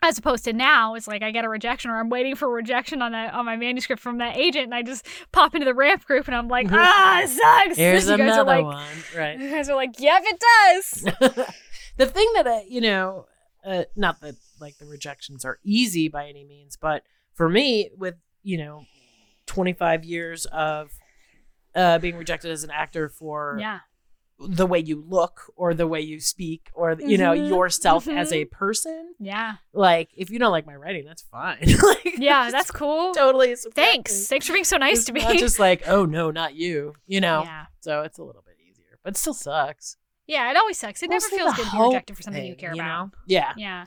[0.00, 2.50] as opposed to now, it's like I get a rejection or I'm waiting for a
[2.50, 5.74] rejection on that on my manuscript from that agent, and I just pop into the
[5.74, 7.76] ramp group and I'm like, ah, it sucks.
[7.76, 11.02] here's you guys another are like, one right You guys are like, yep, it does.
[11.96, 13.26] the thing that I, you know,
[13.64, 17.02] uh, not that like the rejections are easy by any means, but
[17.34, 18.84] for me, with you know,
[19.46, 20.92] 25 years of
[21.74, 23.80] uh, being rejected as an actor for yeah,
[24.40, 28.30] the way you look or the way you speak or you know Mhm, yourself as
[28.30, 28.36] mhm.
[28.36, 31.58] a person, yeah, like if you don't like my writing, that's fine.
[31.82, 32.48] like, yeah.
[32.50, 33.12] That's cool.
[33.14, 33.56] totally.
[33.74, 34.28] Thanks.
[34.28, 35.22] Thanks for being so nice It's to me.
[35.22, 36.94] Not just like, oh no, not you.
[37.06, 37.42] You know.
[37.42, 39.96] Yeah, So it's a little bit easier, but it still sucks.
[40.28, 40.48] yeah.
[40.50, 41.02] It always sucks.
[41.02, 43.06] It never feels good to be rejected for something you care you about.
[43.06, 43.10] know?
[43.26, 43.54] Yeah.
[43.56, 43.86] Yeah,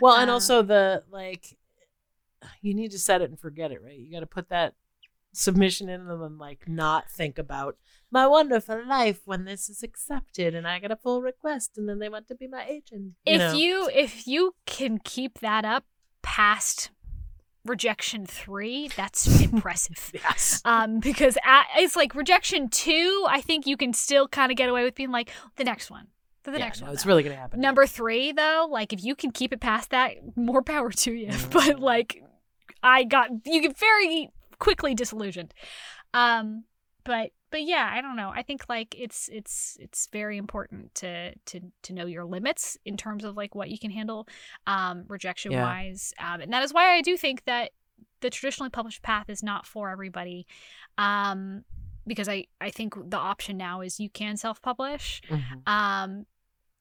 [0.00, 1.56] Well, and Uh, also the like,
[2.60, 3.96] you need to set it and forget it, right?
[3.98, 4.74] You got to put that
[5.32, 7.76] submission in and then like not think about
[8.10, 11.98] my wonderful life when this is accepted and I get a full request and then
[11.98, 13.14] they want to be my agent.
[13.26, 13.52] if know?
[13.52, 15.84] you if you can keep that up
[16.22, 16.90] past
[17.64, 20.10] rejection three, that's impressive.
[20.14, 20.62] yes.
[20.64, 24.68] Um, because at, it's like rejection two, I think you can still kind of get
[24.68, 26.06] away with being like the next one,
[26.44, 26.94] the Yeah, next no, one.
[26.94, 27.60] it's though." really gonna happen.
[27.60, 31.28] Number three, though, like if you can keep it past that, more power to you.
[31.28, 31.50] Mhm.
[31.52, 32.22] But like,
[32.82, 34.30] I got you get very
[34.60, 35.52] quickly disillusioned.
[36.14, 36.64] Um,
[37.04, 38.30] but but yeah, I don't know.
[38.34, 42.96] I think like it's it's it's very important to to to know your limits in
[42.96, 44.26] terms of like what you can handle,
[44.66, 46.12] um, rejection wise.
[46.18, 47.72] Um, and that is why I do think that
[48.20, 50.46] the traditionally published path is not for everybody.
[50.98, 51.64] Um,
[52.06, 55.20] because I I think the option now is you can self publish.
[55.28, 55.68] Mhm.
[55.68, 56.26] Um,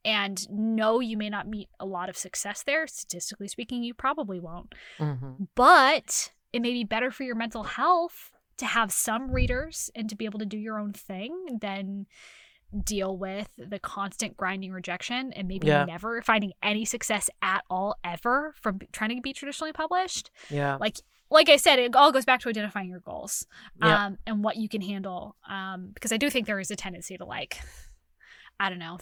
[0.03, 2.85] and no, you may not meet a lot of success there.
[2.85, 4.73] Statistically speaking, you probably won't.
[4.99, 5.47] Mhm.
[5.55, 10.15] But it may be better for your mental health to have some readers and to
[10.15, 12.05] be able to do your own thing than
[12.83, 15.85] deal with the constant grinding rejection and maybe Yeah.
[15.85, 20.75] never finding any success at all ever from trying to be traditionally published Yeah.
[20.77, 20.97] like
[21.31, 23.47] like I said, it all goes back to identifying your goals
[23.81, 24.05] Yeah.
[24.05, 25.35] um, and what you can handle.
[25.49, 27.59] Um, because I do think there is a tendency to like,
[28.59, 28.99] I don't know,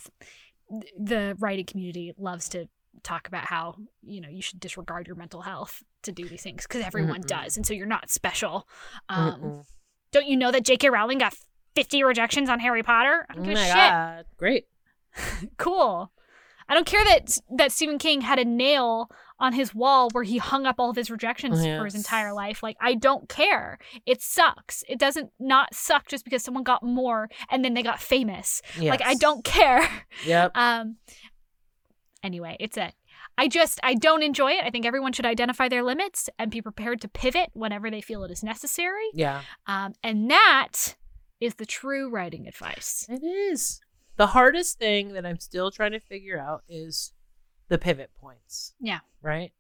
[0.72, 2.70] th- the writing community loves to
[3.02, 6.64] talk about how you know you should disregard your mental health to do these things
[6.68, 7.28] because everyone Mm-mm.
[7.28, 8.68] does, and so you're not special.
[9.10, 9.64] Um,
[10.12, 10.90] don't you know that J.K.
[10.90, 11.34] Rowling got
[11.76, 13.26] 50 rejections on Harry Potter?
[13.30, 14.26] I Oh don't give my a shit god.
[14.38, 14.68] Great.
[15.58, 16.12] cool.
[16.70, 20.38] I don't care that that Stephen King had a nail on his wall where he
[20.38, 22.64] hung up all of his rejections for his entire life.
[22.64, 23.78] Like I don't care.
[24.06, 24.82] It sucks.
[24.88, 28.62] It doesn't not suck just because someone got more and then they got famous.
[28.80, 29.88] Like I don't care.
[30.26, 30.52] Yep.
[30.56, 30.96] Um
[32.24, 32.94] anyway, it's a
[33.38, 34.64] I just I don't enjoy it.
[34.64, 38.24] I think everyone should identify their limits and be prepared to pivot whenever they feel
[38.24, 39.06] it is necessary.
[39.14, 39.42] Yeah.
[39.68, 40.96] Um and that
[41.40, 43.06] is the true writing advice.
[43.10, 43.82] It is.
[44.16, 47.14] The hardest thing that I'm still trying to figure out is
[47.70, 48.74] the pivot points.
[48.80, 49.00] Yeah.
[49.22, 49.52] Right?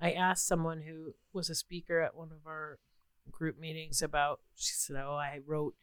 [0.00, 2.78] I asked someone who was a speaker at one of our
[3.30, 5.74] group meetings about, she said, Oh, I wrote,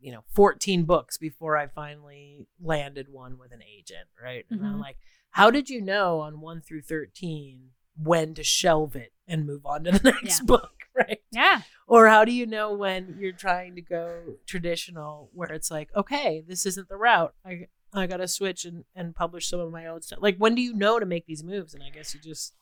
[0.00, 4.08] you know, 14 books before I finally landed one with an agent.
[4.20, 4.46] Right.
[4.48, 4.80] And I'm Mhm.
[4.80, 4.96] like,
[5.32, 7.70] How did you know on one through 13
[8.02, 10.44] when to shelve it and move on to the next Yeah.
[10.46, 10.70] book?
[10.92, 11.22] Right.
[11.30, 11.62] Yeah.
[11.86, 16.42] Or how do you know when you're trying to go traditional where it's like, okay,
[16.46, 17.32] this isn't the route.
[17.46, 20.18] I I gotta switch and, and publish some of my own stuff.
[20.20, 21.74] Like when do you know to make these moves?
[21.74, 22.54] And I guess you just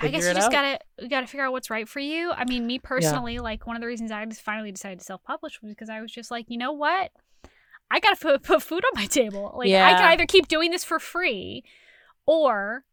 [0.00, 0.50] I guess you just out.
[0.52, 2.32] gotta you gotta figure out what's right for you.
[2.32, 5.22] I mean, me personally, like one of the reasons I just finally decided to self
[5.22, 7.12] publish was because I was just like, you know what,
[7.90, 9.54] I gotta put, put food on my table.
[9.56, 11.62] Like I can either keep doing this for free,
[12.26, 12.84] or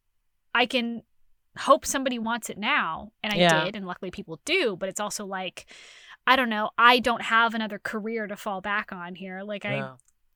[0.54, 1.04] I can
[1.58, 3.64] hope somebody wants it now, and I Yeah.
[3.66, 4.76] did, and luckily people do.
[4.78, 5.66] But it's also like,
[6.28, 9.42] I don't know, I don't have another career to fall back on here.
[9.44, 9.78] Like I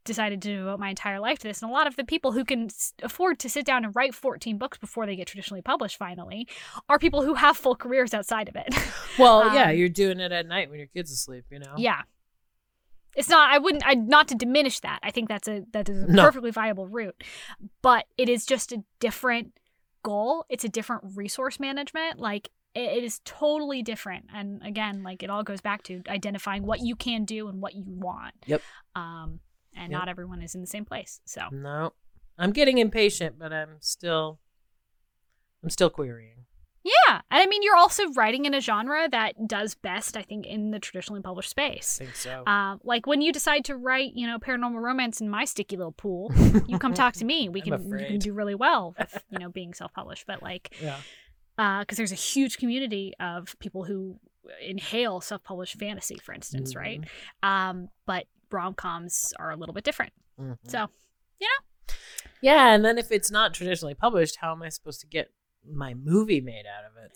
[0.04, 1.62] decided to devote my entire life to this.
[1.64, 4.14] And a lot of the people who can s- afford to sit down and write
[4.14, 6.48] 14 books before they get traditionally published finally
[6.88, 8.68] are people who have full careers outside of it.
[9.18, 11.74] Well, yeah, Um, you're doing it at night when your kid's asleep, you know?
[11.78, 12.02] yeah.
[13.16, 15.00] It's not I wouldn't I not to diminish that.
[15.04, 16.24] I think that's a that is a No.
[16.24, 17.24] perfectly viable route.
[17.82, 19.58] But it is just a different
[20.04, 20.46] goal.
[20.50, 22.20] It's a different resource management.
[22.20, 24.26] Like it- is totally different.
[24.34, 27.74] And again, like it all goes back to identifying what you can do and what
[27.74, 28.34] you want.
[28.48, 28.62] Yep.
[28.96, 29.40] Um
[29.74, 30.00] and Yep.
[30.00, 31.22] not everyone is in the same place.
[31.26, 31.94] So No.
[32.38, 34.40] I'm getting impatient, but I'm still
[35.64, 36.46] I'm still querying.
[36.86, 40.45] Yeah, and I mean, you're also writing in a genre that does best, I think,
[40.45, 41.98] in the traditionally published I space.
[41.98, 42.44] think so.
[42.45, 45.91] Um, like when you decide to write, you know, paranormal romance in my sticky little
[45.94, 46.32] pool,
[46.68, 47.49] you come talk to me.
[47.49, 50.28] We can you can do really well with you know being self-published.
[50.28, 50.99] But like, Yeah.
[51.80, 54.20] because there's a huge community of people who
[54.62, 57.02] inhale self-published fantasy, for instance, right?
[57.02, 57.49] Mm-hmm.
[57.49, 60.14] Um, but rom-coms are a little bit different.
[60.40, 60.57] Mhm.
[60.68, 60.86] So
[61.41, 61.95] you know.
[62.41, 65.32] Yeah, and then if it's not traditionally published, how am I supposed to get
[65.72, 67.12] my movie made out of it?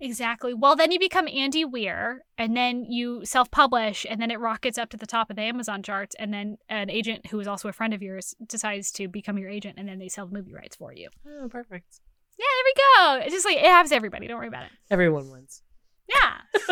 [0.00, 0.52] Exactly.
[0.52, 4.90] Well, then you become Andy Weir, and then you self-publish, and then it rockets up
[4.90, 7.72] to the top of the Amazon charts, and then an agent who is also a
[7.72, 10.74] friend of yours decides to become your agent, and then they sell the movie rights
[10.74, 11.08] for you.
[11.24, 12.00] Oh, perfect.
[12.36, 13.26] Yeah, there we go.
[13.26, 14.26] It's just like it happens everybody.
[14.26, 14.70] Don't worry about it.
[14.90, 15.62] Everyone wins.
[16.08, 16.70] Yeah.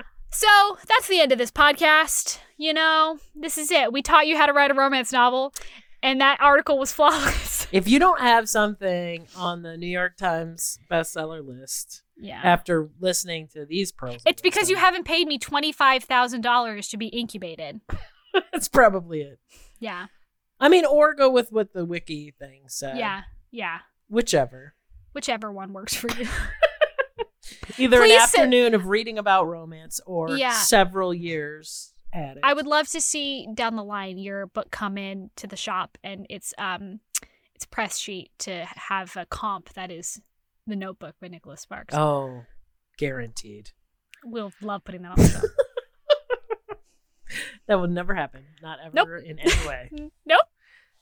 [0.30, 2.38] so that's the end of this podcast.
[2.56, 3.92] You know, this is it.
[3.92, 5.54] We taught you how to write a romance novel,
[6.04, 7.66] and that article was flawless.
[7.72, 12.40] If you don't have something on the New York Times bestseller list yeah.
[12.44, 17.80] after listening to these pros, It's because you haven't paid me $25,000 to be incubated.
[18.52, 19.40] That's probably it.
[19.80, 20.06] Yeah.
[20.60, 22.98] I mean, or go with what the wiki thing said.
[22.98, 23.22] Yeah.
[23.50, 23.78] Yeah.
[24.08, 24.74] Whichever.
[25.14, 26.28] Whichever one works for you.
[27.78, 30.52] Either Please an sit- afternoon of reading about romance or Yeah.
[30.52, 32.40] several years at it.
[32.42, 35.98] I would love to see down the line your book come in to the shop
[36.04, 37.00] and it's um
[37.54, 40.20] it's press sheet to have a comp that is
[40.66, 41.94] the Notebook by Nicholas Sparks.
[41.94, 42.44] Oh,
[42.98, 43.70] guaranteed.
[44.24, 45.40] We'll love putting that on the show.
[47.66, 48.44] That will never happen.
[48.62, 49.08] Not ever Nope.
[49.24, 49.90] in any way.
[50.26, 50.40] nope.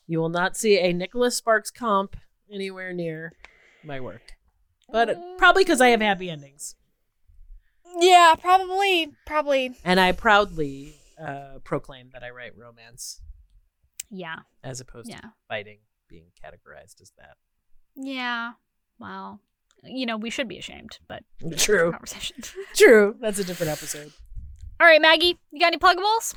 [0.06, 2.16] You will not see a Nicholas Sparks comp
[2.50, 3.32] anywhere near
[3.84, 4.32] my work.
[4.90, 5.38] But Mm.
[5.38, 6.76] probably because I have happy endings.
[7.98, 9.74] Yeah, probably, probably.
[9.84, 13.20] And I proudly uh, proclaim that I write romance
[14.10, 15.78] Yeah, as opposed yeah, to fighting
[16.08, 17.36] being categorized as that.
[17.96, 18.52] yeah.
[18.98, 19.40] Well,
[19.82, 21.22] you know, we should be ashamed, but
[21.56, 21.90] True.
[21.92, 22.36] conversation.
[22.74, 23.16] True.
[23.20, 24.12] That's a different episode.
[24.80, 26.34] All right, Maggie, you got any pluggables?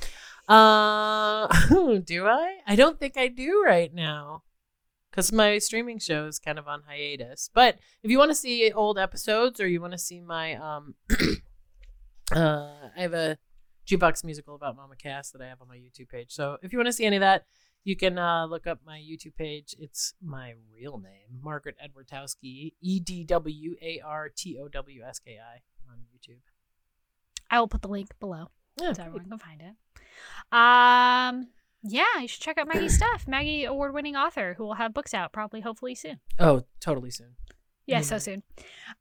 [0.48, 1.48] Uh,
[2.06, 2.58] do I?
[2.68, 4.44] I don't think I do right now.
[5.12, 7.50] Because my streaming show is kind of on hiatus.
[7.54, 10.96] But if you want to see old episodes or you want to see my um
[12.36, 13.38] uh I have a
[13.88, 16.32] jukebox musical about Mama Cass that I have on my YouTube page.
[16.32, 17.46] So if you want to see any of that,
[17.84, 19.76] you can uh, look up my YouTube page.
[19.78, 25.20] It's my real name, Margaret Edwartowski, E D W A R T O W S
[25.20, 26.40] K I on YouTube.
[27.52, 28.50] I will put the link below
[28.82, 29.76] Yeah, so everyone can find it.
[30.52, 31.50] Um,
[31.84, 33.28] yeah, you should check out Maggie's stuff.
[33.28, 36.20] Maggie, award-winning author, who will have books out probably, hopefully soon.
[36.40, 37.36] Oh, totally soon.
[37.86, 38.06] Yeah, Mhm.
[38.06, 38.44] so soon.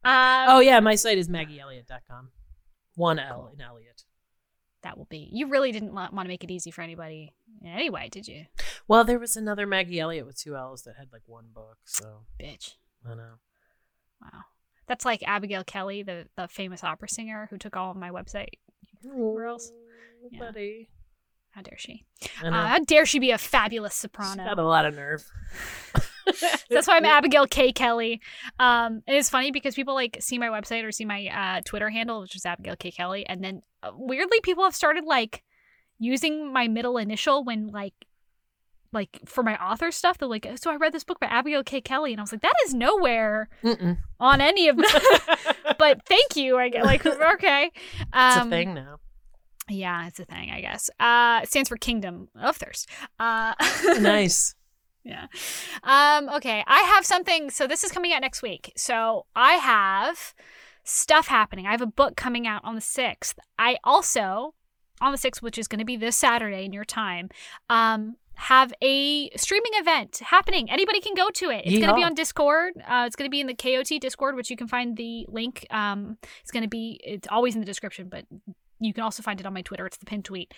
[0.04, 2.30] Um, Oh yeah, my site is maggieelliott.com.
[2.96, 4.04] One L in Elliott.
[4.84, 5.28] That will be.
[5.32, 7.34] You really didn't want to make it easy for anybody
[7.64, 8.46] anyway, did you,
[8.86, 12.20] Well, there was another Maggie Elliott with two L's that had like one book, so
[12.40, 12.74] bitch?
[13.04, 13.34] I know.
[14.20, 14.40] Wow,
[14.86, 18.58] that's like Abigail Kelly, the the famous opera singer who took all of my website.
[19.02, 19.70] Where else?
[20.30, 20.38] Yeah.
[20.38, 20.88] buddy.
[21.50, 22.04] How dare she?
[22.42, 24.44] Uh, how dare she be a fabulous She's soprano?
[24.44, 25.24] got a lot of nerve.
[26.70, 27.70] That's why I'm Abigail K.
[27.72, 28.20] Kelly.
[28.58, 32.20] Um, it's funny because people like see my website or see my uh, Twitter handle,
[32.22, 32.90] which is Abigail K.
[32.90, 33.62] Kelly, and then
[33.96, 35.42] weirdly people have started like
[35.98, 37.94] using my middle initial when like
[38.92, 40.18] like for my author stuff.
[40.18, 41.80] They're like, so I read this book by Abigail K.
[41.80, 43.98] Kelly, and I was like, that is nowhere Mm-mm.
[44.20, 44.86] on any of them.
[45.78, 46.56] but thank you.
[46.58, 47.04] I get like
[47.34, 47.70] okay.
[47.74, 48.98] it's Um, a thing now.
[49.68, 50.90] Yeah, it's a thing, I guess.
[51.00, 52.88] Uh, it stands for Kingdom of Thirst.
[53.18, 53.54] Uh,
[54.00, 54.54] nice.
[55.04, 55.26] yeah.
[55.82, 56.62] Um, okay.
[56.66, 57.48] I have something.
[57.50, 58.72] So this is coming out next week.
[58.76, 60.34] So I have
[60.84, 61.66] stuff happening.
[61.66, 63.34] I have a book coming out on the 6th.
[63.58, 64.54] I also,
[65.00, 67.30] on the 6th, which is going to be this Saturday in your time,
[67.68, 70.70] um, have a streaming event happening.
[70.70, 71.62] Anybody can go to it.
[71.64, 72.74] It's going to be on Discord.
[72.78, 75.66] Uh, it's going to be in the KOT Discord, which you can find the link.
[75.70, 78.24] Um, it's going to be, it's always in the description, but
[78.80, 79.86] you can also find it on my Twitter.
[79.86, 80.52] It's the pinned tweet.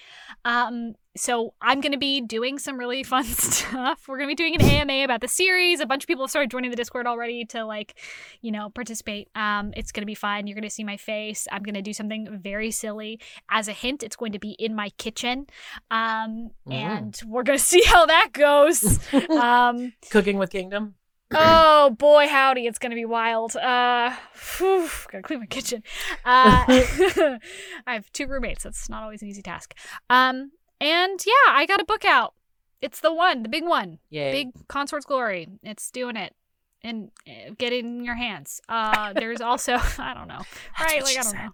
[0.44, 4.04] Um, so I'm going to be doing some really fun stuff.
[4.08, 5.80] We're going to be doing an AMA about the series.
[5.80, 7.98] A bunch of people have started joining the Discord already to like,
[8.42, 9.28] you know, participate.
[9.34, 10.46] Um, it's going to be fun.
[10.46, 11.46] You're going to see my face.
[11.52, 13.20] I'm going to do something very silly.
[13.50, 15.46] As a hint, it's going to be in my kitchen.
[15.90, 16.72] Um, Mm.
[16.72, 18.98] and we're going to see how that goes.
[19.30, 20.94] um, Cooking with Kingdom.
[21.34, 23.56] Oh boy, howdy, it's gonna be wild.
[23.56, 24.14] Uh,
[24.58, 25.82] whew, gotta clean my kitchen.
[26.24, 27.38] Uh, I
[27.94, 28.64] have two roommates.
[28.64, 29.74] That's not always an easy task.
[30.10, 32.34] Um, and yeah, I got a book out.
[32.80, 34.32] It's the one, the big one, Yay.
[34.32, 35.48] big Consort's Glory.
[35.62, 36.34] It's doing it.
[36.82, 38.60] And uh, get it in your hands.
[38.68, 40.42] Uh, there's also I don't know,
[40.78, 41.02] That's right?
[41.02, 41.44] Like I don't said.
[41.44, 41.50] know.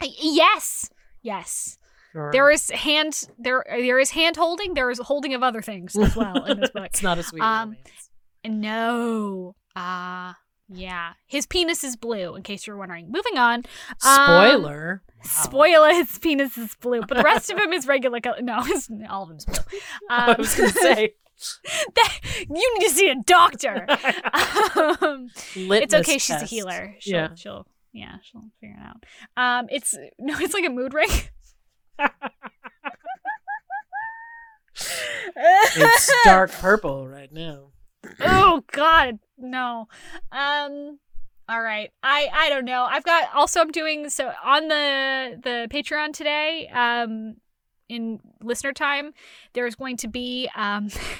[0.00, 0.90] I- Yes,
[1.22, 1.78] yes.
[2.12, 2.30] Sure.
[2.32, 4.72] There is hand there there is hand holding.
[4.74, 6.84] There is holding of other things as well in this book.
[6.86, 8.05] it's not a sweet Um, romance.
[8.48, 9.54] No.
[9.74, 10.32] Uh
[10.68, 11.12] yeah.
[11.26, 13.10] His penis is blue, in case you're wondering.
[13.10, 13.58] Moving on.
[14.04, 15.02] um, Spoiler.
[15.06, 15.22] Wow.
[15.30, 18.42] Spoiler, his penis is blue, but the rest of him is regular color.
[18.42, 18.54] No,
[19.08, 19.56] all of him's blue.
[20.10, 21.14] I Um, was gonna say
[21.94, 22.18] that,
[22.48, 23.86] you need to see a doctor.
[25.02, 26.96] um, it's okay, she's a healer.
[26.98, 27.34] She'll, Yeah.
[27.36, 29.04] she'll, yeah, she'll figure it out.
[29.60, 31.08] Um, it's no, it's like a mood ring.
[35.36, 37.68] It's dark purple right now.
[38.20, 39.18] Oh god.
[39.38, 39.88] No.
[40.32, 40.98] Um
[41.48, 41.90] all right.
[42.02, 42.84] I i don't know.
[42.84, 47.36] I've got also i'm doing so on the the patreon today um
[47.88, 49.12] in listener time
[49.52, 51.10] there's going to be um so maggie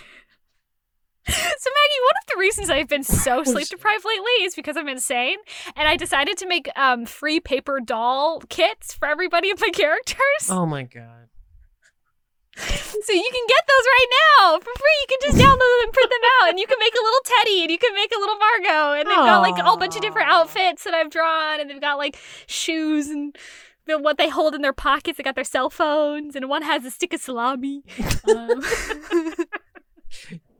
[1.28, 5.36] one of the reasons i've been so sleep deprived lately is because i'm insane
[5.76, 10.48] and i decided to make um free paper doll kits for everybody of my characters.
[10.50, 11.28] Oh my god.
[12.56, 14.06] so you can get those right
[14.40, 14.98] now for free.
[15.00, 17.20] You can just download them and print them out, and you can make a little
[17.24, 19.96] Teddy, and you can make a little Margot, and they've got like a whole bunch
[19.96, 22.16] of different outfits that I've drawn, and they've got like
[22.46, 23.36] shoes and
[23.86, 25.18] the, what they hold in their pockets.
[25.18, 27.84] They got their cell phones, and one has a stick of salami.
[28.34, 28.62] Um,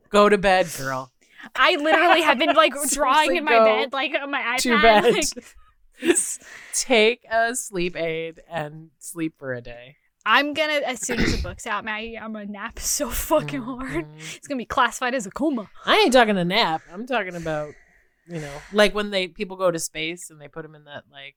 [0.09, 1.11] Go to bed, girl.
[1.55, 4.59] I literally have been like drawing in my bed, like on my iPad.
[4.59, 5.13] Too bad.
[5.13, 6.25] like,
[6.73, 9.97] Take a sleep aid and sleep for a day.
[10.29, 14.05] I'm gonna as soon as the book's out, Maggie, I'm gonna nap so fucking hard.
[14.05, 14.35] Mhm.
[14.35, 15.69] It's gonna be classified as a coma.
[15.85, 16.81] I ain't talking a nap.
[16.91, 17.73] I'm talking about,
[18.27, 21.05] you know, like when they people go to space and they put them in that
[21.09, 21.35] like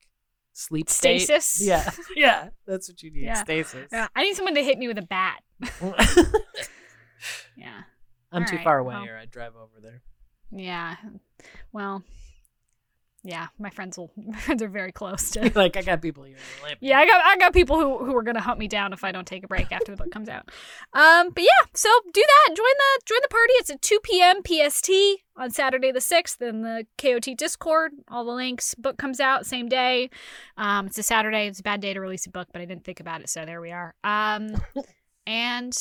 [0.53, 1.21] sleep state.
[1.21, 1.65] Stasis.
[1.65, 3.23] Yeah, yeah, that's what you need.
[3.23, 3.35] Yeah.
[3.35, 3.89] Stasis.
[3.93, 5.41] Yeah, I need someone to hit me with a bat.
[7.57, 7.83] Yeah.
[8.33, 9.05] I'm All too right, far away, well.
[9.09, 10.03] or I'd drive over there.
[10.51, 10.97] Yeah.
[11.73, 12.03] Well.
[13.23, 14.11] Yeah, my friends will.
[14.17, 15.53] My friends are very close to.
[15.55, 16.37] like I got people here.
[16.37, 16.89] to lamp me.
[16.89, 19.13] Yeah, I got I got people who who are gonna hunt me down if I
[19.13, 20.51] don't take a break after the book comes out.
[20.95, 22.55] Um, but yeah, so do that.
[22.57, 23.53] Join the join the party.
[23.55, 24.43] It's at two p.m.
[24.43, 24.91] PST
[25.37, 27.93] on Saturday the sixth in the KOT Discord.
[28.09, 28.75] All the links.
[28.75, 30.09] Book comes out same day.
[30.57, 31.47] Um, it's a Saturday.
[31.47, 33.45] It's a bad day to release a book, but I didn't think about it, so
[33.45, 33.95] there we are.
[34.03, 34.63] Um,
[35.27, 35.77] and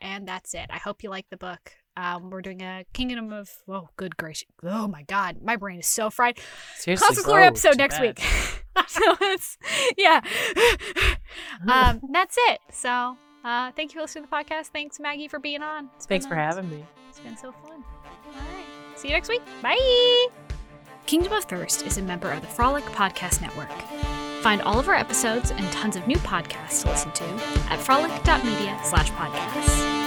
[0.00, 0.66] and that's it.
[0.70, 1.72] I hope you like the book.
[2.00, 5.86] Um, we're doing a Kingdom of oh, good gracious, oh my God, my brain is
[5.86, 6.38] so fried.
[6.76, 8.02] Seriously, Cosmic Glory episode next bad.
[8.02, 8.18] week.
[8.88, 9.58] so it's
[9.98, 10.22] yeah.
[11.70, 12.60] um, that's it.
[12.72, 14.68] So uh, thank you for listening to the podcast.
[14.68, 15.90] Thanks Maggie for being on.
[15.96, 16.86] It's Thanks for having me.
[17.10, 17.84] It's been so fun.
[18.28, 18.98] All right.
[18.98, 19.42] See you next week.
[19.60, 20.28] Bye.
[21.04, 23.70] Kingdom of Thirst is a member of the Frolic Podcast Network.
[24.40, 27.24] Find all of our episodes and tons of new podcasts to listen to
[27.68, 29.99] at frolic.media slash podcasts.